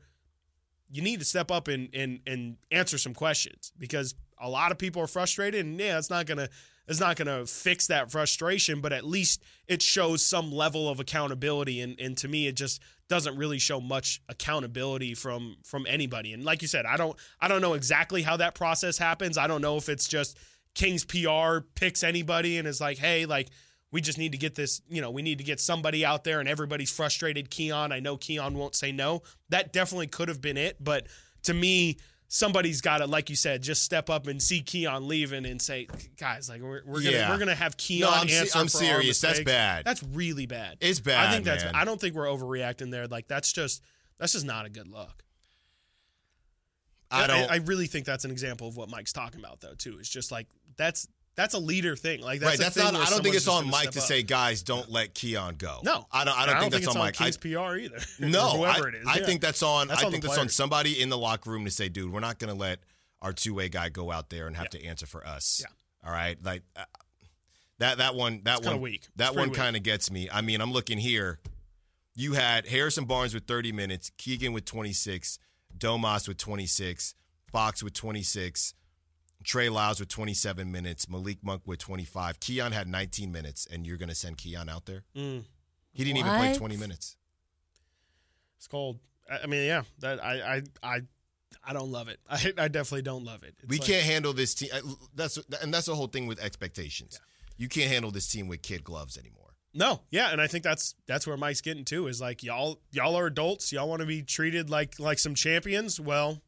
you 0.91 1.01
need 1.01 1.19
to 1.21 1.25
step 1.25 1.51
up 1.51 1.69
and 1.69 1.89
and 1.95 2.21
and 2.27 2.57
answer 2.71 2.99
some 2.99 3.15
questions 3.15 3.73
because 3.79 4.15
a 4.39 4.49
lot 4.49 4.71
of 4.71 4.79
people 4.79 5.01
are 5.01 5.07
frustrated 5.07 5.65
and 5.65 5.79
yeah, 5.81 5.97
it's 5.99 6.11
not 6.11 6.27
gonna 6.27 6.49
it's 6.87 7.01
not 7.01 7.17
gonna 7.17 7.47
fix 7.47 7.87
that 7.89 8.11
frustration, 8.11 8.81
but 8.81 8.93
at 8.93 9.05
least 9.05 9.43
it 9.67 9.83
shows 9.83 10.25
some 10.25 10.53
level 10.53 10.89
of 10.89 11.01
accountability 11.01 11.81
and 11.81 11.99
and 11.99 12.17
to 12.19 12.29
me 12.29 12.47
it 12.47 12.57
just 12.57 12.81
doesn't 13.09 13.37
really 13.37 13.59
show 13.59 13.81
much 13.81 14.23
accountability 14.29 15.15
from 15.15 15.57
from 15.65 15.87
anybody. 15.87 16.33
And 16.33 16.45
like 16.45 16.63
you 16.63 16.69
said, 16.69 16.87
I 16.87 16.97
don't 16.97 17.17
I 17.41 17.49
don't 17.49 17.61
know 17.61 17.75
exactly 17.75 18.23
how 18.23 18.37
that 18.39 18.55
process 18.55 18.99
happens. 18.99 19.39
I 19.39 19.47
don't 19.47 19.63
know 19.63 19.77
if 19.77 19.89
it's 19.89 20.09
just 20.09 20.39
King's 20.75 21.05
PR 21.05 21.61
picks 21.75 22.03
anybody 22.03 22.59
and 22.59 22.67
is 22.67 22.81
like, 22.81 22.99
hey, 22.99 23.27
like 23.27 23.49
we 23.95 24.01
just 24.01 24.19
need 24.19 24.33
to 24.33 24.39
get 24.39 24.57
this, 24.57 24.83
you 24.89 25.01
know, 25.01 25.13
we 25.13 25.23
need 25.23 25.39
to 25.39 25.45
get 25.45 25.61
somebody 25.61 26.05
out 26.05 26.25
there 26.25 26.41
and 26.41 26.49
everybody's 26.49 26.91
frustrated. 26.91 27.49
Keon, 27.49 27.93
I 27.93 28.01
know 28.01 28.17
Keon 28.17 28.55
won't 28.55 28.75
say 28.75 28.91
no. 28.91 29.23
That 29.51 29.73
definitely 29.73 30.09
could 30.09 30.29
have 30.29 30.41
been 30.41 30.57
it. 30.57 30.83
But 30.83 31.07
to 31.45 31.55
me, 31.55 31.99
somebody's 32.29 32.81
got 32.81 32.99
to, 32.99 33.07
like 33.07 33.31
you 33.31 33.37
said, 33.37 33.63
just 33.63 33.83
step 33.83 34.11
up 34.11 34.27
and 34.27 34.43
see 34.43 34.61
Keon 34.61 35.07
leaving 35.07 35.47
and 35.47 35.61
say, 35.61 35.87
guys, 36.19 36.49
like 36.49 36.63
we're, 36.63 36.83
we're 36.85 37.03
gonna 37.03 37.11
Yeah. 37.17 37.31
we're 37.31 37.39
gonna 37.39 37.55
have 37.55 37.77
Keon 37.77 38.11
No, 38.11 38.17
I'm 38.17 38.29
answer. 38.29 38.59
I'm 38.59 38.69
serious. 38.69 39.21
That's 39.21 39.41
bad. 39.41 39.85
That's 39.85 40.03
really 40.03 40.47
bad. 40.47 40.79
It's 40.81 41.01
bad. 41.01 41.29
I 41.29 41.33
think 41.33 41.45
that's. 41.45 41.65
man. 41.65 41.75
I 41.75 41.85
don't 41.85 42.01
think 42.01 42.15
we're 42.15 42.27
overreacting 42.27 42.91
there. 42.91 43.07
Like 43.07 43.29
that's 43.29 43.53
just 43.53 43.83
that's 44.19 44.33
just 44.33 44.47
not 44.47 44.67
a 44.67 44.71
good 44.71 44.89
look. 44.89 45.25
I 47.11 47.27
don't. 47.27 47.51
I, 47.51 47.57
really 47.57 47.87
think 47.87 48.07
that's 48.07 48.25
an 48.25 48.33
example 48.33 48.67
of 48.67 48.77
what 48.77 48.91
Mike's 48.91 49.13
talking 49.13 49.39
about, 49.39 49.61
though. 49.61 49.75
Too. 49.75 49.99
It's 50.01 50.09
just 50.09 50.33
like 50.33 50.49
that's 50.77 51.07
that's 51.37 51.55
a 51.55 51.59
leader 51.59 51.97
thing. 51.97 52.21
Like 52.21 52.41
that's 52.41 52.53
right. 52.53 52.59
That's 52.59 52.77
not. 52.77 52.95
I 52.95 53.11
don't 53.11 53.23
think 53.23 53.35
it's 53.35 53.49
on 53.49 53.69
Mike 53.69 53.91
to 53.93 53.99
up. 53.99 54.05
say, 54.05 54.23
guys, 54.23 54.63
don't 54.63 54.91
let 54.91 55.15
Keon 55.15 55.57
go. 55.57 55.81
No, 55.83 56.07
I 56.13 56.25
don't. 56.25 56.39
I 56.39 56.47
don't 56.47 56.61
think 56.61 56.73
that's 56.73 56.87
it's 56.87 56.95
on 56.95 56.99
Mike. 56.99 57.21
I, 57.21 57.25
King's 57.25 57.37
PR 57.37 57.77
either. 57.77 57.99
no, 58.21 58.51
whoever 58.51 58.87
I, 58.87 58.89
it 58.89 58.95
is. 58.95 59.07
I 59.07 59.17
yeah. 59.19 59.27
think 59.27 59.41
that's 59.41 59.63
on. 59.63 59.89
That's 59.89 60.03
I 60.03 60.07
on 60.07 60.13
think 60.13 60.23
that's 60.23 60.39
on 60.39 60.49
somebody 60.49 61.01
in 61.01 61.09
the 61.09 61.19
locker 61.19 61.51
room 61.51 61.65
to 61.65 61.71
say, 61.71 61.89
dude, 61.89 62.13
we're 62.13 62.21
not 62.21 62.39
going 62.39 62.53
to 62.53 62.59
let 62.59 62.81
our 63.21 63.33
two 63.33 63.55
way 63.55 63.69
guy 63.69 63.89
go 63.89 64.13
out 64.13 64.31
there 64.31 64.47
and 64.47 64.57
have 64.57 64.71
to 64.71 64.85
answer 64.85 65.07
for 65.07 65.27
us. 65.27 65.61
Yeah. 65.63 66.09
All 66.09 66.15
right. 66.15 66.37
Like 66.43 66.63
uh, 66.77 66.85
that. 67.79 67.99
That 67.99 68.15
one. 68.15 68.43
That 68.45 68.59
kinda 68.59 68.73
one. 68.73 68.81
weak. 68.81 69.09
That 69.17 69.35
pretty 69.35 69.49
one 69.49 69.57
kind 69.57 69.77
of 69.77 69.83
gets 69.83 70.11
me. 70.11 70.29
I 70.33 70.41
mean, 70.41 70.61
I'm 70.61 70.73
looking 70.73 70.99
here. 70.99 71.41
You 72.17 72.35
had 72.35 72.69
Harrison 72.69 73.07
Barnes 73.07 73.35
with 73.35 73.47
30 73.47 73.73
minutes, 73.73 74.13
Keegan 74.19 74.53
with 74.53 74.65
26, 74.65 75.41
Domas 75.77 76.29
with 76.29 76.37
26, 76.37 77.17
Fox 77.51 77.83
with 77.83 77.93
26, 77.93 78.75
Trey 79.45 79.69
Lyles 79.69 80.01
with 80.01 80.09
27 80.09 80.71
minutes, 80.73 81.09
Malik 81.09 81.39
Monk 81.43 81.63
with 81.67 81.79
25. 81.79 82.41
Keon 82.41 82.73
had 82.73 82.89
19 82.89 83.31
minutes, 83.31 83.67
and 83.71 83.87
you're 83.87 83.97
going 83.99 84.09
to 84.09 84.15
send 84.15 84.39
Keon 84.39 84.69
out 84.69 84.87
there? 84.87 85.03
Mm, 85.17 85.45
He 85.93 86.05
didn't 86.05 86.19
even 86.19 86.33
play 86.37 86.55
20 86.55 86.77
minutes. 86.77 87.17
it's 88.57 88.67
cold. 88.67 88.99
I, 89.31 89.41
I 89.45 89.47
mean, 89.47 89.67
yeah. 89.67 89.83
That 90.01 90.23
I 90.25 90.57
I 90.57 90.63
I 90.83 91.01
I 91.67 91.73
don't 91.73 91.91
love 91.91 92.09
it. 92.09 92.19
I 92.29 92.53
I 92.59 92.69
definitely 92.69 93.03
don't 93.03 93.25
love 93.25 93.43
it. 93.43 93.55
It's 93.63 93.69
we 93.69 93.79
like- 93.79 93.87
can't 93.87 94.03
handle 94.05 94.33
this 94.33 94.55
team. 94.55 94.71
That's 95.15 95.39
and 95.63 95.73
that's 95.73 95.87
the 95.87 95.95
whole 95.95 96.09
thing 96.09 96.27
with 96.27 96.41
expectations. 96.41 97.21
You 97.57 97.69
can't 97.69 97.91
handle 97.91 98.11
this 98.11 98.27
team 98.27 98.49
with 98.49 98.63
kid 98.63 98.83
gloves 98.85 99.17
anymore. 99.17 99.41
No, 99.77 100.01
yeah, 100.11 100.31
and 100.31 100.41
I 100.41 100.47
think 100.47 100.63
that's 100.63 100.95
that's 101.07 101.27
where 101.27 101.37
Mike's 101.37 101.61
getting 101.61 101.85
to 101.87 102.07
is 102.07 102.21
like 102.21 102.43
y'all 102.43 102.81
y'all 102.93 103.17
are 103.17 103.27
adults. 103.27 103.73
Y'all 103.73 103.89
want 103.89 104.01
to 104.01 104.07
be 104.07 104.23
treated 104.23 104.71
like 104.71 104.99
like 105.01 105.19
some 105.19 105.35
champions. 105.35 105.99
Well, 105.99 106.41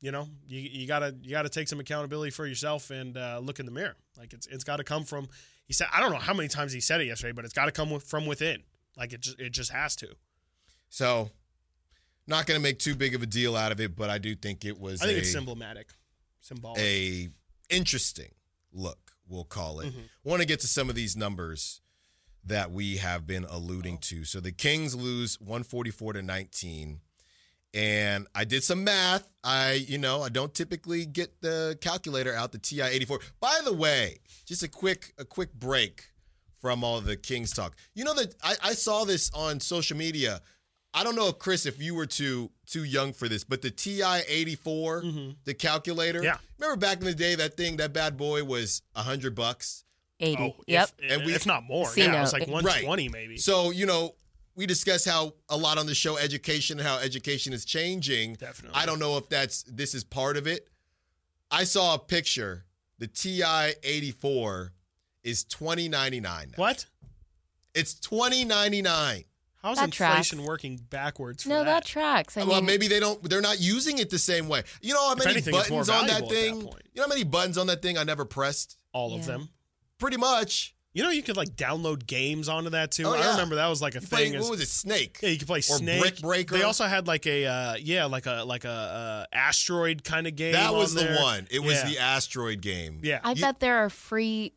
you 0.00 0.10
know, 0.10 0.28
you, 0.46 0.60
you 0.60 0.86
gotta 0.86 1.14
you 1.22 1.30
gotta 1.30 1.48
take 1.48 1.68
some 1.68 1.80
accountability 1.80 2.30
for 2.30 2.46
yourself 2.46 2.90
and 2.90 3.16
uh, 3.16 3.38
look 3.42 3.60
in 3.60 3.66
the 3.66 3.72
mirror. 3.72 3.96
Like 4.18 4.32
it's 4.32 4.46
it's 4.46 4.64
got 4.64 4.76
to 4.76 4.84
come 4.84 5.04
from. 5.04 5.28
He 5.66 5.72
said 5.72 5.88
I 5.92 6.00
don't 6.00 6.10
know 6.10 6.18
how 6.18 6.34
many 6.34 6.48
times 6.48 6.72
he 6.72 6.80
said 6.80 7.00
it 7.00 7.06
yesterday, 7.06 7.32
but 7.32 7.44
it's 7.44 7.54
got 7.54 7.66
to 7.66 7.72
come 7.72 7.90
with, 7.90 8.02
from 8.04 8.26
within. 8.26 8.62
Like 8.96 9.12
it 9.12 9.20
just 9.20 9.38
it 9.38 9.50
just 9.50 9.70
has 9.72 9.96
to. 9.96 10.08
So, 10.88 11.30
not 12.26 12.46
going 12.46 12.58
to 12.58 12.62
make 12.62 12.78
too 12.78 12.94
big 12.96 13.14
of 13.14 13.22
a 13.22 13.26
deal 13.26 13.56
out 13.56 13.70
of 13.72 13.80
it, 13.80 13.94
but 13.94 14.10
I 14.10 14.18
do 14.18 14.34
think 14.34 14.64
it 14.64 14.78
was 14.78 15.00
I 15.02 15.06
think 15.06 15.18
a, 15.18 15.20
it's 15.20 15.32
symbolic, 15.32 15.88
symbolic. 16.40 16.80
a 16.80 17.28
interesting 17.68 18.32
look. 18.72 19.12
We'll 19.28 19.44
call 19.44 19.80
it. 19.80 19.94
Mhm. 19.94 20.08
Want 20.24 20.40
to 20.42 20.46
get 20.46 20.60
to 20.60 20.66
some 20.66 20.88
of 20.88 20.96
these 20.96 21.16
numbers 21.16 21.80
that 22.44 22.72
we 22.72 22.96
have 22.96 23.26
been 23.26 23.44
alluding 23.44 23.98
to. 23.98 24.24
So 24.24 24.40
the 24.40 24.50
Kings 24.50 24.96
lose 24.96 25.40
144 25.40 26.14
to 26.14 26.22
19. 26.22 27.00
And 27.72 28.26
I 28.34 28.44
did 28.44 28.64
some 28.64 28.82
math. 28.84 29.28
I, 29.44 29.72
you 29.74 29.98
know, 29.98 30.22
I 30.22 30.28
don't 30.28 30.52
typically 30.52 31.06
get 31.06 31.40
the 31.40 31.78
calculator 31.80 32.34
out, 32.34 32.52
the 32.52 32.58
TI 32.58 32.82
84. 32.82 33.20
By 33.40 33.60
the 33.64 33.72
way, 33.72 34.18
just 34.46 34.62
a 34.62 34.68
quick, 34.68 35.12
a 35.18 35.24
quick 35.24 35.52
break 35.54 36.06
from 36.60 36.82
all 36.84 37.00
the 37.00 37.16
Kings 37.16 37.52
talk. 37.52 37.76
You 37.94 38.04
know 38.04 38.14
that 38.14 38.34
I, 38.42 38.54
I 38.62 38.72
saw 38.72 39.04
this 39.04 39.30
on 39.32 39.60
social 39.60 39.96
media. 39.96 40.40
I 40.92 41.04
don't 41.04 41.14
know 41.14 41.28
if 41.28 41.38
Chris, 41.38 41.64
if 41.66 41.80
you 41.80 41.94
were 41.94 42.06
too 42.06 42.50
too 42.66 42.82
young 42.82 43.12
for 43.12 43.28
this, 43.28 43.44
but 43.44 43.62
the 43.62 43.70
TI 43.70 44.22
84, 44.28 45.02
Mhm. 45.02 45.36
the 45.44 45.54
calculator. 45.54 46.22
Yeah. 46.22 46.38
Remember 46.58 46.76
back 46.78 46.98
in 46.98 47.04
the 47.04 47.14
day, 47.14 47.36
that 47.36 47.56
thing, 47.56 47.76
that 47.76 47.92
bad 47.92 48.16
boy 48.16 48.42
was 48.44 48.82
a 48.96 49.02
hundred 49.02 49.34
bucks. 49.36 49.84
80. 50.18 50.42
Oh, 50.42 50.62
yep. 50.66 50.90
If, 50.98 51.12
And 51.12 51.24
we- 51.24 51.34
if 51.34 51.46
not 51.46 51.62
more, 51.62 51.88
See, 51.88 52.02
yeah, 52.02 52.08
no, 52.10 52.18
it 52.18 52.20
was 52.22 52.32
like 52.32 52.42
it- 52.42 52.48
one 52.50 52.64
twenty 52.64 53.08
maybe. 53.08 53.38
So, 53.38 53.70
you 53.70 53.86
know, 53.86 54.16
we 54.60 54.66
discuss 54.66 55.06
how 55.06 55.32
a 55.48 55.56
lot 55.56 55.78
on 55.78 55.86
the 55.86 55.94
show 55.94 56.18
education 56.18 56.78
and 56.78 56.86
how 56.86 56.98
education 56.98 57.54
is 57.54 57.64
changing. 57.64 58.34
Definitely. 58.34 58.78
I 58.78 58.84
don't 58.84 58.98
know 58.98 59.16
if 59.16 59.26
that's 59.30 59.62
this 59.62 59.94
is 59.94 60.04
part 60.04 60.36
of 60.36 60.46
it. 60.46 60.68
I 61.50 61.64
saw 61.64 61.94
a 61.94 61.98
picture. 61.98 62.66
The 62.98 63.06
TI 63.06 63.72
84 63.82 64.72
is 65.22 65.44
2099. 65.44 66.52
What? 66.56 66.84
It's 67.74 67.94
2099. 67.94 69.24
How's 69.62 69.78
That 69.78 69.84
inflation 69.84 70.38
tracks. 70.40 70.46
working 70.48 70.76
backwards? 70.90 71.44
For 71.44 71.48
No, 71.48 71.58
that, 71.60 71.64
that 71.64 71.84
tracks. 71.86 72.36
I 72.36 72.44
well, 72.44 72.56
mean, 72.56 72.66
maybe 72.66 72.86
they 72.86 73.00
don't 73.00 73.22
they're 73.30 73.40
not 73.40 73.62
using 73.62 73.96
it 73.96 74.10
the 74.10 74.18
same 74.18 74.46
way. 74.46 74.62
You 74.82 74.92
know 74.92 75.08
how 75.08 75.14
many 75.14 75.30
anything, 75.30 75.52
buttons 75.52 75.88
on 75.88 76.06
that 76.06 76.20
valuable 76.20 76.26
at 76.26 76.28
that 76.28 76.34
thing? 76.34 76.56
you 76.92 76.96
know 76.96 77.02
how 77.04 77.08
many 77.08 77.24
buttons 77.24 77.56
on 77.56 77.66
that 77.68 77.80
thing 77.80 77.96
I 77.96 78.04
never 78.04 78.26
pressed? 78.26 78.76
all 78.92 79.14
of 79.14 79.20
Yeah. 79.20 79.26
them. 79.28 79.48
Pretty 79.98 80.18
much. 80.18 80.74
You 80.92 81.04
know, 81.04 81.10
you 81.10 81.22
could 81.22 81.36
like 81.36 81.50
download 81.50 82.04
games 82.06 82.48
onto 82.48 82.70
that 82.70 82.90
too. 82.90 83.04
Oh, 83.06 83.12
I 83.14 83.30
remember 83.30 83.54
that 83.56 83.68
was 83.68 83.80
like 83.80 83.94
a 83.94 84.00
You 84.00 84.06
play- 84.08 84.24
thing. 84.24 84.34
as- 84.36 84.42
what 84.42 84.50
was 84.52 84.60
it? 84.60 84.68
Snake. 84.68 85.18
yeah, 85.22 85.28
you 85.28 85.38
could 85.38 85.46
play 85.46 85.58
or 85.60 85.62
Snake. 85.62 86.00
Brick 86.00 86.20
Breaker? 86.20 86.56
They 86.58 86.64
also 86.64 86.86
had 86.86 87.06
like 87.06 87.26
a 87.26 87.46
uh, 87.46 87.76
yeah, 87.80 88.06
like 88.06 88.26
a 88.26 88.42
like 88.44 88.64
a 88.64 88.68
uh, 89.32 89.36
asteroid 89.36 90.02
kind 90.02 90.26
of 90.26 90.34
game. 90.34 90.52
That 90.52 90.74
was 90.74 90.96
on 90.96 91.04
the 91.04 91.10
there. 91.12 91.22
one. 91.22 91.46
It 91.50 91.60
was 91.60 91.74
Yeah. 91.74 91.88
the 91.90 91.98
asteroid 91.98 92.60
game. 92.60 93.00
Yeah, 93.04 93.20
I 93.22 93.32
You- 93.32 93.40
bet 93.42 93.60
there 93.60 93.76
are 93.78 93.88
free 93.90 94.52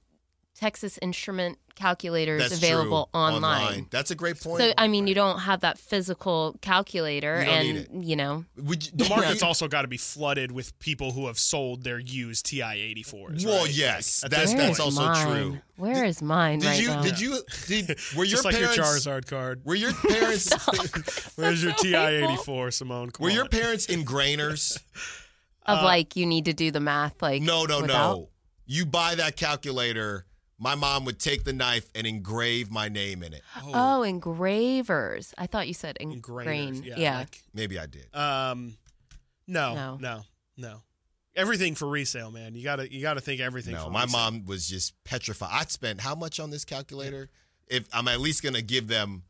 Texas 0.63 0.97
Instrument 1.01 1.57
calculators 1.75 2.41
That's 2.41 2.57
available 2.57 3.09
true. 3.13 3.19
online. 3.21 3.87
That's 3.89 4.11
a 4.11 4.15
great 4.15 4.39
point. 4.39 4.61
So 4.61 4.71
I 4.77 4.87
mean, 4.87 5.07
you 5.07 5.13
don't 5.15 5.39
have 5.39 5.59
that 5.59 5.77
physical 5.77 6.55
calculator, 6.61 7.43
You 7.43 7.51
and 7.51 8.05
you 8.05 8.15
know, 8.15 8.45
Would 8.55 8.85
you, 8.85 8.91
the 8.95 9.09
market's 9.09 9.43
also 9.43 9.67
got 9.67 9.81
to 9.81 9.89
be 9.89 9.97
flooded 9.97 10.53
with 10.53 10.77
people 10.79 11.11
who 11.11 11.27
have 11.27 11.37
sold 11.37 11.83
their 11.83 11.99
used 11.99 12.45
TI 12.45 12.61
84s. 12.95 13.45
Well, 13.45 13.63
right? 13.65 13.73
yes, 13.75 14.23
Like, 14.23 14.31
that's 14.31 14.53
that's 14.53 14.79
also 14.79 15.01
mine? 15.01 15.27
true. 15.27 15.57
Where 15.75 16.05
is 16.05 16.21
mine 16.21 16.59
Did 16.59 16.67
right 16.67 16.81
you 16.81 16.87
now? 16.87 17.01
did 17.01 17.19
you 17.19 17.41
did 17.67 17.89
were 18.15 18.23
your 18.23 18.25
just 18.37 18.45
like 18.45 18.55
parents 18.55 18.77
your 18.77 18.85
Charizard 18.85 19.27
card. 19.27 19.61
were 19.65 19.75
your 19.75 19.91
parents 19.91 20.49
Where's 21.35 21.61
your 21.61 21.73
so 21.75 21.83
Ti 21.83 21.95
eighty 21.95 22.37
four, 22.37 22.71
Simone? 22.71 23.09
Come 23.09 23.25
were 23.25 23.31
your 23.31 23.49
parents 23.49 23.87
ingrainers? 23.87 24.79
of 25.65 25.79
uh, 25.79 25.83
like 25.83 26.15
you 26.15 26.25
need 26.25 26.45
to 26.45 26.53
do 26.53 26.71
the 26.71 26.79
math, 26.79 27.21
like 27.21 27.41
No, 27.41 27.65
no, 27.65 27.81
without- 27.81 28.15
no. 28.17 28.29
You 28.65 28.85
buy 28.85 29.15
that 29.15 29.35
calculator. 29.35 30.25
My 30.59 30.75
mom 30.75 31.05
would 31.05 31.19
take 31.19 31.43
the 31.43 31.53
knife 31.53 31.89
and 31.95 32.05
engrave 32.07 32.71
my 32.71 32.87
name 32.87 33.23
in 33.23 33.33
it. 33.33 33.41
Oh, 33.65 34.03
engravers. 34.03 35.33
I 35.37 35.47
thought 35.47 35.67
you 35.67 35.73
said 35.73 35.97
Engravers, 35.99 36.47
ingrain. 36.55 36.83
Yeah. 36.83 36.93
Yeah. 36.97 37.17
like- 37.19 37.43
Maybe 37.53 37.79
I 37.79 37.85
did. 37.85 38.13
um, 38.15 38.77
no, 39.47 39.75
No. 39.75 39.97
no, 39.99 40.21
no, 40.57 40.81
Everything 41.35 41.73
for 41.73 41.87
resale, 41.87 42.29
man. 42.31 42.53
You 42.53 42.63
gotta, 42.63 42.91
you 42.93 43.01
gotta 43.01 43.19
think 43.19 43.41
everything. 43.41 43.73
No, 43.73 43.85
for 43.85 43.89
my 43.89 44.03
resale. 44.03 44.19
mom 44.19 44.45
was 44.45 44.67
just 44.67 44.93
petrified. 45.03 45.49
I 45.51 45.63
spent 45.65 45.99
how 45.99 46.13
much 46.15 46.39
on 46.39 46.51
this 46.51 46.63
calculator? 46.63 47.29
If 47.67 47.87
I'm 47.91 48.07
at 48.07 48.19
least 48.21 48.43
gonna 48.43 48.61
give 48.61 48.87
them 48.87 49.23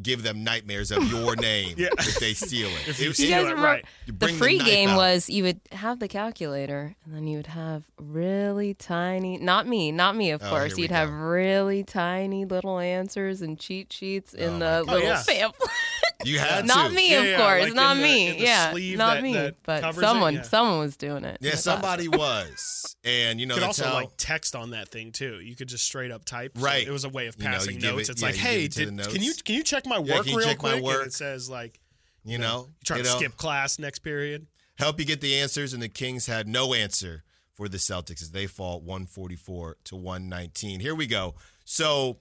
give 0.00 0.22
them 0.22 0.42
nightmares 0.42 0.90
of 0.90 1.02
your 1.10 1.36
name 1.50 1.74
Yeah. 1.76 1.88
if 1.98 2.18
they 2.18 2.32
steal 2.34 2.68
it. 2.68 2.88
If 2.88 3.00
you 3.00 3.10
It- 3.10 3.14
steal 3.14 3.30
guys 3.30 3.40
it, 3.40 3.50
remember- 3.50 3.62
right? 3.62 3.84
you 4.06 4.12
the 4.18 4.28
free 4.28 4.56
knife 4.58 4.66
game 4.66 4.88
out. 4.90 4.96
was 4.96 5.28
you 5.28 5.42
would 5.44 5.60
have 5.72 5.98
the 5.98 6.08
calculator 6.08 6.94
and 7.04 7.14
then 7.14 7.26
you 7.26 7.36
would 7.36 7.46
have 7.48 7.82
really 7.98 8.74
tiny 8.74 9.36
not 9.38 9.66
me 9.66 9.92
not 9.92 10.16
me 10.16 10.30
of 10.30 10.42
Oh, 10.42 10.48
course. 10.48 10.78
You'd 10.78 10.90
have 10.90 11.12
really 11.12 11.84
tiny 11.84 12.44
little 12.46 12.78
answers 12.78 13.42
and 13.42 13.58
cheat 13.58 13.92
sheets 13.92 14.34
Oh 14.38 14.42
in 14.42 14.52
my 14.54 14.58
the 14.58 14.84
God. 14.84 14.92
little 14.94 15.08
yeah. 15.08 15.22
pamphlet 15.28 15.70
You 16.24 16.38
had 16.38 16.66
Not 16.66 16.88
to. 16.88 16.94
me, 16.94 17.10
Yeah, 17.10 17.18
of 17.20 17.26
yeah, 17.26 17.36
course. 17.38 17.62
like 17.64 17.74
not 17.74 17.96
in 17.96 18.02
the- 18.02 18.08
me. 18.08 18.28
in 18.28 18.36
the 18.38 18.42
yeah, 18.44 18.70
sleeve 18.72 18.98
not 18.98 19.14
that- 19.14 19.22
me. 19.22 19.32
that 19.34 19.56
but 19.64 19.80
covers 19.80 20.02
it, 20.02 20.06
someone, 20.06 20.34
yeah. 20.34 20.42
someone 20.42 20.78
was 20.78 20.96
doing 20.96 21.24
it. 21.24 21.38
Yeah, 21.40 21.54
somebody 21.56 22.08
was, 22.22 22.96
and 23.04 23.40
you 23.40 23.46
know 23.46 23.54
You 23.54 23.60
could 23.60 23.66
also 23.66 23.84
how- 23.86 23.94
like 23.94 24.10
text 24.16 24.54
on 24.54 24.70
that 24.70 24.88
thing 24.90 25.12
too. 25.12 25.40
You 25.40 25.56
could 25.56 25.68
just 25.68 25.84
straight 25.84 26.10
up 26.10 26.24
type. 26.24 26.52
So 26.56 26.64
Right. 26.64 26.86
it 26.86 26.90
was 26.90 27.04
a 27.04 27.08
way 27.08 27.26
of 27.26 27.36
You 27.38 27.44
know, 27.44 27.50
you 27.50 27.56
passing 27.56 27.78
notes. 27.78 28.08
it- 28.08 28.12
it's 28.12 28.22
yeah, 28.22 28.28
like, 28.28 28.36
hey, 28.36 28.64
it 28.64 28.72
did, 28.72 28.96
the 28.96 29.04
can 29.04 29.22
you 29.22 29.34
can 29.44 29.54
you 29.54 29.62
check 29.62 29.86
my 29.86 29.96
Yeah, 29.96 30.14
work 30.16 30.24
can 30.24 30.32
you 30.32 30.38
real 30.38 30.46
check 30.48 30.62
my 30.62 30.70
quick? 30.72 30.82
work? 30.84 30.98
And 30.98 31.06
it 31.08 31.14
says 31.14 31.50
like, 31.50 31.80
you 32.24 32.38
know, 32.38 32.66
you 32.68 32.74
trying 32.84 32.98
you 33.00 33.04
to 33.04 33.10
skip 33.10 33.36
class 33.36 33.78
next 33.78 34.00
period. 34.00 34.46
help 34.76 34.98
you 35.00 35.04
get 35.04 35.20
the 35.20 35.36
answers, 35.38 35.72
and 35.72 35.82
the 35.82 35.88
Kings 35.88 36.26
had 36.26 36.46
no 36.48 36.72
answer 36.74 37.24
for 37.52 37.68
the 37.68 37.76
Celtics 37.78 38.22
as 38.22 38.30
they 38.30 38.46
fall 38.46 38.80
144 38.80 39.76
to 39.84 39.96
119. 39.96 40.80
Here 40.80 40.94
we 40.94 41.06
go. 41.06 41.34
So 41.64 42.18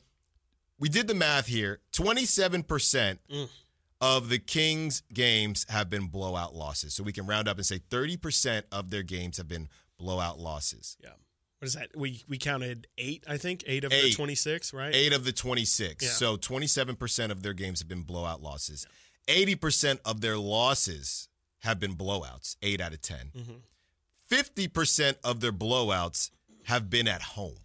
we 0.77 0.89
did 0.89 1.07
the 1.07 1.13
math 1.13 1.45
here. 1.47 1.79
27% 1.93 3.19
Mm. 3.31 3.49
Of 4.01 4.29
the 4.29 4.39
Kings 4.39 5.03
games 5.13 5.65
have 5.69 5.89
been 5.89 6.07
blowout 6.07 6.55
losses. 6.55 6.93
So 6.93 7.03
we 7.03 7.13
can 7.13 7.27
round 7.27 7.47
up 7.47 7.57
and 7.57 7.65
say 7.65 7.79
30% 7.79 8.63
of 8.71 8.89
their 8.89 9.03
games 9.03 9.37
have 9.37 9.47
been 9.47 9.69
blowout 9.97 10.39
losses. 10.39 10.97
Yeah. 11.01 11.11
What 11.59 11.67
is 11.67 11.73
that? 11.75 11.89
We 11.95 12.23
we 12.27 12.39
counted 12.39 12.87
eight, 12.97 13.23
I 13.27 13.37
think, 13.37 13.63
eight 13.67 13.83
of 13.83 13.91
the 13.91 14.11
twenty 14.15 14.33
six, 14.33 14.73
right? 14.73 14.95
Eight 14.95 15.13
of 15.13 15.25
the 15.25 15.31
26. 15.31 16.03
Yeah. 16.03 16.09
So 16.09 16.35
27% 16.35 17.29
of 17.29 17.43
their 17.43 17.53
games 17.53 17.81
have 17.81 17.87
been 17.87 18.01
blowout 18.01 18.41
losses. 18.41 18.87
80% 19.27 19.99
of 20.03 20.21
their 20.21 20.39
losses 20.39 21.29
have 21.59 21.79
been 21.79 21.93
blowouts, 21.93 22.55
eight 22.63 22.81
out 22.81 22.93
of 22.93 23.01
10. 23.03 23.31
Mm-hmm. 23.37 23.53
50% 24.31 25.17
of 25.23 25.39
their 25.41 25.51
blowouts 25.51 26.31
have 26.63 26.89
been 26.89 27.07
at 27.07 27.21
home. 27.21 27.57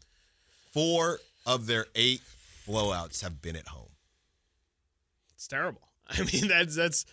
Four 0.75 1.21
of 1.47 1.67
their 1.67 1.87
eight 1.95 2.21
blowouts 2.69 3.23
have 3.23 3.41
been 3.41 3.57
at 3.57 3.69
home. 3.69 3.89
It's 5.35 5.47
terrible. 5.47 5.86
I 6.11 6.23
mean, 6.33 6.49
that's 6.49 6.75
that's 6.77 7.05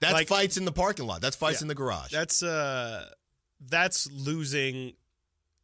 That's 0.00 0.12
Like- 0.12 0.28
fights 0.28 0.56
in 0.56 0.64
the 0.64 0.72
parking 0.72 1.06
lot. 1.06 1.20
That's 1.20 1.36
fights 1.36 1.60
Yeah. 1.60 1.64
in 1.64 1.68
the 1.68 1.74
garage. 1.74 2.10
that's 2.12 2.42
uh 2.42 3.08
that's 3.60 4.10
losing 4.12 4.92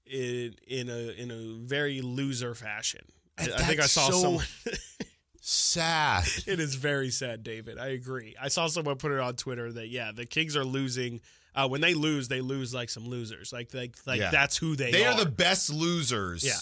in 0.06 0.54
in 0.66 0.88
a 0.88 1.10
in 1.12 1.30
a 1.30 1.66
very 1.66 2.00
loser 2.00 2.54
fashion. 2.54 3.04
I, 3.38 3.44
I 3.44 3.62
think 3.64 3.80
I 3.80 3.86
saw 3.86 4.10
so- 4.10 4.20
someone. 4.20 4.44
sad. 5.40 6.24
it 6.46 6.60
is 6.60 6.74
very 6.76 7.10
sad, 7.10 7.42
David. 7.42 7.78
I 7.78 7.88
agree. 7.88 8.34
I 8.40 8.48
saw 8.48 8.66
someone 8.68 8.96
put 8.96 9.12
it 9.12 9.18
on 9.18 9.34
Twitter 9.36 9.72
that 9.72 9.88
yeah, 9.88 10.12
the 10.14 10.26
Kings 10.26 10.56
are 10.56 10.64
losing. 10.64 11.20
Uh, 11.54 11.68
when 11.68 11.82
they 11.82 11.92
lose, 11.92 12.28
they 12.28 12.40
lose 12.40 12.72
like 12.72 12.88
some 12.88 13.06
losers. 13.06 13.52
Like 13.52 13.74
like 13.74 13.94
like 14.06 14.20
Yeah. 14.20 14.30
that's 14.30 14.56
who 14.56 14.74
they, 14.76 14.88
are. 14.88 14.92
They 14.92 15.04
are. 15.04 15.12
are 15.14 15.24
the 15.24 15.30
best 15.30 15.70
losers. 15.70 16.42
yeah, 16.44 16.52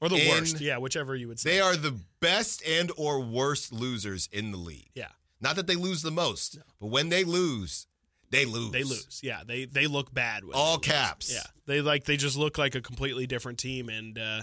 or 0.00 0.08
the 0.08 0.16
in- 0.16 0.28
worst. 0.28 0.60
Yeah, 0.60 0.78
whichever 0.78 1.16
you 1.16 1.26
would 1.28 1.40
say. 1.40 1.50
They 1.50 1.60
are 1.60 1.76
the 1.76 1.98
best 2.20 2.62
and 2.66 2.92
or 2.96 3.20
worst 3.20 3.72
losers 3.72 4.28
in 4.30 4.52
the 4.52 4.58
league. 4.58 4.90
yeah, 4.94 5.08
Not 5.40 5.56
that 5.56 5.66
they 5.66 5.76
lose 5.76 6.02
the 6.02 6.10
most, 6.10 6.58
but 6.80 6.88
when 6.88 7.08
they 7.08 7.24
lose, 7.24 7.86
they 8.30 8.44
lose. 8.44 8.72
they 8.72 8.82
lose. 8.82 9.20
Yeah, 9.22 9.42
they 9.46 9.64
they 9.64 9.86
look 9.86 10.12
bad. 10.12 10.42
All 10.52 10.78
caps. 10.78 11.32
Yeah, 11.32 11.46
they 11.66 11.80
like 11.80 12.04
they 12.04 12.16
just 12.16 12.36
look 12.36 12.58
like 12.58 12.74
a 12.74 12.80
completely 12.80 13.26
different 13.26 13.58
team, 13.58 13.88
and 13.88 14.18
uh, 14.18 14.42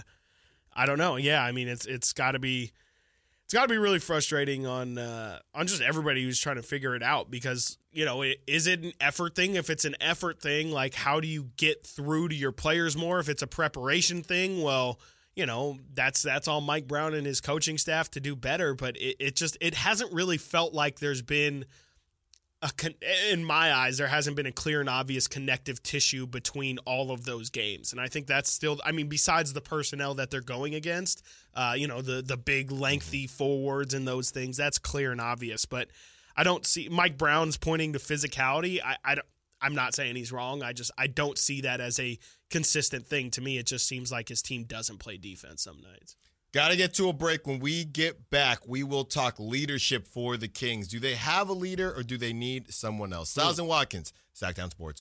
I 0.74 0.86
don't 0.86 0.98
know. 0.98 1.16
Yeah, 1.16 1.42
I 1.42 1.52
mean 1.52 1.68
it's 1.68 1.86
it's 1.86 2.12
got 2.12 2.32
to 2.32 2.38
be 2.38 2.72
it's 3.44 3.54
got 3.54 3.62
to 3.62 3.68
be 3.68 3.78
really 3.78 3.98
frustrating 3.98 4.66
on 4.66 4.98
uh, 4.98 5.38
on 5.54 5.66
just 5.66 5.82
everybody 5.82 6.24
who's 6.24 6.40
trying 6.40 6.56
to 6.56 6.62
figure 6.62 6.96
it 6.96 7.02
out 7.02 7.30
because 7.30 7.78
you 7.92 8.04
know 8.04 8.22
it, 8.22 8.38
is 8.46 8.66
it 8.66 8.82
an 8.82 8.92
effort 9.00 9.36
thing? 9.36 9.54
If 9.54 9.70
it's 9.70 9.84
an 9.84 9.96
effort 10.00 10.40
thing, 10.40 10.72
like 10.72 10.94
how 10.94 11.20
do 11.20 11.28
you 11.28 11.50
get 11.56 11.86
through 11.86 12.28
to 12.28 12.34
your 12.34 12.52
players 12.52 12.96
more? 12.96 13.20
If 13.20 13.28
it's 13.28 13.42
a 13.42 13.46
preparation 13.46 14.22
thing, 14.22 14.62
well. 14.62 14.98
You 15.36 15.44
know 15.44 15.78
that's 15.94 16.22
that's 16.22 16.48
all 16.48 16.62
Mike 16.62 16.88
Brown 16.88 17.12
and 17.12 17.26
his 17.26 17.42
coaching 17.42 17.76
staff 17.76 18.10
to 18.12 18.20
do 18.20 18.34
better, 18.34 18.74
but 18.74 18.96
it, 18.96 19.16
it 19.20 19.36
just 19.36 19.58
it 19.60 19.74
hasn't 19.74 20.12
really 20.12 20.38
felt 20.38 20.72
like 20.72 20.98
there's 20.98 21.20
been 21.20 21.66
a 22.62 22.70
con- 22.74 22.94
in 23.30 23.44
my 23.44 23.72
eyes 23.72 23.98
there 23.98 24.06
hasn't 24.06 24.34
been 24.34 24.46
a 24.46 24.52
clear 24.52 24.80
and 24.80 24.88
obvious 24.88 25.28
connective 25.28 25.82
tissue 25.82 26.26
between 26.26 26.78
all 26.86 27.10
of 27.10 27.24
those 27.26 27.50
games. 27.50 27.92
And 27.92 28.00
i 28.00 28.08
think 28.08 28.26
that's 28.26 28.50
still 28.50 28.80
i 28.84 28.92
mean 28.92 29.08
besides 29.08 29.52
the 29.52 29.60
personnel 29.60 30.14
that 30.14 30.30
they're 30.30 30.40
going 30.40 30.74
against 30.74 31.22
uh, 31.54 31.74
you 31.76 31.86
know 31.86 32.00
the 32.00 32.22
the 32.22 32.38
big 32.38 32.72
lengthy 32.72 33.26
forwards 33.26 33.92
and 33.92 34.08
those 34.08 34.30
things 34.30 34.56
that's 34.56 34.78
clear 34.78 35.12
and 35.12 35.20
obvious. 35.20 35.66
But 35.66 35.88
i 36.34 36.44
don't 36.44 36.64
see 36.64 36.88
mike 36.88 37.18
brown's 37.18 37.58
pointing 37.58 37.92
to 37.92 37.98
physicality. 37.98 38.80
I, 38.82 38.96
I 39.04 39.14
don't 39.16 39.26
I'm 39.60 39.74
not 39.74 39.94
saying 39.94 40.16
he's 40.16 40.32
wrong. 40.32 40.62
I 40.62 40.72
just 40.72 40.90
I 40.98 41.06
don't 41.06 41.38
see 41.38 41.62
that 41.62 41.80
as 41.80 41.98
a 41.98 42.18
consistent 42.50 43.06
thing. 43.06 43.30
To 43.32 43.40
me, 43.40 43.58
it 43.58 43.66
just 43.66 43.86
seems 43.86 44.12
like 44.12 44.28
his 44.28 44.42
team 44.42 44.64
doesn't 44.64 44.98
play 44.98 45.16
defense 45.16 45.62
some 45.62 45.80
nights. 45.80 46.16
Got 46.52 46.70
to 46.70 46.76
get 46.76 46.94
to 46.94 47.08
a 47.08 47.12
break. 47.12 47.46
When 47.46 47.58
we 47.58 47.84
get 47.84 48.30
back, 48.30 48.66
we 48.66 48.82
will 48.82 49.04
talk 49.04 49.38
leadership 49.38 50.06
for 50.06 50.36
the 50.36 50.48
Kings. 50.48 50.88
Do 50.88 50.98
they 50.98 51.14
have 51.14 51.48
a 51.48 51.52
leader 51.52 51.92
or 51.94 52.02
do 52.02 52.16
they 52.16 52.32
need 52.32 52.72
someone 52.72 53.12
else? 53.12 53.34
Hmm. 53.34 53.40
Stiles 53.40 53.58
and 53.58 53.68
Watkins, 53.68 54.12
Sactown 54.34 54.70
Sports. 54.70 55.00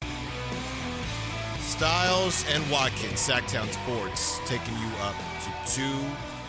Stiles 1.62 2.46
and 2.50 2.70
Watkins, 2.70 3.20
Sactown 3.20 3.72
Sports, 3.72 4.40
taking 4.46 4.74
you 4.76 4.88
up 5.02 5.16
to 5.44 5.76
2 5.76 5.82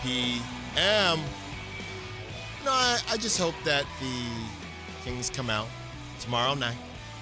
p.m. 0.03 1.21
No, 2.65 2.73
I, 2.73 2.99
I 3.11 3.17
just 3.17 3.39
hope 3.39 3.55
that 3.65 3.87
the 4.01 5.05
Kings 5.05 5.31
come 5.31 5.51
out 5.51 5.69
tomorrow 6.21 6.55
night, 6.55 6.77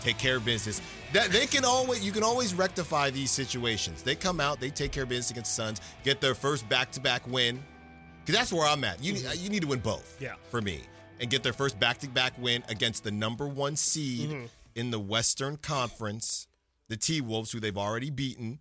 take 0.04 0.18
care 0.18 0.36
of 0.36 0.44
business. 0.44 0.80
That 1.12 1.30
they 1.30 1.46
can 1.46 1.64
always, 1.64 2.04
you 2.04 2.12
can 2.12 2.22
always 2.22 2.54
rectify 2.54 3.10
these 3.10 3.30
situations. 3.30 4.02
They 4.02 4.14
come 4.14 4.38
out, 4.38 4.60
they 4.60 4.70
take 4.70 4.92
care 4.92 5.02
of 5.02 5.08
business 5.08 5.30
against 5.32 5.56
the 5.56 5.62
Suns, 5.62 5.80
get 6.04 6.20
their 6.20 6.34
first 6.34 6.68
back-to-back 6.68 7.26
win. 7.26 7.62
Because 8.20 8.38
that's 8.38 8.52
where 8.52 8.66
I'm 8.66 8.84
at. 8.84 9.02
You 9.02 9.14
need, 9.14 9.26
you 9.36 9.50
need 9.50 9.62
to 9.62 9.68
win 9.68 9.80
both. 9.80 10.16
Yeah. 10.20 10.34
For 10.50 10.62
me, 10.62 10.80
and 11.20 11.28
get 11.30 11.42
their 11.42 11.52
first 11.52 11.78
back-to-back 11.78 12.34
win 12.38 12.62
against 12.68 13.04
the 13.04 13.10
number 13.10 13.46
one 13.46 13.76
seed 13.76 14.48
in 14.74 14.90
the 14.90 14.98
Western 14.98 15.56
Conference, 15.56 16.46
the 16.88 16.96
T 16.96 17.20
Wolves, 17.20 17.52
who 17.52 17.60
they've 17.60 17.76
already 17.76 18.10
beaten. 18.10 18.60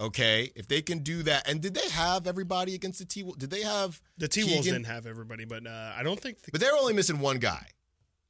Okay, 0.00 0.52
if 0.54 0.68
they 0.68 0.80
can 0.80 1.00
do 1.00 1.24
that, 1.24 1.48
and 1.50 1.60
did 1.60 1.74
they 1.74 1.88
have 1.88 2.28
everybody 2.28 2.76
against 2.76 3.00
the 3.00 3.04
T 3.04 3.24
Wolves? 3.24 3.38
Did 3.38 3.50
they 3.50 3.62
have 3.62 4.00
The 4.18 4.28
T 4.28 4.44
Wolves 4.44 4.64
didn't 4.64 4.84
have 4.84 5.06
everybody, 5.06 5.44
but 5.44 5.66
uh, 5.66 5.92
I 5.96 6.04
don't 6.04 6.20
think 6.20 6.40
the, 6.42 6.52
But 6.52 6.60
they're 6.60 6.76
only 6.76 6.92
missing 6.92 7.18
one 7.18 7.38
guy, 7.38 7.66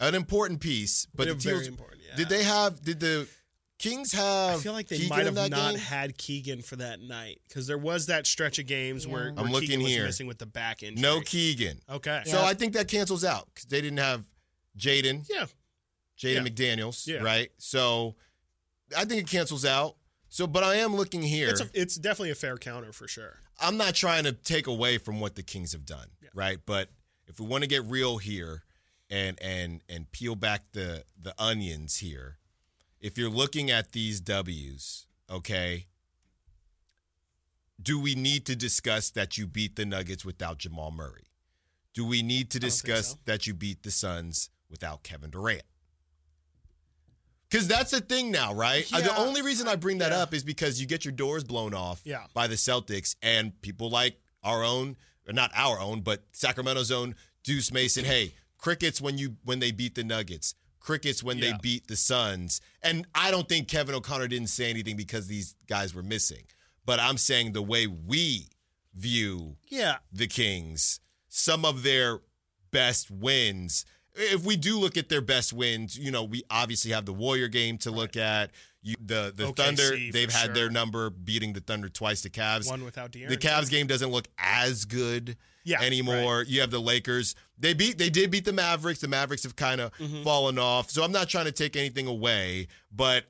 an 0.00 0.14
important 0.14 0.60
piece. 0.60 1.06
But 1.14 1.24
They're 1.24 1.34
the 1.34 1.40
very 1.40 1.52
T-Wolves- 1.56 1.68
important, 1.68 2.02
yeah. 2.08 2.16
Did 2.16 2.28
they 2.28 2.44
have? 2.44 2.80
Did 2.82 3.00
the 3.00 3.28
Kings 3.78 4.10
have? 4.12 4.58
I 4.58 4.62
feel 4.62 4.72
like 4.72 4.88
they 4.88 4.96
Keegan 4.96 5.08
might 5.16 5.26
have 5.26 5.34
not 5.34 5.50
game? 5.74 5.78
had 5.78 6.18
Keegan 6.18 6.62
for 6.62 6.76
that 6.76 7.00
night 7.00 7.40
because 7.48 7.66
there 7.68 7.78
was 7.78 8.06
that 8.06 8.26
stretch 8.26 8.58
of 8.58 8.66
games 8.66 9.06
where, 9.06 9.26
Yeah. 9.28 9.32
where 9.34 9.44
I'm 9.44 9.52
looking 9.52 9.68
Keegan 9.68 9.82
was 9.84 9.92
here. 9.92 10.04
missing 10.04 10.26
with 10.26 10.38
the 10.38 10.46
back 10.46 10.82
injury. 10.82 11.00
no 11.00 11.20
Keegan. 11.20 11.80
Okay. 11.88 12.22
So 12.26 12.42
I 12.42 12.54
think 12.54 12.72
that 12.74 12.88
cancels 12.88 13.24
out 13.24 13.48
because 13.54 13.68
they 13.68 13.80
didn't 13.80 13.98
have 13.98 14.24
Jaden, 14.76 15.24
Yeah. 15.30 15.46
Jaden 16.18 16.34
Yeah. 16.34 16.40
McDaniels, 16.42 17.06
Yeah. 17.06 17.18
right? 17.18 17.52
So 17.58 18.16
I 18.96 19.04
think 19.04 19.22
it 19.22 19.28
cancels 19.28 19.64
out. 19.64 19.96
So, 20.28 20.46
but 20.46 20.64
I 20.64 20.76
am 20.76 20.94
looking 20.96 21.22
here. 21.22 21.48
It's, 21.48 21.60
a, 21.60 21.70
it's 21.72 21.94
definitely 21.96 22.30
a 22.30 22.34
fair 22.34 22.58
counter 22.58 22.92
for 22.92 23.06
sure. 23.08 23.38
I'm 23.60 23.76
not 23.76 23.94
trying 23.94 24.24
to 24.24 24.32
take 24.32 24.66
away 24.66 24.98
from 24.98 25.20
what 25.20 25.36
the 25.36 25.42
Kings 25.42 25.72
have 25.72 25.86
done, 25.86 26.08
Yeah. 26.20 26.30
right? 26.34 26.58
But 26.66 26.90
if 27.28 27.38
we 27.40 27.46
want 27.46 27.62
to 27.62 27.68
get 27.68 27.84
real 27.84 28.18
here 28.18 28.64
and 29.10 29.38
and 29.42 29.82
and 29.88 30.10
peel 30.12 30.34
back 30.34 30.72
the 30.72 31.04
the 31.20 31.34
onions 31.38 31.98
here, 31.98 32.38
if 33.00 33.16
you're 33.16 33.30
looking 33.30 33.70
at 33.70 33.92
these 33.92 34.20
W's, 34.20 35.06
okay, 35.30 35.86
do 37.80 37.98
we 38.00 38.14
need 38.14 38.44
to 38.46 38.56
discuss 38.56 39.10
that 39.10 39.38
you 39.38 39.46
beat 39.46 39.76
the 39.76 39.86
Nuggets 39.86 40.24
without 40.24 40.58
Jamal 40.58 40.90
Murray? 40.90 41.28
Do 41.94 42.04
we 42.04 42.22
need 42.22 42.50
to 42.50 42.58
discuss 42.58 43.10
so. 43.10 43.18
that 43.24 43.46
you 43.46 43.54
beat 43.54 43.82
the 43.82 43.90
Suns 43.90 44.50
without 44.70 45.02
Kevin 45.02 45.30
Durant? 45.30 45.62
Because 47.50 47.66
that's 47.66 47.92
the 47.92 48.00
thing 48.00 48.30
now, 48.30 48.52
right? 48.52 48.86
Uh, 48.92 49.00
the 49.00 49.16
only 49.16 49.40
reason 49.40 49.68
I 49.68 49.76
bring 49.76 49.98
that 49.98 50.12
yeah. 50.12 50.18
up 50.18 50.34
is 50.34 50.44
because 50.44 50.80
you 50.80 50.86
get 50.86 51.04
your 51.04 51.12
doors 51.12 51.44
blown 51.44 51.72
off 51.72 52.02
Yeah. 52.04 52.24
by 52.34 52.46
the 52.46 52.56
Celtics 52.56 53.16
and 53.22 53.58
people 53.62 53.88
like 53.88 54.20
our 54.44 54.62
own, 54.62 54.96
or 55.26 55.32
not 55.32 55.50
our 55.54 55.80
own, 55.80 56.02
but 56.02 56.24
Sacramento's 56.32 56.92
own 56.92 57.14
Deuce 57.44 57.72
Mason. 57.72 58.04
Hey, 58.04 58.34
crickets 58.58 59.00
when 59.00 59.16
you 59.18 59.36
when 59.44 59.58
they 59.60 59.70
beat 59.70 59.94
the 59.94 60.04
Nuggets, 60.04 60.54
crickets 60.80 61.22
when 61.22 61.40
they 61.40 61.52
beat 61.62 61.86
the 61.88 61.96
Suns. 61.96 62.60
And 62.82 63.06
I 63.14 63.30
don't 63.30 63.48
think 63.48 63.68
Kevin 63.68 63.94
O'Connor 63.94 64.28
didn't 64.28 64.48
say 64.48 64.68
anything 64.70 64.96
because 64.96 65.26
these 65.26 65.56
guys 65.66 65.94
were 65.94 66.02
missing. 66.02 66.44
But 66.84 67.00
I'm 67.00 67.18
saying 67.18 67.52
the 67.52 67.62
way 67.62 67.86
we 67.86 68.48
view 68.94 69.56
Yeah. 69.68 69.96
the 70.12 70.26
Kings, 70.26 71.00
some 71.28 71.64
of 71.64 71.82
their 71.82 72.20
best 72.70 73.10
wins. 73.10 73.84
If 74.20 74.44
we 74.44 74.56
do 74.56 74.78
look 74.78 74.96
at 74.96 75.08
their 75.08 75.20
best 75.20 75.52
wins, 75.52 75.96
you 75.98 76.10
know, 76.10 76.24
we 76.24 76.42
obviously 76.50 76.90
have 76.90 77.06
the 77.06 77.12
Warrior 77.12 77.48
game 77.48 77.78
to 77.78 77.90
look 77.90 78.16
at. 78.16 78.50
You, 78.82 78.94
the 79.04 79.32
the 79.34 79.44
OKC 79.44 79.56
Thunder, 79.56 79.96
they've 80.12 80.32
had 80.32 80.54
their 80.54 80.70
number 80.70 81.10
beating 81.10 81.52
the 81.52 81.60
Thunder 81.60 81.88
twice. 81.88 82.22
The 82.22 82.30
Cavs, 82.30 82.68
One 82.68 82.84
without 82.84 83.10
De'Aaron. 83.12 83.28
the 83.28 83.36
Cavs 83.36 83.70
game 83.70 83.86
doesn't 83.86 84.10
look 84.10 84.28
as 84.38 84.84
good 84.84 85.36
Yeah, 85.64 85.80
anymore. 85.82 86.44
You 86.46 86.60
have 86.60 86.70
the 86.70 86.78
Lakers. 86.80 87.34
They 87.58 87.74
beat 87.74 87.98
they 87.98 88.08
did 88.08 88.30
beat 88.30 88.44
the 88.44 88.52
Mavericks. 88.52 89.00
The 89.00 89.08
Mavericks 89.08 89.42
have 89.42 89.56
kind 89.56 89.80
of 89.80 89.92
Mhm. 89.98 90.22
fallen 90.24 90.58
off. 90.58 90.90
So 90.90 91.02
I'm 91.02 91.12
not 91.12 91.28
trying 91.28 91.46
to 91.46 91.52
take 91.52 91.74
anything 91.76 92.06
away, 92.06 92.68
but 92.92 93.26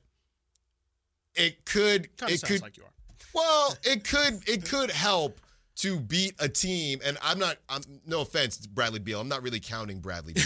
it 1.35 1.65
could 1.65 2.15
Kind 2.17 2.31
it 2.33 2.41
could 2.43 2.61
like 2.61 2.77
you 2.77 2.83
are. 2.83 2.91
well, 3.33 3.75
it 3.83 4.03
could 4.03 4.47
it 4.47 4.65
could 4.65 4.91
help 4.91 5.39
to 5.79 5.99
beat 5.99 6.33
a 6.39 6.49
team, 6.49 6.99
and 7.05 7.17
I'm 7.21 7.39
not. 7.39 7.57
I'm 7.69 7.81
no 8.05 8.21
offense, 8.21 8.57
Bradley 8.67 8.99
Beal. 8.99 9.19
I'm 9.21 9.27
not 9.29 9.43
really 9.43 9.59
counting 9.59 9.99
Bradley 9.99 10.33
Beal. 10.33 10.43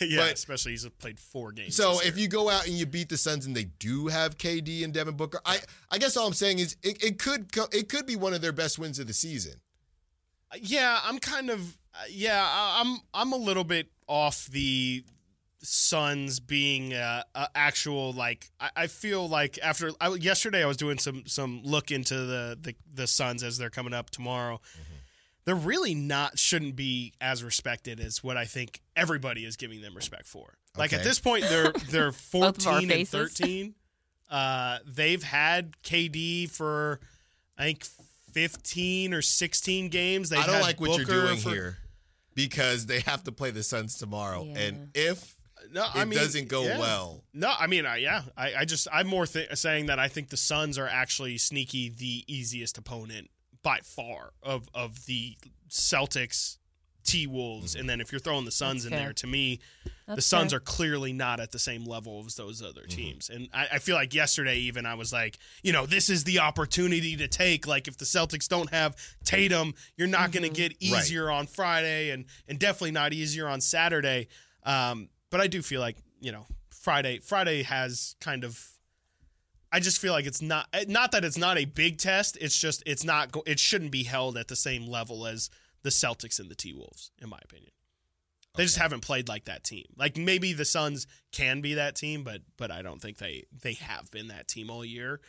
yeah, 0.08 0.16
But- 0.18 0.32
especially 0.34 0.72
he's 0.72 0.88
played 0.98 1.18
four 1.18 1.52
games. 1.52 1.74
So 1.76 2.00
if 2.04 2.16
you 2.18 2.28
go 2.28 2.48
out 2.48 2.66
and 2.66 2.74
you 2.76 2.86
beat 2.86 3.08
the 3.08 3.16
Suns 3.16 3.46
and 3.46 3.56
they 3.56 3.64
do 3.64 4.06
have 4.08 4.38
KD 4.38 4.84
and 4.84 4.92
Devin 4.92 5.16
Booker, 5.16 5.40
I 5.44 5.58
I 5.90 5.98
guess 5.98 6.16
all 6.16 6.26
I'm 6.26 6.32
saying 6.34 6.58
is 6.60 6.76
it, 6.82 7.02
it 7.02 7.18
could 7.18 7.52
co- 7.52 7.68
it 7.72 7.88
could 7.88 8.06
be 8.06 8.16
one 8.16 8.32
of 8.34 8.40
their 8.40 8.52
best 8.52 8.78
wins 8.78 8.98
of 8.98 9.06
the 9.06 9.12
season. 9.12 9.54
yeah, 10.60 11.00
I'm 11.04 11.18
kind 11.18 11.50
of 11.50 11.76
uh, 11.94 11.98
yeah, 12.10 12.46
I'm 12.80 12.98
I'm 13.12 13.32
a 13.32 13.36
little 13.36 13.64
bit 13.64 13.88
off 14.06 14.46
the 14.46 15.04
Suns 15.62 16.38
being 16.40 16.92
uh, 16.94 17.22
uh, 17.34 17.46
actual 17.54 18.12
like 18.12 18.50
I, 18.60 18.70
I 18.76 18.86
feel 18.86 19.28
like 19.28 19.58
after 19.62 19.90
I, 20.00 20.14
yesterday 20.14 20.62
I 20.62 20.66
was 20.66 20.76
doing 20.76 20.98
some 20.98 21.24
some 21.26 21.62
look 21.64 21.90
into 21.90 22.14
the 22.14 22.58
the 22.60 22.74
the 22.92 23.06
Suns 23.06 23.42
as 23.42 23.58
they're 23.58 23.70
coming 23.70 23.94
up 23.94 24.10
tomorrow. 24.10 24.60
They're 25.44 25.54
really 25.54 25.94
not 25.94 26.38
shouldn't 26.38 26.74
be 26.76 27.12
as 27.20 27.44
respected 27.44 28.00
as 28.00 28.22
what 28.22 28.36
I 28.36 28.44
think 28.46 28.80
everybody 28.96 29.44
is 29.44 29.56
giving 29.56 29.80
them 29.80 29.94
respect 29.94 30.26
for. 30.26 30.54
Like 30.76 30.92
at 30.92 31.04
this 31.04 31.18
point, 31.20 31.44
they're 31.48 31.72
they're 31.90 32.12
fourteen 32.12 32.90
and 32.90 33.08
thirteen. 33.08 33.74
Uh, 34.30 34.78
they've 34.84 35.22
had 35.22 35.72
KD 35.82 36.50
for 36.50 37.00
I 37.56 37.62
think 37.64 37.86
fifteen 38.32 39.14
or 39.14 39.22
sixteen 39.22 39.88
games. 39.88 40.28
They've 40.30 40.40
I 40.40 40.46
don't 40.46 40.54
had 40.56 40.62
like 40.62 40.80
what 40.80 40.96
you're 40.96 41.06
doing 41.06 41.38
for- 41.38 41.50
here 41.50 41.76
because 42.34 42.86
they 42.86 43.00
have 43.00 43.22
to 43.24 43.32
play 43.32 43.50
the 43.52 43.62
Suns 43.62 43.96
tomorrow, 43.96 44.44
Yeah. 44.44 44.58
and 44.58 44.90
if 44.94 45.35
No, 45.72 45.84
it 45.84 45.90
I 45.94 46.04
mean, 46.04 46.18
doesn't 46.18 46.48
go 46.48 46.64
yeah. 46.64 46.78
well, 46.78 47.22
No, 47.34 47.52
I 47.58 47.66
mean, 47.66 47.86
I, 47.86 47.96
yeah, 47.98 48.22
I, 48.36 48.54
I 48.54 48.64
just 48.64 48.88
I'm 48.92 49.06
more 49.06 49.26
th- 49.26 49.54
saying 49.56 49.86
that 49.86 49.98
I 49.98 50.08
think 50.08 50.28
the 50.30 50.36
Suns 50.36 50.78
are 50.78 50.88
actually 50.88 51.38
sneaky 51.38 51.88
the 51.88 52.24
easiest 52.26 52.78
opponent 52.78 53.30
by 53.62 53.80
far 53.82 54.32
of 54.42 54.68
of 54.74 55.06
the 55.06 55.36
Celtics, 55.70 56.58
T 57.04 57.26
Wolves, 57.26 57.74
and 57.74 57.88
then 57.88 58.00
if 58.00 58.10
you're 58.12 58.18
throwing 58.20 58.44
the 58.44 58.50
Suns 58.50 58.82
That's 58.82 58.92
in 58.92 58.98
fair. 58.98 59.00
there, 59.06 59.12
to 59.14 59.26
me, 59.26 59.60
the 60.12 60.22
Suns 60.22 60.52
fair. 60.52 60.56
are 60.58 60.60
clearly 60.60 61.12
not 61.12 61.40
at 61.40 61.52
the 61.52 61.58
same 61.58 61.84
level 61.84 62.22
as 62.26 62.34
those 62.36 62.62
other 62.62 62.82
Mm-hmm. 62.82 62.96
teams. 62.96 63.28
And 63.28 63.48
I, 63.52 63.66
I 63.74 63.78
feel 63.78 63.94
like 63.96 64.14
yesterday, 64.14 64.56
even 64.58 64.86
I 64.86 64.94
was 64.94 65.12
like, 65.12 65.38
you 65.62 65.72
know, 65.72 65.86
this 65.86 66.08
is 66.10 66.24
the 66.24 66.38
opportunity 66.40 67.16
to 67.16 67.28
take. 67.28 67.66
Like, 67.66 67.88
if 67.88 67.96
the 67.98 68.04
Celtics 68.04 68.48
don't 68.48 68.70
have 68.70 68.96
Tatum, 69.24 69.74
you're 69.96 70.08
not 70.08 70.30
going 70.32 70.42
to 70.44 70.48
get 70.48 70.72
Right. 70.72 71.00
easier 71.02 71.30
on 71.30 71.46
Friday, 71.46 72.10
and 72.10 72.24
and 72.48 72.58
definitely 72.58 72.92
not 72.92 73.12
easier 73.12 73.48
on 73.48 73.60
Saturday. 73.60 74.28
Um, 74.64 75.08
but 75.30 75.40
I 75.40 75.46
do 75.46 75.62
feel 75.62 75.80
like 75.80 75.96
you 76.20 76.32
know, 76.32 76.46
Friday 76.70 77.18
Friday 77.18 77.62
has 77.62 78.16
kind 78.20 78.44
of. 78.44 78.64
I 79.72 79.80
just 79.80 79.98
feel 79.98 80.12
like 80.12 80.26
it's 80.26 80.40
not 80.40 80.68
not 80.88 81.12
that 81.12 81.24
it's 81.24 81.36
not 81.36 81.58
a 81.58 81.64
big 81.64 81.98
test. 81.98 82.38
It's 82.40 82.58
just 82.58 82.82
it's 82.86 83.04
not 83.04 83.34
it 83.46 83.58
shouldn't 83.58 83.90
be 83.90 84.04
held 84.04 84.38
at 84.38 84.48
the 84.48 84.56
same 84.56 84.86
level 84.86 85.26
as 85.26 85.50
the 85.82 85.90
Celtics 85.90 86.40
and 86.40 86.50
the 86.50 86.54
T 86.54 86.72
Wolves, 86.72 87.10
in 87.20 87.28
my 87.28 87.38
opinion. 87.44 87.72
They 88.56 88.62
just 88.64 88.78
haven't 88.78 89.00
played 89.00 89.28
like 89.28 89.44
that 89.44 89.64
team. 89.64 89.84
Like 89.96 90.16
maybe 90.16 90.52
the 90.52 90.64
Suns 90.64 91.06
can 91.30 91.60
be 91.60 91.74
that 91.74 91.94
team, 91.94 92.24
but 92.24 92.40
but 92.56 92.70
I 92.70 92.82
don't 92.82 93.02
think 93.02 93.18
they 93.18 93.44
they 93.62 93.74
have 93.74 94.10
been 94.10 94.28
that 94.28 94.48
team 94.48 94.70
all 94.70 94.84
year. 94.84 95.20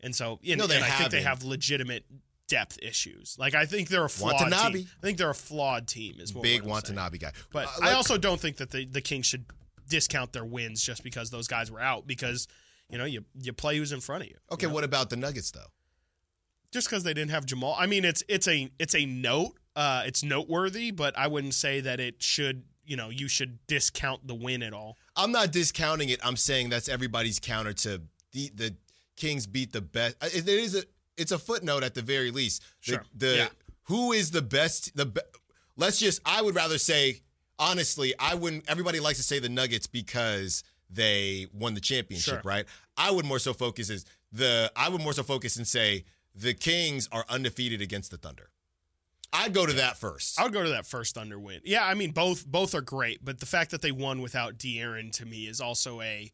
And 0.00 0.14
so, 0.16 0.40
you 0.42 0.56
know, 0.56 0.66
they 0.66 0.82
I 0.82 0.88
think 0.88 1.10
they 1.10 1.22
have 1.22 1.44
legitimate 1.44 2.04
depth 2.52 2.78
issues. 2.82 3.36
Like 3.38 3.54
I 3.54 3.64
think 3.64 3.88
they're 3.88 4.04
a 4.04 4.10
flawed 4.10 4.34
Watanabe. 4.34 4.78
team. 4.80 4.86
I 5.02 5.06
think 5.06 5.16
they're 5.18 5.30
a 5.30 5.34
flawed 5.34 5.88
team. 5.88 6.16
Is 6.20 6.34
what 6.34 6.42
big 6.42 6.58
I'm 6.60 6.64
saying. 6.64 6.70
Watanabe 6.72 7.18
guy. 7.18 7.32
But 7.52 7.66
Uh, 7.68 7.86
I 7.88 7.92
also 7.94 8.18
don't 8.18 8.38
think 8.40 8.58
that 8.58 8.70
the 8.70 8.84
the 8.84 9.00
Kings 9.00 9.26
should 9.26 9.46
discount 9.88 10.32
their 10.32 10.44
wins 10.44 10.82
just 10.82 11.02
because 11.02 11.30
those 11.30 11.48
guys 11.48 11.70
were 11.70 11.80
out. 11.80 12.06
Because 12.06 12.46
you 12.90 12.98
know 12.98 13.04
you 13.06 13.24
you 13.40 13.52
play 13.52 13.78
who's 13.78 13.92
in 13.92 14.00
front 14.00 14.24
of 14.24 14.28
you. 14.28 14.36
okay. 14.50 14.64
you 14.64 14.68
know? 14.68 14.74
What 14.74 14.84
about 14.84 15.08
the 15.10 15.16
Nuggets 15.16 15.50
though? 15.50 15.70
just 16.72 16.88
because 16.88 17.04
they 17.04 17.12
didn't 17.14 17.30
have 17.30 17.44
Jamal. 17.46 17.74
I 17.78 17.86
mean, 17.86 18.04
it's 18.04 18.22
it's 18.28 18.48
a 18.48 18.70
it's 18.78 18.94
a 18.94 19.04
note. 19.06 19.52
Uh, 19.74 20.02
it's 20.06 20.22
noteworthy, 20.22 20.90
but 20.90 21.16
I 21.16 21.26
wouldn't 21.28 21.54
say 21.54 21.80
that 21.80 22.00
it 22.00 22.22
should. 22.22 22.64
You 22.84 22.96
know, 22.96 23.10
you 23.10 23.28
should 23.28 23.58
discount 23.68 24.26
the 24.26 24.34
win 24.34 24.62
at 24.62 24.72
all. 24.74 24.96
I'm 25.16 25.30
not 25.32 25.52
discounting 25.52 26.08
it. 26.08 26.18
I'm 26.24 26.36
saying 26.36 26.68
that's 26.70 26.88
everybody's 26.88 27.38
counter 27.40 27.72
to 27.72 28.02
the 28.32 28.50
the 28.54 28.74
Kings 29.16 29.46
beat 29.46 29.72
the 29.72 29.80
best. 29.82 30.16
uh, 30.20 30.28
It 30.32 30.48
is 30.48 30.74
a 30.74 30.82
it's 31.16 31.32
a 31.32 31.38
footnote 31.38 31.82
at 31.82 31.94
the 31.94 32.02
very 32.02 32.30
least. 32.30 32.62
The, 32.86 32.92
Sure. 32.92 33.04
The 33.14 33.36
Yeah. 33.36 33.48
who 33.84 34.12
is 34.12 34.30
the 34.30 34.42
best? 34.42 34.94
The 34.96 35.06
be, 35.06 35.20
let's 35.76 35.98
just. 35.98 36.20
I 36.24 36.42
would 36.42 36.54
rather 36.54 36.78
say 36.78 37.20
honestly. 37.58 38.14
I 38.18 38.34
wouldn't. 38.34 38.68
Everybody 38.68 39.00
likes 39.00 39.18
to 39.18 39.24
say 39.24 39.38
the 39.38 39.48
Nuggets 39.48 39.86
because 39.86 40.64
they 40.90 41.46
won 41.52 41.74
the 41.74 41.80
championship, 41.80 42.34
Sure. 42.34 42.42
right? 42.44 42.66
I 42.96 43.10
would 43.10 43.24
more 43.24 43.38
so 43.38 43.52
focus 43.54 43.90
is 43.90 44.04
the. 44.32 44.70
I 44.76 44.88
would 44.88 45.00
more 45.00 45.12
so 45.12 45.22
focus 45.22 45.56
and 45.56 45.66
say 45.66 46.04
the 46.34 46.54
Kings 46.54 47.08
are 47.12 47.24
undefeated 47.28 47.80
against 47.82 48.10
the 48.10 48.16
Thunder. 48.18 48.50
I'd 49.34 49.54
go 49.54 49.64
to 49.64 49.72
that 49.74 49.96
first. 49.96 50.38
I 50.38 50.44
would 50.44 50.52
go 50.52 50.62
to 50.62 50.68
that 50.70 50.86
first 50.86 51.14
Thunder 51.14 51.38
win. 51.38 51.60
Yeah, 51.64 51.86
I 51.86 51.94
mean 51.94 52.10
both 52.10 52.46
both 52.46 52.74
are 52.74 52.82
great, 52.82 53.24
but 53.24 53.40
the 53.40 53.46
fact 53.46 53.70
that 53.70 53.80
they 53.80 53.92
won 53.92 54.20
without 54.20 54.58
De'Aaron 54.58 55.10
to 55.12 55.24
me 55.24 55.46
is 55.46 55.58
also 55.60 56.02
a 56.02 56.30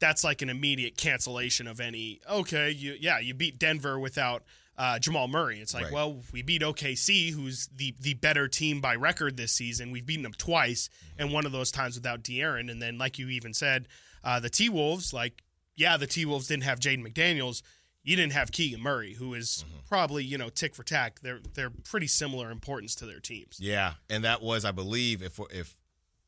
that's 0.00 0.24
like 0.24 0.42
an 0.42 0.48
immediate 0.50 0.96
cancellation 0.96 1.66
of 1.66 1.80
any. 1.80 2.20
Okay, 2.28 2.70
you 2.70 2.96
yeah 2.98 3.18
you 3.18 3.34
beat 3.34 3.58
Denver 3.58 3.98
without 3.98 4.42
uh, 4.78 4.98
Jamal 4.98 5.28
Murray. 5.28 5.60
It's 5.60 5.74
like 5.74 5.84
Right. 5.84 5.92
well 5.92 6.22
we 6.32 6.42
beat 6.42 6.62
OKC, 6.62 7.32
who's 7.32 7.68
the 7.68 7.94
the 8.00 8.14
better 8.14 8.48
team 8.48 8.80
by 8.80 8.94
record 8.96 9.36
this 9.36 9.52
season. 9.52 9.90
We've 9.90 10.06
beaten 10.06 10.22
them 10.22 10.32
twice, 10.32 10.88
and 11.18 11.32
one 11.32 11.46
of 11.46 11.52
those 11.52 11.70
times 11.70 11.94
without 11.96 12.22
De'Aaron. 12.22 12.70
And 12.70 12.80
then 12.80 12.98
like 12.98 13.18
you 13.18 13.28
even 13.28 13.52
said, 13.54 13.88
uh, 14.24 14.40
the 14.40 14.50
T 14.50 14.68
Wolves 14.68 15.12
like 15.12 15.42
yeah 15.76 15.96
the 15.96 16.06
T 16.06 16.24
Wolves 16.24 16.48
didn't 16.48 16.64
have 16.64 16.80
Jaden 16.80 17.06
McDaniels. 17.06 17.62
You 18.02 18.16
didn't 18.16 18.32
have 18.32 18.50
Keegan 18.50 18.80
Murray, 18.80 19.12
who 19.12 19.34
is 19.34 19.62
probably 19.86 20.24
you 20.24 20.38
know 20.38 20.48
tick 20.48 20.74
for 20.74 20.82
tack. 20.82 21.20
They're 21.20 21.40
they're 21.54 21.68
pretty 21.68 22.06
similar 22.06 22.50
importance 22.50 22.94
to 22.96 23.06
their 23.06 23.20
teams. 23.20 23.58
Yeah, 23.60 23.92
and 24.08 24.24
that 24.24 24.40
was, 24.40 24.64
I 24.64 24.70
believe, 24.72 25.22
if 25.22 25.38
if 25.50 25.76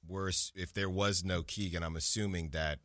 we're 0.07 0.31
if 0.55 0.75
there 0.75 0.91
was 0.91 1.25
no 1.25 1.43
Keegan, 1.43 1.83
I'm 1.83 1.97
assuming 1.97 2.51
that 2.51 2.79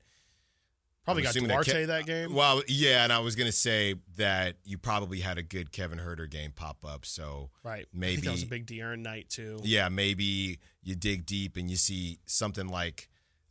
Probably 1.08 1.24
got 1.24 1.30
assuming 1.30 1.48
that 1.48 1.64
Duarte 1.64 1.86
Ke- 1.86 1.88
that, 1.88 2.06
game. 2.06 2.34
Well, 2.34 2.62
yeah, 2.68 3.06
and 3.06 3.14
I 3.14 3.20
was 3.20 3.38
gonna 3.38 3.54
say 3.54 3.96
that 4.18 4.58
you 4.66 4.78
probably 4.78 5.22
had 5.22 5.38
a 5.38 5.42
good 5.44 5.72
Kevin 5.72 6.00
Huerter 6.00 6.30
game 6.30 6.52
pop 6.54 6.84
up, 6.84 7.06
so 7.06 7.50
right. 7.64 7.86
Maybe- 7.94 8.24
that 8.24 8.32
was 8.32 8.44
a 8.44 8.48
big 8.48 8.66
De'Aaron 8.68 9.00
night 9.00 9.30
too. 9.30 9.58
yeah, 9.64 9.88
maybe 9.88 10.60
you 10.84 10.96
dig 10.96 11.26
deep 11.26 11.56
and 11.56 11.70
you 11.70 11.78
see 11.78 12.20
something 12.26 12.68
like 12.68 13.08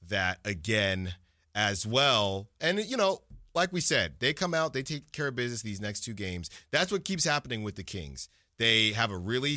that 0.09 0.39
again 0.45 1.15
as 1.55 1.87
well. 1.87 2.49
And 2.61 2.79
you 2.79 2.99
know, 2.99 3.23
like 3.55 3.73
we 3.73 3.81
said, 3.81 4.17
they 4.19 4.35
come 4.35 4.53
out, 4.53 4.75
they 4.75 4.83
take 4.83 5.11
care 5.13 5.29
of 5.29 5.35
business 5.35 5.63
these 5.63 5.81
next 5.81 6.01
two 6.01 6.13
games. 6.13 6.51
That's 6.71 6.93
what 6.93 7.07
keeps 7.07 7.25
happening 7.25 7.63
with 7.63 7.77
the 7.77 7.85
Kings. 7.85 8.29
They 8.59 8.93
have 8.93 9.11
a 9.11 9.17
really 9.17 9.57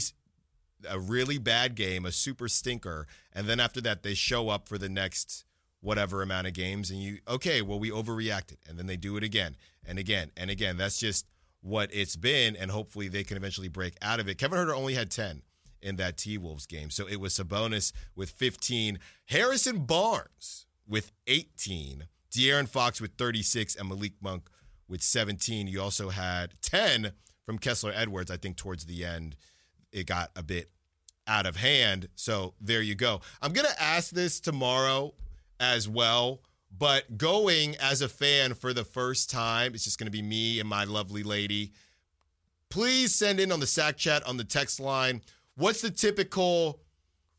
a 0.89 0.97
really 0.97 1.37
bad 1.37 1.75
game, 1.75 2.05
a 2.05 2.13
super 2.13 2.47
stinker, 2.47 3.07
and 3.33 3.45
then 3.45 3.59
after 3.59 3.81
that 3.81 4.03
they 4.03 4.13
show 4.13 4.47
up 4.47 4.69
for 4.69 4.77
the 4.77 4.87
next 4.87 5.43
whatever 5.81 6.21
amount 6.21 6.47
of 6.47 6.53
games 6.53 6.91
and 6.91 7.01
you 7.01 7.19
okay, 7.27 7.61
well 7.61 7.79
we 7.79 7.89
overreacted 7.89 8.57
and 8.67 8.77
then 8.77 8.85
they 8.85 8.97
do 8.97 9.17
it 9.17 9.23
again 9.23 9.55
and 9.85 9.97
again 9.97 10.31
and 10.35 10.49
again. 10.49 10.77
That's 10.77 10.99
just 10.99 11.25
what 11.61 11.89
it's 11.93 12.15
been 12.15 12.55
and 12.55 12.71
hopefully 12.71 13.07
they 13.07 13.23
can 13.23 13.37
eventually 13.37 13.67
break 13.67 13.95
out 14.01 14.19
of 14.19 14.27
it. 14.27 14.37
Kevin 14.37 14.57
Huerter 14.57 14.75
only 14.75 14.93
had 14.93 15.09
10 15.09 15.41
in 15.81 15.95
that 15.95 16.17
T-Wolves 16.17 16.65
game. 16.65 16.89
So 16.89 17.07
it 17.07 17.19
was 17.19 17.33
Sabonis 17.33 17.93
with 18.15 18.31
15, 18.31 18.99
Harrison 19.27 19.85
Barnes 19.85 20.65
with 20.87 21.11
18, 21.27 22.05
De'Aaron 22.31 22.67
Fox 22.67 22.99
with 22.99 23.13
36 23.17 23.75
and 23.75 23.87
Malik 23.87 24.13
Monk 24.21 24.49
with 24.87 25.01
17. 25.01 25.67
You 25.67 25.81
also 25.81 26.09
had 26.09 26.53
10 26.61 27.11
from 27.45 27.57
Kessler 27.57 27.93
Edwards. 27.95 28.29
I 28.29 28.37
think 28.37 28.57
towards 28.57 28.85
the 28.85 29.05
end 29.05 29.35
it 29.91 30.05
got 30.05 30.31
a 30.35 30.43
bit 30.43 30.69
out 31.27 31.45
of 31.45 31.55
hand. 31.55 32.09
So 32.15 32.53
there 32.59 32.81
you 32.81 32.95
go. 32.95 33.21
I'm 33.41 33.53
going 33.53 33.67
to 33.67 33.81
ask 33.81 34.11
this 34.11 34.39
tomorrow 34.39 35.13
as 35.59 35.87
well, 35.87 36.41
but 36.77 37.17
going 37.17 37.75
as 37.77 38.01
a 38.01 38.09
fan 38.09 38.53
for 38.53 38.73
the 38.73 38.83
first 38.83 39.29
time, 39.29 39.73
it's 39.73 39.83
just 39.83 39.97
going 39.99 40.07
to 40.07 40.11
be 40.11 40.21
me 40.21 40.59
and 40.59 40.69
my 40.69 40.83
lovely 40.83 41.23
lady. 41.23 41.73
Please 42.69 43.13
send 43.13 43.39
in 43.39 43.51
on 43.51 43.59
the 43.59 43.67
sack 43.67 43.97
chat 43.97 44.25
on 44.27 44.37
the 44.37 44.43
text 44.43 44.79
line. 44.79 45.21
What's 45.55 45.81
the 45.81 45.89
typical 45.89 46.79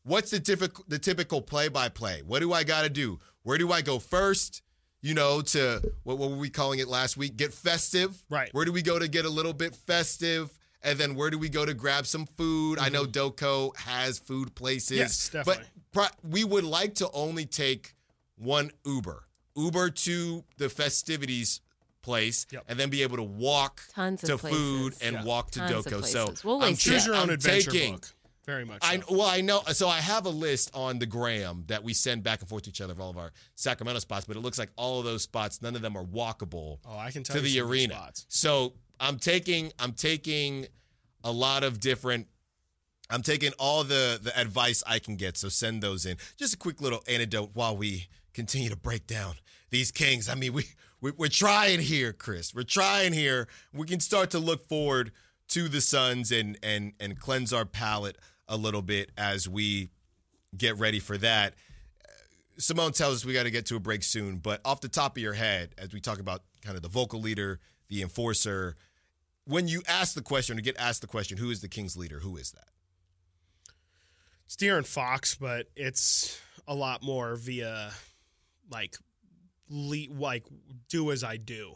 what's 0.03 0.31
the 0.31 0.39
typical 0.39 0.83
the 0.87 0.99
typical 0.99 1.41
play 1.41 1.69
by 1.69 1.89
play? 1.89 2.21
What 2.25 2.39
do 2.39 2.53
I 2.53 2.63
got 2.63 2.83
to 2.83 2.89
do? 2.89 3.19
Where 3.43 3.57
do 3.57 3.71
I 3.71 3.81
go 3.81 3.99
first? 3.99 4.61
You 5.01 5.15
know, 5.15 5.41
to 5.41 5.81
what, 6.03 6.17
what 6.19 6.29
were 6.29 6.37
we 6.37 6.49
calling 6.49 6.79
it 6.79 6.87
last 6.87 7.17
week? 7.17 7.37
Get 7.37 7.53
festive. 7.53 8.23
Right. 8.29 8.53
Where 8.53 8.65
do 8.65 8.71
we 8.71 8.81
go 8.81 8.99
to 8.99 9.07
get 9.07 9.25
a 9.25 9.29
little 9.29 9.53
bit 9.53 9.75
festive? 9.75 10.55
And 10.83 10.99
then 10.99 11.15
where 11.15 11.29
do 11.29 11.37
we 11.37 11.49
go 11.49 11.65
to 11.65 11.73
grab 11.73 12.05
some 12.05 12.25
food? 12.25 12.77
I 12.79 12.89
know 12.89 13.05
Doco 13.05 13.75
has 13.77 14.19
food 14.19 14.53
places. 14.55 14.91
Mm-hmm. 14.91 14.99
Yes, 14.99 15.29
definitely. 15.29 15.65
But 15.93 16.15
we 16.23 16.43
would 16.43 16.63
like 16.63 16.95
to 16.95 17.09
only 17.13 17.45
take 17.45 17.95
one 18.41 18.71
Uber. 18.85 19.23
Uber 19.55 19.89
to 19.89 20.43
the 20.57 20.69
festivities 20.69 21.61
place 22.01 22.47
Yep. 22.51 22.63
and 22.67 22.79
then 22.79 22.89
be 22.89 23.03
able 23.03 23.17
to 23.17 23.23
walk 23.23 23.81
Tons 23.93 24.21
to 24.21 24.37
food 24.37 24.95
and 25.01 25.17
Yeah. 25.17 25.23
walk 25.23 25.51
to 25.51 25.59
Tons 25.59 25.85
of 25.85 25.85
Doco. 25.85 26.05
So. 26.05 26.33
We'll 26.43 26.55
I'm 26.57 26.61
link 26.69 26.79
ta- 26.79 26.83
Choose 26.91 27.05
your 27.05 27.15
own 27.15 27.23
I'm 27.23 27.29
adventure 27.31 27.71
taking- 27.71 27.93
book. 27.95 28.13
Very 28.47 28.65
much. 28.65 28.79
I 28.81 28.97
so. 28.99 29.05
well, 29.09 29.27
I 29.27 29.41
know. 29.41 29.61
So 29.71 29.87
I 29.87 29.99
have 30.01 30.25
a 30.25 30.29
list 30.31 30.71
on 30.73 30.97
the 30.97 31.05
gram 31.05 31.63
that 31.67 31.83
we 31.83 31.93
send 31.93 32.23
back 32.23 32.39
and 32.39 32.49
forth 32.49 32.63
to 32.63 32.69
each 32.71 32.81
other 32.81 32.91
of 32.93 32.99
all 32.99 33.11
of 33.11 33.17
our 33.19 33.31
Sacramento 33.53 33.99
spots, 33.99 34.25
but 34.25 34.35
it 34.35 34.39
looks 34.39 34.57
like 34.57 34.71
all 34.77 34.97
of 34.97 35.05
those 35.05 35.21
spots, 35.21 35.61
none 35.61 35.75
of 35.75 35.83
them 35.83 35.95
are 35.95 36.03
walkable 36.03 36.79
oh, 36.85 36.97
I 36.97 37.11
can 37.11 37.23
tell 37.23 37.35
to 37.35 37.47
you 37.47 37.61
the 37.63 37.69
arena. 37.69 37.93
spots. 37.93 38.25
So 38.29 38.73
I'm 38.99 39.19
taking 39.19 39.71
I'm 39.77 39.93
taking 39.93 40.65
a 41.23 41.31
lot 41.31 41.63
of 41.63 41.79
different 41.79 42.27
I'm 43.11 43.21
taking 43.21 43.51
all 43.59 43.83
the 43.83 44.19
the 44.21 44.35
advice 44.37 44.81
I 44.87 44.97
can 44.97 45.17
get, 45.17 45.37
so 45.37 45.47
send 45.47 45.83
those 45.83 46.07
in. 46.07 46.17
Just 46.37 46.55
a 46.55 46.57
quick 46.57 46.81
little 46.81 47.03
anecdote 47.07 47.51
while 47.53 47.77
we 47.77 48.07
continue 48.33 48.69
to 48.69 48.75
break 48.75 49.07
down 49.07 49.35
these 49.69 49.91
Kings. 49.91 50.29
I 50.29 50.35
mean, 50.35 50.53
we, 50.53 50.65
we 51.01 51.11
we're 51.11 51.27
trying 51.27 51.79
here, 51.79 52.13
Chris. 52.13 52.53
We're 52.53 52.63
trying 52.63 53.13
here. 53.13 53.47
We 53.73 53.87
can 53.87 53.99
start 53.99 54.31
to 54.31 54.39
look 54.39 54.67
forward 54.67 55.11
to 55.49 55.67
the 55.67 55.81
Suns 55.81 56.31
and 56.31 56.57
and 56.61 56.93
and 56.99 57.19
cleanse 57.19 57.51
our 57.53 57.65
palate 57.65 58.17
a 58.47 58.57
little 58.57 58.81
bit 58.81 59.11
as 59.17 59.47
we 59.47 59.89
get 60.55 60.77
ready 60.77 60.99
for 60.99 61.17
that. 61.17 61.55
Simone 62.57 62.91
tells 62.91 63.15
us 63.15 63.25
we 63.25 63.33
got 63.33 63.43
to 63.43 63.51
get 63.51 63.65
to 63.67 63.75
a 63.75 63.79
break 63.79 64.03
soon, 64.03 64.37
but 64.37 64.61
off 64.65 64.81
the 64.81 64.89
top 64.89 65.17
of 65.17 65.23
your 65.23 65.33
head, 65.33 65.73
as 65.77 65.93
we 65.93 65.99
talk 65.99 66.19
about 66.19 66.41
kind 66.63 66.75
of 66.75 66.83
the 66.83 66.89
vocal 66.89 67.19
leader, 67.19 67.59
the 67.89 68.01
enforcer, 68.01 68.75
when 69.45 69.67
you 69.67 69.81
ask 69.87 70.13
the 70.13 70.21
question 70.21 70.57
or 70.57 70.61
get 70.61 70.77
asked 70.77 71.01
the 71.01 71.07
question, 71.07 71.37
who 71.37 71.49
is 71.49 71.61
the 71.61 71.67
Kings 71.67 71.97
leader? 71.97 72.19
Who 72.19 72.37
is 72.37 72.51
that? 72.51 72.67
It's 74.45 74.55
De'Aaron 74.55 74.85
Fox, 74.85 75.33
but 75.33 75.67
it's 75.75 76.39
a 76.67 76.75
lot 76.75 77.01
more 77.01 77.35
via 77.35 77.91
like 78.71 78.97
le- 79.69 80.11
like 80.11 80.45
do 80.89 81.11
as 81.11 81.23
I 81.23 81.37
do 81.37 81.75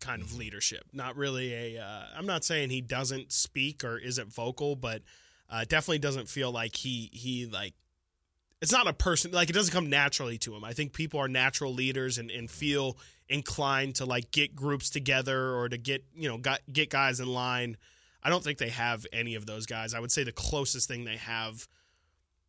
kind 0.00 0.22
of 0.22 0.36
leadership. 0.36 0.84
Not 0.92 1.16
really 1.16 1.76
a. 1.76 1.82
Uh, 1.82 2.04
I'm 2.16 2.26
not 2.26 2.44
saying 2.44 2.70
he 2.70 2.80
doesn't 2.80 3.32
speak 3.32 3.84
or 3.84 3.98
isn't 3.98 4.32
vocal, 4.32 4.76
but 4.76 5.02
uh, 5.50 5.64
definitely 5.68 5.98
doesn't 5.98 6.28
feel 6.28 6.50
like 6.50 6.76
he 6.76 7.10
he 7.12 7.46
like. 7.46 7.74
It's 8.62 8.72
not 8.72 8.86
a 8.86 8.92
person 8.92 9.32
like 9.32 9.50
it 9.50 9.52
doesn't 9.52 9.72
come 9.72 9.90
naturally 9.90 10.38
to 10.38 10.54
him. 10.54 10.64
I 10.64 10.72
think 10.72 10.92
people 10.92 11.20
are 11.20 11.28
natural 11.28 11.74
leaders 11.74 12.18
and, 12.18 12.30
and 12.30 12.50
feel 12.50 12.96
inclined 13.28 13.96
to 13.96 14.06
like 14.06 14.30
get 14.30 14.54
groups 14.54 14.90
together 14.90 15.54
or 15.54 15.68
to 15.68 15.76
get 15.76 16.04
you 16.14 16.28
know 16.28 16.38
got, 16.38 16.60
get 16.72 16.90
guys 16.90 17.20
in 17.20 17.28
line. 17.28 17.76
I 18.22 18.30
don't 18.30 18.42
think 18.42 18.58
they 18.58 18.70
have 18.70 19.06
any 19.12 19.34
of 19.36 19.46
those 19.46 19.66
guys. 19.66 19.94
I 19.94 20.00
would 20.00 20.10
say 20.10 20.24
the 20.24 20.32
closest 20.32 20.88
thing 20.88 21.04
they 21.04 21.18
have, 21.18 21.68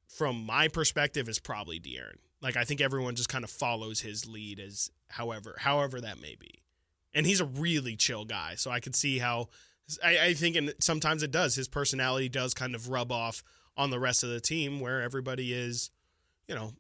from 0.08 0.44
my 0.46 0.70
perspective, 0.70 1.30
is 1.30 1.38
probably 1.40 1.80
De'Aaron. 1.80 2.18
Like 2.42 2.56
I 2.56 2.64
think 2.64 2.82
everyone 2.82 3.16
just 3.16 3.30
kind 3.30 3.44
of 3.44 3.50
follows 3.50 4.02
his 4.02 4.28
lead 4.28 4.60
as 4.60 4.92
however 5.10 5.56
however 5.60 6.02
that 6.02 6.22
may 6.22 6.36
be, 6.40 6.62
and 7.14 7.26
he's 7.26 7.42
a 7.42 7.46
really 7.46 7.96
chill 7.96 8.26
guy. 8.26 8.56
So 8.56 8.70
I 8.72 8.80
could 8.80 8.96
see 8.96 9.18
how 9.18 9.50
I, 10.04 10.20
I 10.20 10.34
think 10.34 10.56
and 10.56 10.74
sometimes 10.80 11.24
it 11.24 11.32
does. 11.32 11.56
His 11.56 11.68
personality 11.68 12.30
does 12.30 12.54
kind 12.54 12.76
of 12.76 12.90
rub 12.90 13.12
off 13.12 13.44
on 13.76 13.90
the 13.90 14.00
rest 14.00 14.24
of 14.24 14.30
the 14.30 14.40
team 14.40 14.80
where 14.80 15.02
everybody 15.02 15.54
is, 15.54 15.92
you 16.48 16.56
know, 16.56 16.74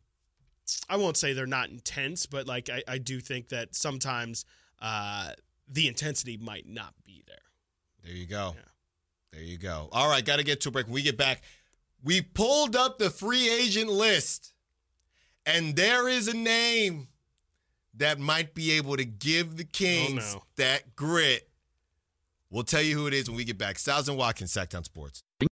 I 0.89 0.97
won't 0.97 1.17
say 1.17 1.33
they're 1.33 1.45
not 1.45 1.69
intense, 1.69 2.25
but 2.25 2.47
like 2.47 2.69
I, 2.69 2.83
I 2.87 2.97
do 2.97 3.19
think 3.19 3.49
that 3.49 3.75
sometimes 3.75 4.45
uh, 4.81 5.31
the 5.67 5.87
intensity 5.87 6.37
might 6.37 6.67
not 6.67 6.93
be 7.05 7.23
there. 7.27 7.37
There 8.03 8.13
you 8.13 8.25
go. 8.25 8.53
Yeah. 8.55 8.61
There 9.33 9.43
you 9.43 9.57
go. 9.57 9.89
All 9.91 10.09
right, 10.09 10.25
got 10.25 10.37
to 10.37 10.43
get 10.43 10.61
to 10.61 10.69
a 10.69 10.71
break. 10.71 10.87
When 10.87 10.93
we 10.93 11.01
get 11.03 11.17
back, 11.17 11.41
we 12.03 12.21
pulled 12.21 12.75
up 12.75 12.97
the 12.97 13.09
free 13.09 13.49
agent 13.49 13.89
list, 13.89 14.53
and 15.47 15.75
there 15.75 16.09
is 16.09 16.27
a 16.27 16.35
name 16.35 17.07
that 17.95 18.19
might 18.19 18.53
be 18.53 18.73
able 18.73 18.97
to 18.97 19.05
give 19.05 19.57
the 19.57 19.63
oh, 19.63 19.69
Kings 19.71 20.35
no. 20.35 20.43
that 20.57 20.95
grit. 20.95 21.49
We'll 22.51 22.63
tell 22.63 22.81
you 22.81 22.95
who 22.95 23.07
it 23.07 23.13
is 23.13 23.29
when 23.29 23.37
we 23.37 23.45
get 23.45 23.57
back. 23.57 23.79
Stiles 23.79 24.07
and 24.07 24.17
Watkins, 24.17 24.51
Sactown 24.51 24.83
Sports. 24.83 25.23